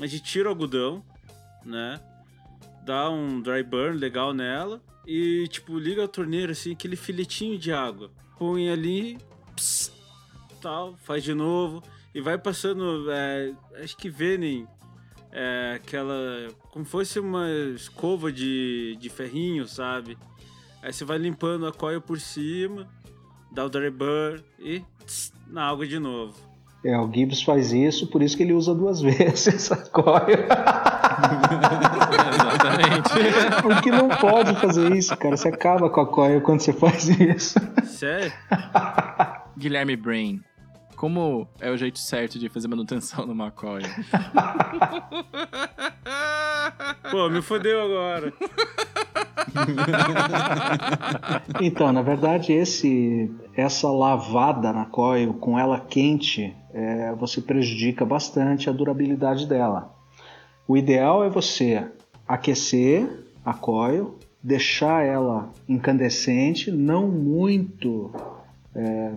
A 0.00 0.06
gente 0.06 0.22
tira 0.22 0.48
o 0.48 0.52
algodão, 0.52 1.04
né? 1.64 2.00
Dá 2.82 3.10
um 3.10 3.42
dry 3.42 3.62
burn 3.62 3.98
legal 3.98 4.32
nela 4.32 4.80
e, 5.06 5.46
tipo, 5.48 5.78
liga 5.78 6.04
a 6.04 6.08
torneira 6.08 6.52
assim, 6.52 6.72
aquele 6.72 6.96
filetinho 6.96 7.58
de 7.58 7.72
água. 7.72 8.10
Põe 8.38 8.70
ali, 8.70 9.18
tal, 10.66 10.96
faz 10.96 11.22
de 11.22 11.32
novo 11.32 11.80
e 12.12 12.20
vai 12.20 12.36
passando, 12.36 13.06
é, 13.08 13.52
acho 13.84 13.96
que 13.96 14.10
Venem, 14.10 14.66
é, 15.30 15.74
aquela, 15.76 16.48
como 16.72 16.84
fosse 16.84 17.20
uma 17.20 17.48
escova 17.72 18.32
de, 18.32 18.96
de 18.98 19.08
ferrinho, 19.08 19.68
sabe? 19.68 20.18
Aí 20.82 20.92
você 20.92 21.04
vai 21.04 21.18
limpando 21.18 21.68
a 21.68 21.72
coil 21.72 22.00
por 22.00 22.18
cima, 22.18 22.88
dá 23.52 23.64
o 23.64 23.68
dry 23.68 23.90
burn 23.90 24.42
e 24.58 24.82
tss, 25.04 25.32
na 25.46 25.68
água 25.68 25.86
de 25.86 26.00
novo. 26.00 26.34
É, 26.84 26.98
o 26.98 27.08
Gibbs 27.12 27.42
faz 27.42 27.72
isso, 27.72 28.08
por 28.08 28.20
isso 28.20 28.36
que 28.36 28.42
ele 28.42 28.52
usa 28.52 28.74
duas 28.74 29.00
vezes 29.06 29.70
a 29.70 29.76
coil. 29.76 30.46
Exatamente. 32.34 33.10
Porque 33.62 33.90
não 33.92 34.08
pode 34.08 34.52
fazer 34.56 34.92
isso, 34.96 35.16
cara. 35.16 35.36
Você 35.36 35.48
acaba 35.48 35.88
com 35.88 36.00
a 36.00 36.06
coil 36.06 36.40
quando 36.40 36.58
você 36.58 36.72
faz 36.72 37.08
isso. 37.08 37.56
Sério? 37.84 38.32
Guilherme 39.56 39.94
Brain. 39.94 40.42
Como 40.96 41.46
é 41.60 41.70
o 41.70 41.76
jeito 41.76 41.98
certo 41.98 42.38
de 42.38 42.48
fazer 42.48 42.68
manutenção 42.68 43.26
no 43.26 43.34
McCoy? 43.34 43.82
Pô, 47.10 47.28
me 47.28 47.42
fodeu 47.42 47.82
agora. 47.82 48.32
Então, 51.62 51.92
na 51.92 52.02
verdade, 52.02 52.52
esse, 52.52 53.30
essa 53.54 53.88
lavada 53.90 54.72
na 54.72 54.84
coil 54.84 55.34
com 55.34 55.58
ela 55.58 55.80
quente, 55.80 56.54
é, 56.72 57.14
você 57.14 57.40
prejudica 57.40 58.04
bastante 58.04 58.68
a 58.68 58.72
durabilidade 58.72 59.46
dela. 59.46 59.94
O 60.68 60.76
ideal 60.76 61.24
é 61.24 61.30
você 61.30 61.86
aquecer 62.26 63.08
a 63.44 63.54
coil, 63.54 64.18
deixar 64.42 65.04
ela 65.04 65.50
incandescente, 65.68 66.70
não 66.70 67.08
muito 67.08 68.12
é, 68.74 69.12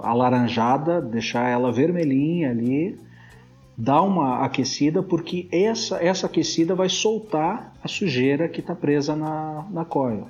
alaranjada, 0.00 1.00
deixar 1.00 1.48
ela 1.48 1.72
vermelhinha 1.72 2.50
ali, 2.50 2.98
dar 3.76 4.02
uma 4.02 4.44
aquecida, 4.44 5.02
porque 5.02 5.48
essa, 5.50 6.02
essa 6.02 6.26
aquecida 6.26 6.74
vai 6.74 6.88
soltar 6.88 7.74
a 7.82 7.88
sujeira 7.88 8.48
que 8.48 8.60
está 8.60 8.74
presa 8.74 9.16
na, 9.16 9.66
na 9.70 9.84
coil. 9.84 10.26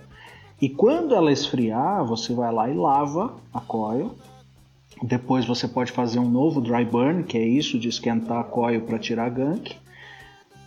E 0.60 0.68
quando 0.68 1.14
ela 1.14 1.32
esfriar, 1.32 2.04
você 2.04 2.32
vai 2.32 2.52
lá 2.52 2.70
e 2.70 2.74
lava 2.74 3.34
a 3.52 3.60
coil. 3.60 4.14
Depois 5.02 5.44
você 5.44 5.66
pode 5.66 5.90
fazer 5.90 6.20
um 6.20 6.30
novo 6.30 6.60
dry 6.60 6.84
burn, 6.84 7.24
que 7.24 7.36
é 7.36 7.44
isso 7.44 7.78
de 7.78 7.88
esquentar 7.88 8.38
a 8.38 8.44
coil 8.44 8.82
para 8.82 8.98
tirar 8.98 9.28
gunk. 9.28 9.74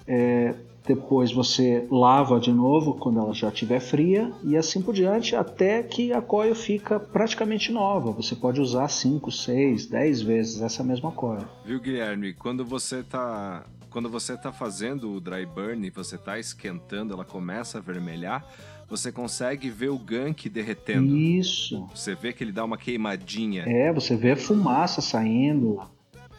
É, 0.05 0.53
depois 0.85 1.31
você 1.31 1.87
lava 1.89 2.39
de 2.39 2.51
novo 2.51 2.93
quando 2.93 3.19
ela 3.19 3.33
já 3.33 3.49
estiver 3.49 3.79
fria 3.79 4.31
e 4.43 4.55
assim 4.55 4.81
por 4.81 4.93
diante 4.93 5.35
até 5.35 5.81
que 5.83 6.13
a 6.13 6.21
coil 6.21 6.53
fica 6.53 6.99
praticamente 6.99 7.71
nova. 7.71 8.11
Você 8.11 8.35
pode 8.35 8.61
usar 8.61 8.87
5, 8.87 9.31
6, 9.31 9.87
10 9.87 10.21
vezes 10.21 10.61
essa 10.61 10.83
mesma 10.83 11.11
coil. 11.11 11.45
Viu, 11.65 11.79
Guilherme? 11.79 12.33
Quando 12.33 12.63
você 12.63 13.03
tá. 13.03 13.65
Quando 13.89 14.09
você 14.09 14.35
tá 14.35 14.51
fazendo 14.51 15.13
o 15.13 15.21
dry 15.21 15.45
burn, 15.45 15.89
você 15.89 16.17
tá 16.17 16.37
esquentando, 16.37 17.13
ela 17.13 17.23
começa 17.23 17.77
a 17.77 17.81
vermelhar, 17.81 18.45
você 18.89 19.09
consegue 19.09 19.69
ver 19.69 19.87
o 19.87 19.97
gank 19.97 20.49
derretendo. 20.49 21.15
Isso. 21.15 21.87
Você 21.95 22.13
vê 22.13 22.33
que 22.33 22.43
ele 22.43 22.51
dá 22.51 22.65
uma 22.65 22.77
queimadinha. 22.77 23.63
É, 23.65 23.93
você 23.93 24.17
vê 24.17 24.31
a 24.31 24.35
fumaça 24.35 24.99
saindo. 24.99 25.81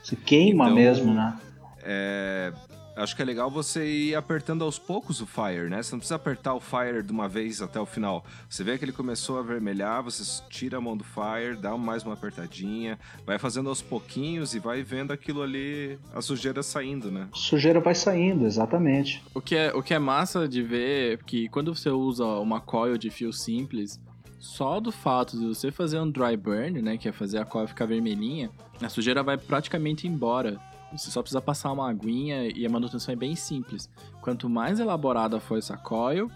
Se 0.03 0.14
queima 0.16 0.64
Então, 0.64 0.76
mesmo, 0.76 1.14
né? 1.14 1.38
É, 1.82 2.53
acho 2.97 3.14
que 3.14 3.22
é 3.22 3.24
legal 3.24 3.51
você 3.51 3.86
ir 3.86 4.14
apertando 4.14 4.64
aos 4.64 4.78
poucos 4.78 5.20
o 5.20 5.26
fire, 5.26 5.68
né? 5.68 5.82
Você 5.82 5.92
não 5.92 5.99
precisa 5.99 6.16
apertar 6.16 6.55
o 6.55 6.61
fire 6.61 7.03
de 7.03 7.12
uma 7.12 7.28
vez 7.28 7.61
até 7.61 7.78
o 7.78 7.86
final. 7.86 8.24
Você 8.49 8.64
vê 8.64 8.78
que 8.78 8.84
ele 8.84 8.92
começou 8.92 9.38
a 9.38 9.42
vermelhar, 9.42 10.03
você 10.03 10.42
tira 10.49 10.78
a 10.78 10.80
mão 10.80 10.97
do 10.97 11.05
fire, 11.05 11.57
dá 11.61 11.76
mais 11.76 12.03
uma 12.03 12.14
apertadinha, 12.14 12.99
vai 13.24 13.38
fazendo 13.38 13.68
aos 13.68 13.82
pouquinhos 13.82 14.55
e 14.55 14.59
vai 14.59 14.82
vendo 14.82 15.12
aquilo 15.12 15.42
ali, 15.42 15.99
a 16.14 16.22
sujeira 16.22 16.62
saindo, 16.62 17.11
né? 17.11 17.28
Sujeira 17.34 17.80
vai 17.80 17.94
saindo, 17.94 18.47
exatamente. 18.47 19.22
O 19.34 19.40
que, 19.40 19.55
é, 19.55 19.74
o 19.74 19.82
que 19.82 19.92
é 19.92 19.99
massa 19.99 20.49
de 20.49 20.62
ver 20.62 21.14
é 21.14 21.16
que 21.16 21.49
quando 21.49 21.74
você 21.74 21.90
usa 21.90 22.24
uma 22.24 22.61
coil 22.61 22.97
de 22.97 23.11
fio 23.11 23.32
simples, 23.32 24.01
só 24.38 24.80
do 24.80 24.92
fato 24.92 25.38
de 25.38 25.47
você 25.47 25.70
fazer 25.70 25.99
um 25.99 26.11
dry 26.11 26.36
burn, 26.36 26.80
né, 26.80 26.97
que 26.97 27.09
é 27.09 27.12
fazer 27.12 27.38
a 27.38 27.44
coil 27.44 27.66
ficar 27.66 27.86
vermelhinha, 27.86 28.51
a 28.80 28.88
sujeira 28.88 29.22
vai 29.22 29.36
praticamente 29.36 30.07
embora. 30.07 30.59
Você 30.99 31.11
só 31.11 31.22
precisa 31.22 31.40
passar 31.40 31.72
uma 31.72 31.88
aguinha 31.90 32.49
e 32.55 32.64
a 32.66 32.68
manutenção 32.68 33.12
é 33.12 33.16
bem 33.16 33.34
simples. 33.36 33.88
Quanto 34.20 34.49
mais 34.49 34.80
elaborada 34.80 35.38
for 35.40 35.59
essa 35.59 35.76
coil, 35.76 36.30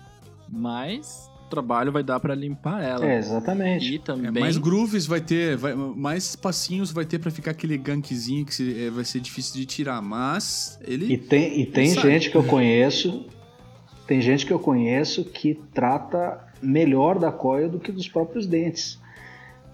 mais 0.49 1.29
trabalho 1.49 1.91
vai 1.91 2.05
dar 2.05 2.21
pra 2.21 2.33
limpar 2.33 2.81
ela. 2.81 3.05
É, 3.11 3.19
exatamente. 3.19 3.91
E 3.93 3.97
É, 3.97 3.99
também 3.99 4.31
mais 4.41 4.57
grooves 4.57 5.05
vai 5.07 5.21
ter, 5.21 5.57
vai- 5.57 5.75
mais 5.75 6.25
espacinhos 6.31 6.93
vai 6.93 7.05
ter 7.05 7.19
pra 7.19 7.29
ficar 7.31 7.51
aquele 7.51 7.77
gankzinho 7.77 8.47
que 8.47 8.55
se- 8.55 8.85
é, 8.85 8.89
vai 8.91 9.05
ser 9.05 9.19
difícil 9.19 9.55
de 9.57 9.67
tirar, 9.67 10.01
mas 10.01 10.79
ele 10.85 11.13
E 11.15 11.19
tem, 11.19 11.61
e 11.61 11.67
tem 11.67 11.89
gente 11.93 12.31
que 12.31 12.37
eu 12.37 12.45
conheço, 12.45 13.27
tem 14.07 14.21
gente 14.21 14.47
que 14.47 14.53
eu 14.53 14.61
conheço 14.61 15.25
que 15.25 15.59
trata 15.75 16.39
melhor 16.63 17.19
da 17.19 17.33
coil 17.33 17.69
do 17.69 17.81
que 17.81 17.91
dos 17.91 18.07
próprios 18.09 18.47
dentes. 18.47 19.01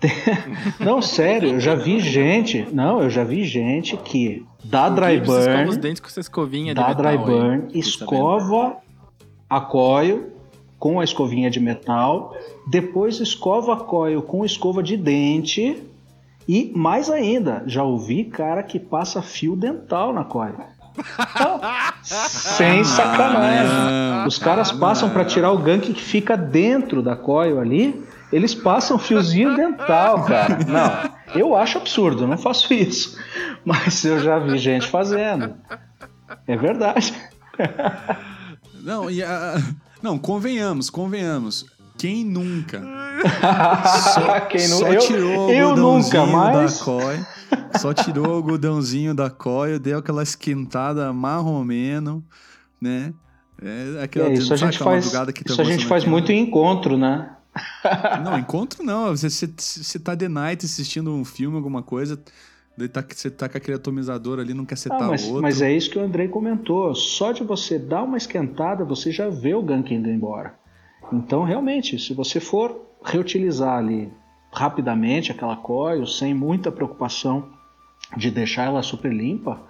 Não, 0.79 1.01
sério, 1.01 1.51
eu 1.51 1.61
já 1.61 1.75
vi 1.75 2.01
gente, 2.01 2.67
não, 2.73 3.03
eu 3.03 3.11
já 3.11 3.25
vi 3.25 3.45
gente 3.45 3.97
que 3.97 4.45
dá 4.63 4.89
dry 4.89 5.15
Gibbs 5.15 5.29
escova 5.29 5.63
os 5.63 5.67
burn, 5.69 5.77
dentes 5.79 6.01
com 6.01 6.09
essa 6.09 6.21
escovinha 6.21 6.75
de 6.75 6.81
dá 6.81 6.89
metal 6.89 7.03
dry 7.03 7.09
aí. 7.09 7.19
burn, 7.19 7.61
sabendo. 7.61 7.79
escova 7.79 8.77
a 9.49 9.61
coil 9.61 10.33
com 10.79 11.01
a 11.01 11.05
escovinha 11.05 11.51
de 11.51 11.59
metal, 11.59 12.37
depois 12.69 13.21
escova 13.21 13.75
a 13.75 13.77
coil 13.77 14.21
com 14.23 14.45
escova 14.45 14.83
de 14.83 14.97
dente 14.97 15.83
e 16.47 16.73
mais 16.77 17.11
ainda, 17.11 17.63
já 17.67 17.83
ouvi 17.83 18.25
cara 18.25 18.63
que 18.63 18.79
passa 18.79 19.23
fio 19.23 19.57
dental 19.57 20.13
na 20.13 20.25
coil. 20.25 20.55
Então, 20.97 21.61
sem 22.03 22.85
sacanagem. 22.85 23.67
não, 23.67 24.27
Os 24.27 24.39
caras 24.39 24.71
passam 24.73 25.11
para 25.11 25.25
tirar 25.25 25.53
o 25.53 25.59
gank 25.59 25.93
que 25.93 26.03
fica 26.03 26.37
dentro 26.37 27.03
da 27.03 27.17
coil 27.17 27.59
ali, 27.61 28.06
eles 28.33 28.55
passam 28.55 28.99
fiozinho 28.99 29.55
dental, 29.57 30.25
cara. 30.25 30.59
Não, 30.67 31.11
eu 31.41 31.57
acho 31.57 31.79
absurdo, 31.79 32.27
não 32.27 32.37
faço 32.39 32.73
isso. 32.75 33.19
Mas 33.65 34.05
eu 34.05 34.19
já 34.21 34.39
vi 34.39 34.59
gente 34.59 34.87
fazendo. 34.87 35.55
É 36.47 36.57
verdade. 36.57 37.15
Não, 38.83 39.11
e 39.11 39.23
a- 39.23 39.57
não, 40.03 40.19
convenhamos, 40.19 40.91
convenhamos. 40.91 41.67
Quem 41.99 42.25
nunca? 42.25 42.83
Só, 44.15 44.41
Quem 44.51 44.69
nu- 44.69 44.77
só 44.77 44.89
eu- 44.89 45.01
tirou 45.01 45.47
o 45.47 45.51
eu 45.51 45.75
nunca, 45.77 46.19
algodãozinho 46.21 46.37
mas- 46.37 46.79
da 46.79 46.85
coil, 46.85 47.27
só 47.79 47.95
tirou 47.95 48.27
o 48.29 48.33
algodãozinho 48.33 49.15
da 49.15 49.31
coil, 49.31 49.79
deu 49.79 49.99
aquela 49.99 50.23
esquentada 50.23 51.11
marromeno, 51.13 52.23
né? 52.81 53.13
É, 53.63 54.03
aquela, 54.05 54.29
É, 54.29 54.33
isso 54.35 54.53
a 54.53 54.57
gente 54.57 54.79
faz, 54.79 55.07
que 55.33 55.43
tá 55.45 55.53
isso 55.53 55.61
a 55.63 55.65
gente 55.65 55.87
faz 55.87 56.05
muito 56.05 56.31
em 56.31 56.43
encontro, 56.43 56.99
né? 56.99 57.31
Não, 58.25 58.39
encontro 58.39 58.83
não. 58.85 59.17
Você, 59.17 59.29
você, 59.31 59.47
você 59.57 59.99
tá 59.99 60.15
de 60.15 60.29
night 60.29 60.65
assistindo 60.67 61.13
um 61.13 61.25
filme, 61.25 61.57
alguma 61.57 61.83
coisa, 61.83 62.21
daí 62.77 62.89
tá, 62.89 63.05
você 63.09 63.31
tá 63.31 63.49
com 63.49 63.57
aquele 63.59 63.77
atomizador 63.77 64.39
ali, 64.39 64.53
não 64.55 64.65
quer 64.65 64.75
Ah, 64.75 64.79
setar 64.79 65.09
mas, 65.09 65.25
outro. 65.25 65.43
mas 65.43 65.63
é 65.63 65.73
isso 65.73 65.91
que 65.91 65.99
o 65.99 66.03
Andrei 66.03 66.29
comentou. 66.29 66.95
Só 66.95 67.33
de 67.33 67.43
você 67.43 67.79
dar 67.79 68.03
uma 68.03 68.17
esquentada, 68.17 68.85
você 68.85 69.11
já 69.11 69.29
vê 69.29 69.55
o 69.55 69.63
gank 69.63 69.93
indo 69.93 70.09
embora. 70.09 70.55
Então, 71.13 71.45
realmente, 71.45 71.99
se 71.99 72.13
você 72.15 72.41
for 72.41 72.81
reutilizar 73.05 73.79
ali 73.79 74.13
rapidamente 74.53 75.31
aquela 75.31 75.57
coil, 75.57 76.07
sem 76.07 76.35
muita 76.35 76.73
preocupação 76.73 77.49
de 78.17 78.31
deixar 78.31 78.65
ela 78.65 78.83
super 78.83 79.13
limpa, 79.13 79.61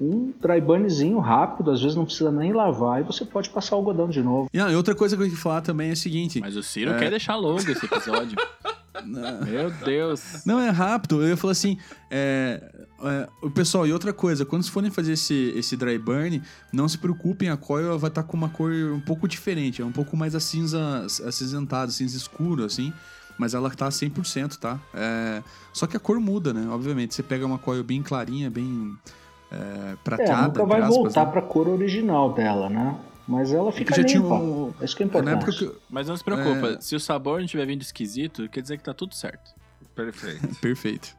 um 0.00 0.32
dry 0.40 0.60
burnzinho 0.60 1.18
rápido, 1.18 1.70
às 1.70 1.80
vezes 1.80 1.96
não 1.96 2.04
precisa 2.04 2.30
nem 2.32 2.52
lavar, 2.52 3.00
e 3.00 3.04
você 3.04 3.24
pode 3.24 3.50
passar 3.50 3.76
o 3.76 3.78
algodão 3.78 4.08
de 4.08 4.22
novo. 4.22 4.48
E, 4.52 4.58
não, 4.58 4.70
e 4.70 4.74
outra 4.74 4.94
coisa 4.94 5.16
que 5.16 5.22
eu 5.22 5.26
queria 5.26 5.40
falar 5.40 5.60
também 5.60 5.90
é 5.90 5.92
o 5.92 5.96
seguinte. 5.96 6.40
Mas 6.40 6.56
o 6.56 6.62
Ciro 6.62 6.90
É. 6.92 6.98
quer 6.98 7.10
deixar 7.10 7.36
longo 7.36 7.60
esse 7.60 7.84
episódio. 7.84 8.36
Meu 9.04 9.70
Deus. 9.84 10.44
Não, 10.46 10.60
é 10.60 10.70
rápido. 10.70 11.22
Eu 11.22 11.28
ia 11.30 11.36
falar 11.36 11.52
assim, 11.52 11.76
é, 12.10 12.62
é, 13.02 13.28
o 13.42 13.50
pessoal, 13.50 13.86
e 13.86 13.92
outra 13.92 14.12
coisa, 14.12 14.44
quando 14.44 14.62
vocês 14.62 14.72
forem 14.72 14.90
fazer 14.90 15.12
esse, 15.12 15.52
esse 15.56 15.76
dry 15.76 15.98
burn, 15.98 16.40
não 16.72 16.88
se 16.88 16.96
preocupem, 16.98 17.48
a 17.50 17.56
coil 17.56 17.98
vai 17.98 18.08
estar 18.08 18.22
com 18.22 18.36
uma 18.36 18.48
cor 18.48 18.72
um 18.72 19.00
pouco 19.00 19.26
diferente, 19.28 19.82
é 19.82 19.84
um 19.84 19.92
pouco 19.92 20.16
mais 20.16 20.34
a 20.34 20.40
cinza 20.40 21.04
acinzentada, 21.26 21.90
cinza 21.90 22.16
escuro, 22.16 22.64
assim, 22.64 22.92
mas 23.36 23.52
ela 23.52 23.68
tá 23.70 23.88
100%, 23.88 24.56
tá? 24.58 24.78
É, 24.94 25.42
só 25.72 25.86
que 25.86 25.96
a 25.96 26.00
cor 26.00 26.20
muda, 26.20 26.52
né? 26.52 26.68
Obviamente, 26.70 27.14
você 27.14 27.22
pega 27.22 27.44
uma 27.44 27.58
coil 27.58 27.82
bem 27.82 28.00
clarinha, 28.00 28.48
bem 28.48 28.96
é, 29.54 29.92
É, 29.92 29.96
prateada, 30.02 30.48
nunca 30.48 30.66
vai 30.66 30.80
aspas, 30.80 30.96
voltar 30.96 31.24
né? 31.26 31.30
para 31.32 31.40
a 31.40 31.42
cor 31.44 31.68
original 31.68 32.32
dela, 32.32 32.68
né? 32.68 32.94
Mas 33.26 33.52
ela 33.52 33.72
fica 33.72 33.94
já 33.94 34.02
limpa. 34.02 34.10
tinha 34.10 34.22
um- 34.22 34.72
Isso 34.82 34.94
que 34.96 35.02
é 35.02 35.06
importante. 35.06 35.58
que... 35.58 35.72
Mas 35.88 36.08
não 36.08 36.16
se 36.16 36.22
preocupa, 36.24 36.78
se 36.80 36.94
o 36.94 37.00
sabor 37.00 37.38
não 37.38 37.44
estiver 37.46 37.66
vindo 37.66 37.80
esquisito, 37.82 38.48
quer 38.50 38.60
dizer 38.60 38.76
que 38.76 38.84
tá 38.84 38.92
tudo 38.92 39.14
certo. 39.14 39.50
Perfeito. 39.94 40.46
Perfeito. 40.60 41.16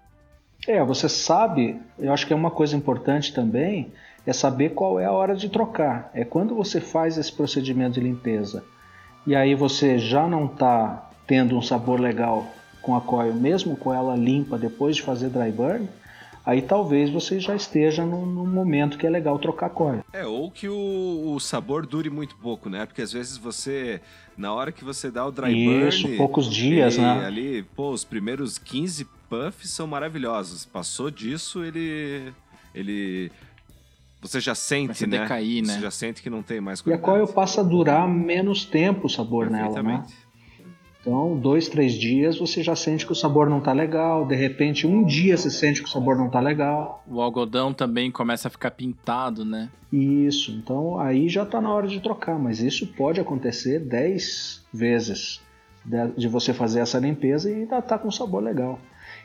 É, 0.67 0.83
você 0.83 1.07
sabe, 1.09 1.79
eu 1.97 2.11
acho 2.13 2.25
que 2.27 2.33
é 2.33 2.35
uma 2.35 2.51
coisa 2.51 2.75
importante 2.75 3.33
também, 3.33 3.91
é 4.25 4.33
saber 4.33 4.69
qual 4.71 4.99
é 4.99 5.05
a 5.05 5.11
hora 5.11 5.35
de 5.35 5.49
trocar. 5.49 6.09
É 6.13 6.23
quando 6.25 6.55
você 6.55 6.79
faz 6.81 7.17
esse 7.17 7.31
procedimento 7.31 7.93
de 7.95 8.01
limpeza 8.01 8.63
e 9.25 9.35
aí 9.35 9.53
você 9.55 9.97
já 9.99 10.27
não 10.27 10.45
está 10.45 11.09
tendo 11.27 11.55
um 11.57 11.61
sabor 11.61 11.99
legal 11.99 12.45
com 12.81 12.95
a 12.95 13.01
coil, 13.01 13.33
mesmo 13.33 13.75
com 13.75 13.91
ela 13.93 14.15
limpa 14.15 14.57
depois 14.59 14.95
de 14.95 15.01
fazer 15.01 15.29
dry 15.29 15.51
burn, 15.51 15.87
aí 16.45 16.61
talvez 16.61 17.09
você 17.09 17.39
já 17.39 17.55
esteja 17.55 18.05
num, 18.05 18.25
num 18.25 18.45
momento 18.45 18.97
que 18.97 19.05
é 19.07 19.09
legal 19.09 19.39
trocar 19.39 19.69
coil. 19.69 20.03
É, 20.13 20.25
ou 20.25 20.51
que 20.51 20.69
o, 20.69 21.33
o 21.33 21.39
sabor 21.39 21.85
dure 21.85 22.09
muito 22.09 22.35
pouco, 22.35 22.69
né? 22.69 22.85
Porque 22.85 23.01
às 23.01 23.11
vezes 23.11 23.37
você, 23.37 23.99
na 24.37 24.53
hora 24.53 24.71
que 24.71 24.83
você 24.83 25.09
dá 25.09 25.25
o 25.25 25.31
dry 25.31 25.87
Isso, 25.87 26.03
burn... 26.03 26.17
poucos 26.17 26.49
dias, 26.53 26.95
ele- 26.95 27.03
né? 27.05 27.25
Ali, 27.25 27.63
pô, 27.75 27.89
os 27.91 28.03
primeiros 28.03 28.57
15 28.57 29.05
puffs 29.29 29.69
são 29.71 29.87
maravilhosos. 29.87 30.65
Passou 30.65 31.09
disso, 31.09 31.63
ele... 31.63 32.31
ele 32.73 33.31
você 34.21 34.39
já 34.39 34.55
sente, 34.55 35.05
né? 35.05 35.19
decair, 35.19 35.61
né? 35.63 35.73
Você 35.73 35.81
já 35.81 35.91
sente 35.91 36.21
que 36.23 36.31
não 36.31 36.41
tem 36.41 36.59
mais 36.59 36.79
E 36.79 36.81
a 36.81 36.97
qualidade. 36.97 37.05
coil 37.25 37.27
passa 37.27 37.61
a 37.61 37.63
durar 37.63 38.07
menos 38.07 38.65
tempo 38.65 39.05
o 39.05 39.09
sabor 39.09 39.51
nela, 39.51 39.83
né? 39.83 40.03
Então, 41.05 41.37
dois, 41.37 41.69
três 41.69 41.93
dias 41.93 42.39
você 42.39 42.63
já 42.63 42.75
sente 42.75 43.05
que 43.05 43.11
o 43.11 43.15
sabor 43.15 43.47
não 43.47 43.61
tá 43.61 43.71
legal. 43.71 44.25
De 44.25 44.33
repente, 44.35 44.87
um 44.87 45.03
dia 45.03 45.37
você 45.37 45.51
sente 45.51 45.83
que 45.83 45.87
o 45.87 45.91
sabor 45.91 46.17
não 46.17 46.31
tá 46.31 46.39
legal. 46.39 47.03
O 47.07 47.21
algodão 47.21 47.71
também 47.71 48.09
começa 48.09 48.47
a 48.47 48.51
ficar 48.51 48.71
pintado, 48.71 49.45
né? 49.45 49.69
Isso. 49.93 50.51
Então, 50.51 50.99
aí 50.99 51.29
já 51.29 51.45
tá 51.45 51.61
na 51.61 51.71
hora 51.71 51.87
de 51.87 51.99
trocar. 51.99 52.39
Mas 52.39 52.59
isso 52.59 52.87
pode 52.87 53.21
acontecer 53.21 53.79
10 53.79 54.65
vezes 54.73 55.41
de, 55.85 56.07
de 56.17 56.27
você 56.27 56.51
fazer 56.55 56.79
essa 56.79 56.97
limpeza 56.97 57.51
e 57.51 57.53
ainda 57.53 57.83
tá 57.83 57.99
com 57.99 58.09
sabor 58.09 58.41
legal. 58.41 58.79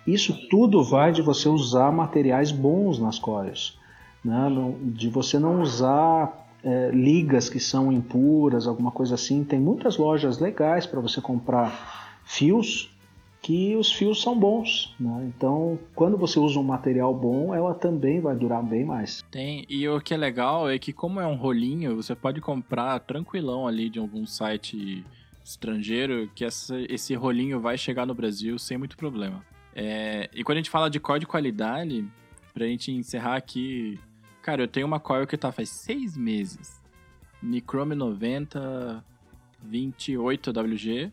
Isso 0.06 0.36
tudo 0.50 0.84
vai 0.84 1.12
de 1.12 1.22
você 1.22 1.48
usar 1.48 1.90
materiais 1.90 2.52
bons 2.52 2.98
nas 2.98 3.18
coils. 3.18 3.78
Né? 4.22 4.48
De 4.82 5.08
você 5.08 5.38
não 5.38 5.62
usar 5.62 6.39
é, 6.64 6.90
ligas 6.92 7.48
que 7.48 7.58
são 7.60 7.92
impuras, 7.92 8.66
alguma 8.66 8.90
coisa 8.90 9.14
assim. 9.14 9.44
Tem 9.44 9.58
muitas 9.60 9.96
lojas 9.96 10.38
legais 10.38 10.86
para 10.86 11.00
você 11.00 11.20
comprar 11.20 12.20
fios 12.24 12.90
que 13.42 13.74
os 13.74 13.90
fios 13.90 14.20
são 14.20 14.38
bons. 14.38 14.94
Né? 15.00 15.32
Então, 15.34 15.78
quando 15.94 16.16
você 16.18 16.38
usa 16.38 16.58
um 16.58 16.62
material 16.62 17.14
bom, 17.14 17.54
ela 17.54 17.74
também 17.74 18.20
vai 18.20 18.36
durar 18.36 18.62
bem 18.62 18.84
mais. 18.84 19.22
Tem. 19.30 19.64
E 19.68 19.88
o 19.88 20.00
que 20.00 20.12
é 20.12 20.16
legal 20.16 20.68
é 20.68 20.78
que, 20.78 20.92
como 20.92 21.18
é 21.20 21.26
um 21.26 21.36
rolinho, 21.36 21.96
você 21.96 22.14
pode 22.14 22.40
comprar 22.40 22.98
tranquilão 23.00 23.66
ali 23.66 23.88
de 23.88 23.98
algum 23.98 24.26
site 24.26 25.04
estrangeiro, 25.42 26.30
que 26.34 26.44
essa- 26.44 26.78
esse 26.88 27.14
rolinho 27.14 27.58
vai 27.60 27.78
chegar 27.78 28.06
no 28.06 28.14
Brasil 28.14 28.58
sem 28.58 28.76
muito 28.76 28.96
problema. 28.96 29.42
É, 29.74 30.28
e 30.34 30.44
quando 30.44 30.56
a 30.56 30.60
gente 30.60 30.70
fala 30.70 30.90
de 30.90 31.00
de 31.18 31.26
qualidade, 31.26 32.04
pra 32.52 32.66
gente 32.66 32.92
encerrar 32.92 33.36
aqui. 33.36 33.98
Cara, 34.42 34.62
eu 34.62 34.68
tenho 34.68 34.86
uma 34.86 34.98
coil 35.00 35.26
que 35.26 35.36
tá 35.36 35.52
faz 35.52 35.68
seis 35.68 36.16
meses. 36.16 36.80
Nichrome 37.42 37.94
90 37.94 39.04
28 39.62 40.52
WG. 40.52 41.12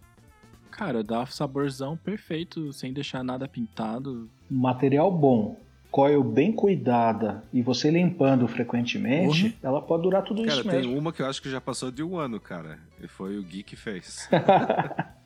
Cara, 0.71 1.03
dá 1.03 1.25
saborzão 1.25 1.97
perfeito, 1.97 2.71
sem 2.71 2.93
deixar 2.93 3.23
nada 3.23 3.47
pintado. 3.47 4.29
material 4.49 5.11
bom, 5.11 5.57
coil 5.89 6.23
bem 6.23 6.51
cuidada 6.51 7.43
e 7.51 7.61
você 7.61 7.89
limpando 7.89 8.47
frequentemente, 8.47 9.57
ela 9.63 9.81
pode 9.81 10.03
durar 10.03 10.23
tudo 10.23 10.43
Cara, 10.43 10.53
isso 10.59 10.69
tem 10.69 10.79
mesmo. 10.79 10.97
uma 10.97 11.11
que 11.11 11.21
eu 11.21 11.25
acho 11.25 11.41
que 11.41 11.49
já 11.49 11.59
passou 11.59 11.89
de 11.91 12.03
um 12.03 12.17
ano, 12.17 12.39
cara. 12.39 12.79
E 13.01 13.07
foi 13.07 13.37
o 13.37 13.43
Gui 13.43 13.63
que 13.63 13.75
fez. 13.75 14.29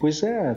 Pois 0.00 0.22
é, 0.22 0.56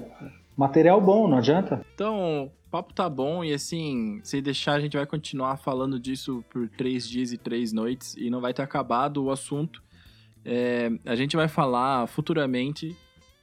material 0.55 1.01
bom, 1.01 1.27
não 1.27 1.39
adianta. 1.39 1.83
Então, 1.95 2.51
papo 2.71 2.93
tá 2.93 3.09
bom 3.09 3.43
e 3.43 3.53
assim, 3.53 4.21
se 4.23 4.41
deixar 4.41 4.75
a 4.75 4.79
gente 4.79 4.95
vai 4.95 5.05
continuar 5.05 5.57
falando 5.57 5.99
disso 5.99 6.43
por 6.49 6.69
três 6.69 7.07
dias 7.07 7.33
e 7.33 7.37
três 7.37 7.73
noites 7.73 8.15
e 8.17 8.29
não 8.29 8.39
vai 8.39 8.53
ter 8.53 8.61
acabado 8.61 9.21
o 9.21 9.29
assunto. 9.29 9.83
É, 10.45 10.89
a 11.05 11.15
gente 11.15 11.35
vai 11.35 11.49
falar 11.49 12.07
futuramente, 12.07 12.95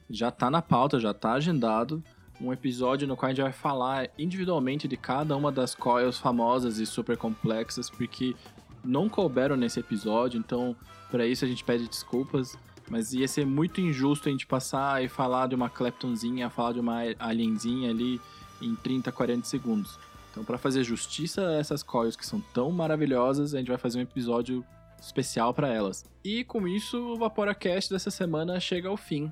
já 0.09 0.31
tá 0.31 0.49
na 0.49 0.63
pauta, 0.63 0.99
já 0.99 1.13
tá 1.13 1.33
agendado, 1.33 2.03
um 2.41 2.51
episódio 2.51 3.07
no 3.07 3.15
qual 3.15 3.27
a 3.27 3.33
gente 3.33 3.43
vai 3.43 3.51
falar 3.51 4.09
individualmente 4.17 4.87
de 4.87 4.97
cada 4.97 5.37
uma 5.37 5.51
das 5.51 5.75
coils 5.75 6.17
famosas 6.17 6.79
e 6.79 6.85
super 6.85 7.15
complexas, 7.15 7.87
porque 7.87 8.35
não 8.83 9.07
couberam 9.07 9.55
nesse 9.55 9.79
episódio, 9.79 10.39
então 10.39 10.75
para 11.11 11.27
isso 11.27 11.45
a 11.45 11.47
gente 11.47 11.63
pede 11.63 11.87
desculpas. 11.87 12.57
Mas 12.89 13.13
ia 13.13 13.27
ser 13.27 13.45
muito 13.45 13.79
injusto 13.79 14.27
a 14.27 14.31
gente 14.31 14.47
passar 14.47 15.03
e 15.03 15.07
falar 15.07 15.47
de 15.47 15.53
uma 15.53 15.69
Kleptonzinha, 15.69 16.49
falar 16.49 16.73
de 16.73 16.79
uma 16.79 17.01
Alienzinha 17.19 17.91
ali 17.91 18.19
em 18.61 18.75
30, 18.75 19.11
40 19.11 19.45
segundos. 19.45 19.99
Então, 20.31 20.43
para 20.43 20.57
fazer 20.57 20.83
justiça 20.83 21.47
a 21.47 21.53
essas 21.53 21.83
coils 21.83 22.15
que 22.15 22.25
são 22.25 22.39
tão 22.53 22.71
maravilhosas, 22.71 23.53
a 23.53 23.57
gente 23.57 23.67
vai 23.67 23.77
fazer 23.77 23.99
um 23.99 24.03
episódio 24.03 24.63
especial 25.01 25.53
para 25.53 25.69
elas. 25.69 26.05
E 26.23 26.43
com 26.43 26.67
isso, 26.67 26.97
o 26.97 27.17
VaporaCast 27.17 27.91
dessa 27.91 28.11
semana 28.11 28.59
chega 28.59 28.89
ao 28.89 28.97
fim. 28.97 29.29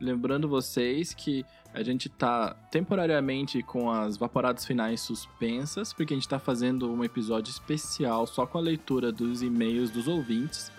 Lembrando 0.00 0.48
vocês 0.48 1.12
que 1.12 1.44
a 1.74 1.82
gente 1.82 2.08
tá 2.08 2.54
temporariamente 2.70 3.62
com 3.62 3.90
as 3.90 4.16
vaporadas 4.16 4.64
finais 4.64 5.00
suspensas, 5.00 5.92
porque 5.92 6.14
a 6.14 6.16
gente 6.16 6.28
tá 6.28 6.38
fazendo 6.38 6.90
um 6.90 7.04
episódio 7.04 7.50
especial 7.50 8.26
só 8.26 8.46
com 8.46 8.58
a 8.58 8.60
leitura 8.60 9.10
dos 9.10 9.42
e-mails 9.42 9.90
dos 9.90 10.06
ouvintes. 10.06 10.70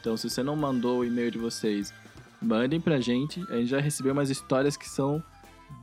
Então, 0.00 0.16
se 0.16 0.28
você 0.28 0.42
não 0.42 0.54
mandou 0.54 1.00
o 1.00 1.04
e-mail 1.04 1.30
de 1.30 1.38
vocês, 1.38 1.92
mandem 2.40 2.80
pra 2.80 3.00
gente. 3.00 3.40
A 3.48 3.56
gente 3.56 3.68
já 3.68 3.80
recebeu 3.80 4.12
umas 4.12 4.30
histórias 4.30 4.76
que 4.76 4.88
são 4.88 5.22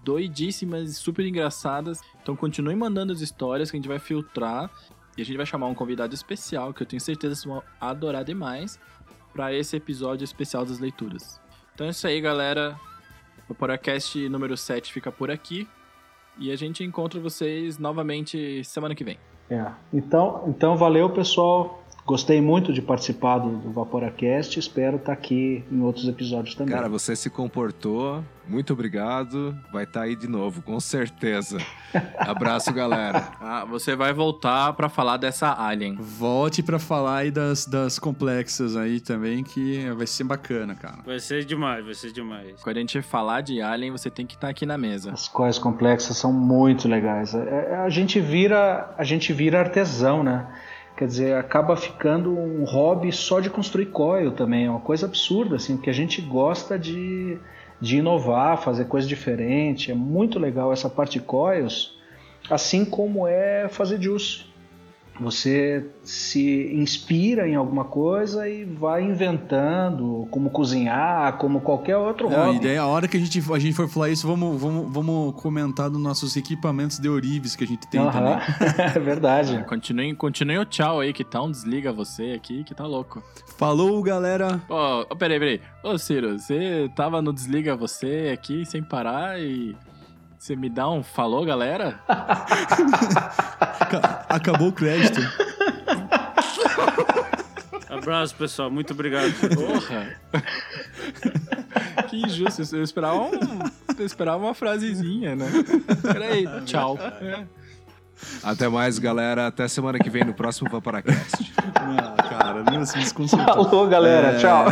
doidíssimas 0.03 0.89
e 0.89 0.93
super 0.93 1.25
engraçadas. 1.25 2.01
Então, 2.21 2.35
continuem 2.35 2.75
mandando 2.75 3.13
as 3.13 3.21
histórias 3.21 3.71
que 3.71 3.77
a 3.77 3.79
gente 3.79 3.87
vai 3.87 3.99
filtrar. 3.99 4.69
E 5.17 5.21
a 5.21 5.25
gente 5.25 5.37
vai 5.37 5.45
chamar 5.45 5.67
um 5.67 5.75
convidado 5.75 6.15
especial, 6.15 6.73
que 6.73 6.81
eu 6.81 6.87
tenho 6.87 6.99
certeza 6.99 7.35
vocês 7.35 7.45
vão 7.45 7.61
adorar 7.79 8.23
demais, 8.23 8.79
para 9.31 9.53
esse 9.53 9.75
episódio 9.75 10.25
especial 10.25 10.65
das 10.65 10.79
leituras. 10.79 11.39
Então 11.73 11.85
é 11.87 11.91
isso 11.91 12.07
aí, 12.07 12.19
galera. 12.19 12.79
O 13.47 13.53
podcast 13.53 14.29
número 14.29 14.55
7 14.57 14.91
fica 14.91 15.11
por 15.11 15.29
aqui. 15.29 15.67
E 16.37 16.51
a 16.51 16.55
gente 16.55 16.83
encontra 16.83 17.19
vocês 17.19 17.77
novamente 17.77 18.63
semana 18.63 18.95
que 18.95 19.03
vem. 19.03 19.19
É. 19.49 19.71
Então, 19.91 20.43
então 20.47 20.75
valeu, 20.75 21.09
pessoal. 21.09 21.82
Gostei 22.05 22.41
muito 22.41 22.73
de 22.73 22.81
participar 22.81 23.37
do, 23.37 23.49
do 23.57 23.71
VaporaCast. 23.71 24.59
Espero 24.59 24.97
estar 24.97 25.13
aqui 25.13 25.63
em 25.71 25.81
outros 25.81 26.05
episódios 26.07 26.53
também. 26.53 26.73
Cara, 26.75 26.89
você 26.89 27.15
se 27.15 27.29
comportou. 27.29 28.21
Muito 28.45 28.73
obrigado. 28.73 29.57
Vai 29.71 29.85
estar 29.85 30.01
aí 30.01 30.13
de 30.13 30.27
novo, 30.27 30.61
com 30.61 30.77
certeza. 30.81 31.59
Abraço, 32.19 32.73
galera. 32.73 33.29
Ah, 33.39 33.63
você 33.63 33.95
vai 33.95 34.11
voltar 34.11 34.73
para 34.73 34.89
falar 34.89 35.15
dessa 35.15 35.55
Alien. 35.57 35.95
Volte 35.97 36.61
pra 36.61 36.77
falar 36.77 37.19
aí 37.19 37.31
das, 37.31 37.65
das 37.65 37.97
complexas 37.97 38.75
aí 38.75 38.99
também, 38.99 39.41
que 39.41 39.89
vai 39.91 40.05
ser 40.05 40.25
bacana, 40.25 40.75
cara. 40.75 40.97
Vai 41.05 41.21
ser 41.21 41.45
demais, 41.45 41.85
vai 41.85 41.93
ser 41.93 42.11
demais. 42.11 42.61
Quando 42.61 42.75
a 42.77 42.79
gente 42.81 43.01
falar 43.01 43.39
de 43.39 43.61
Alien, 43.61 43.91
você 43.91 44.09
tem 44.09 44.25
que 44.25 44.35
estar 44.35 44.49
aqui 44.49 44.65
na 44.65 44.77
mesa. 44.77 45.13
As 45.13 45.29
coisas 45.29 45.57
complexas 45.57 46.17
são 46.17 46.33
muito 46.33 46.85
legais. 46.89 47.33
É- 47.33 47.67
é- 47.71 47.75
a 47.77 47.89
gente 47.89 48.19
vira, 48.19 48.93
a 48.97 49.05
gente 49.05 49.31
vira 49.31 49.59
artesão, 49.61 50.21
né? 50.21 50.47
Quer 50.95 51.07
dizer, 51.07 51.35
acaba 51.35 51.75
ficando 51.75 52.37
um 52.37 52.63
hobby 52.65 53.11
só 53.11 53.39
de 53.39 53.49
construir 53.49 53.87
coil 53.87 54.31
também. 54.31 54.65
É 54.65 54.69
uma 54.69 54.79
coisa 54.79 55.07
absurda, 55.07 55.55
assim, 55.55 55.75
porque 55.75 55.89
a 55.89 55.93
gente 55.93 56.21
gosta 56.21 56.77
de, 56.77 57.37
de 57.81 57.97
inovar, 57.97 58.61
fazer 58.61 58.85
coisa 58.85 59.07
diferente. 59.07 59.91
É 59.91 59.95
muito 59.95 60.37
legal 60.37 60.71
essa 60.71 60.89
parte 60.89 61.19
de 61.19 61.25
coils, 61.25 61.97
assim 62.49 62.85
como 62.85 63.27
é 63.27 63.67
fazer 63.69 64.01
juice. 64.01 64.52
Você 65.19 65.85
se 66.03 66.73
inspira 66.73 67.47
em 67.47 67.55
alguma 67.55 67.85
coisa 67.85 68.49
e 68.49 68.65
vai 68.65 69.03
inventando 69.03 70.27
como 70.31 70.49
cozinhar, 70.49 71.37
como 71.37 71.61
qualquer 71.61 71.97
outro 71.97 72.29
Não, 72.29 72.47
hobby. 72.47 72.57
e 72.57 72.59
daí 72.59 72.77
a 72.77 72.85
hora 72.85 73.07
que 73.07 73.17
a 73.17 73.19
gente, 73.19 73.39
a 73.51 73.59
gente 73.59 73.73
for 73.73 73.87
falar 73.87 74.09
isso, 74.09 74.27
vamos, 74.27 74.59
vamos, 74.59 74.91
vamos 74.91 75.41
comentar 75.41 75.89
dos 75.89 76.01
nossos 76.01 76.35
equipamentos 76.35 76.97
de 76.97 77.07
Orives 77.07 77.55
que 77.55 77.63
a 77.63 77.67
gente 77.67 77.87
tem 77.87 78.01
também. 78.09 78.33
é 78.95 78.99
verdade. 78.99 79.63
Continue, 79.67 80.15
continue 80.15 80.57
o 80.57 80.65
tchau 80.65 80.99
aí, 80.99 81.13
que 81.13 81.23
tá 81.23 81.41
um 81.41 81.51
desliga 81.51 81.93
você 81.93 82.31
aqui, 82.31 82.63
que 82.63 82.73
tá 82.73 82.85
louco. 82.85 83.23
Falou, 83.57 84.01
galera! 84.01 84.61
Ô, 84.67 85.05
oh, 85.09 85.15
peraí, 85.15 85.39
peraí. 85.39 85.61
Ô, 85.83 85.97
Ciro, 85.97 86.39
você 86.39 86.89
tava 86.95 87.21
no 87.21 87.31
desliga 87.31 87.75
você 87.75 88.31
aqui 88.33 88.65
sem 88.65 88.81
parar 88.81 89.39
e. 89.39 89.75
Você 90.37 90.57
me 90.57 90.69
dá 90.69 90.89
um 90.89 91.01
falou, 91.01 91.45
galera? 91.45 92.01
Ca- 94.01 94.25
Acabou 94.29 94.69
o 94.69 94.73
crédito. 94.73 95.21
Abraço, 97.89 98.35
pessoal. 98.35 98.71
Muito 98.71 98.91
obrigado. 98.93 99.31
Porra! 99.53 100.15
que 102.09 102.17
injusto. 102.17 102.75
Eu 102.75 102.83
esperava, 102.83 103.15
um, 103.21 103.31
eu 103.97 104.05
esperava 104.05 104.43
uma 104.43 104.53
frasezinha, 104.53 105.35
né? 105.35 105.45
Peraí, 106.01 106.47
tchau. 106.65 106.97
É. 107.21 107.43
Até 108.43 108.67
mais, 108.67 108.97
galera. 108.99 109.47
Até 109.47 109.67
semana 109.67 109.99
que 109.99 110.09
vem 110.09 110.23
no 110.23 110.33
próximo 110.33 110.69
Vaporacast. 110.69 111.53
Ah, 111.75 112.15
cara, 112.29 112.63
não 112.63 112.85
se 112.85 112.97
desconcertar. 112.97 113.53
Falou, 113.55 113.87
galera. 113.87 114.29
É. 114.29 114.39
Tchau. 114.39 114.65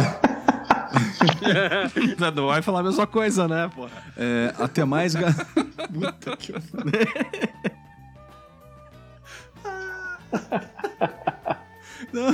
Não 2.35 2.47
vai 2.47 2.61
falar 2.61 2.79
a 2.79 2.83
mesma 2.83 3.05
coisa, 3.07 3.47
né, 3.47 3.69
pô? 3.75 3.87
É, 4.17 4.53
até 4.59 4.83
mais, 4.83 5.13
ga... 5.15 5.33
Puta 5.93 6.35
que 6.37 6.53
Não, 12.11 12.27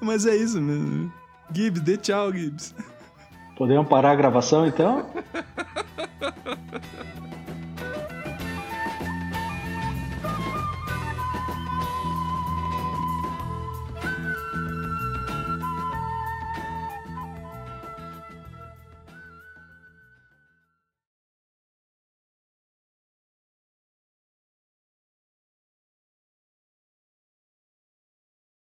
mas 0.00 0.26
é 0.26 0.36
isso 0.36 0.60
mesmo. 0.60 1.12
Gibbs, 1.52 1.82
dê 1.82 1.96
tchau, 1.96 2.32
Gibbs. 2.32 2.74
Podemos 3.56 3.88
parar 3.88 4.12
a 4.12 4.16
gravação 4.16 4.66
então? 4.66 5.06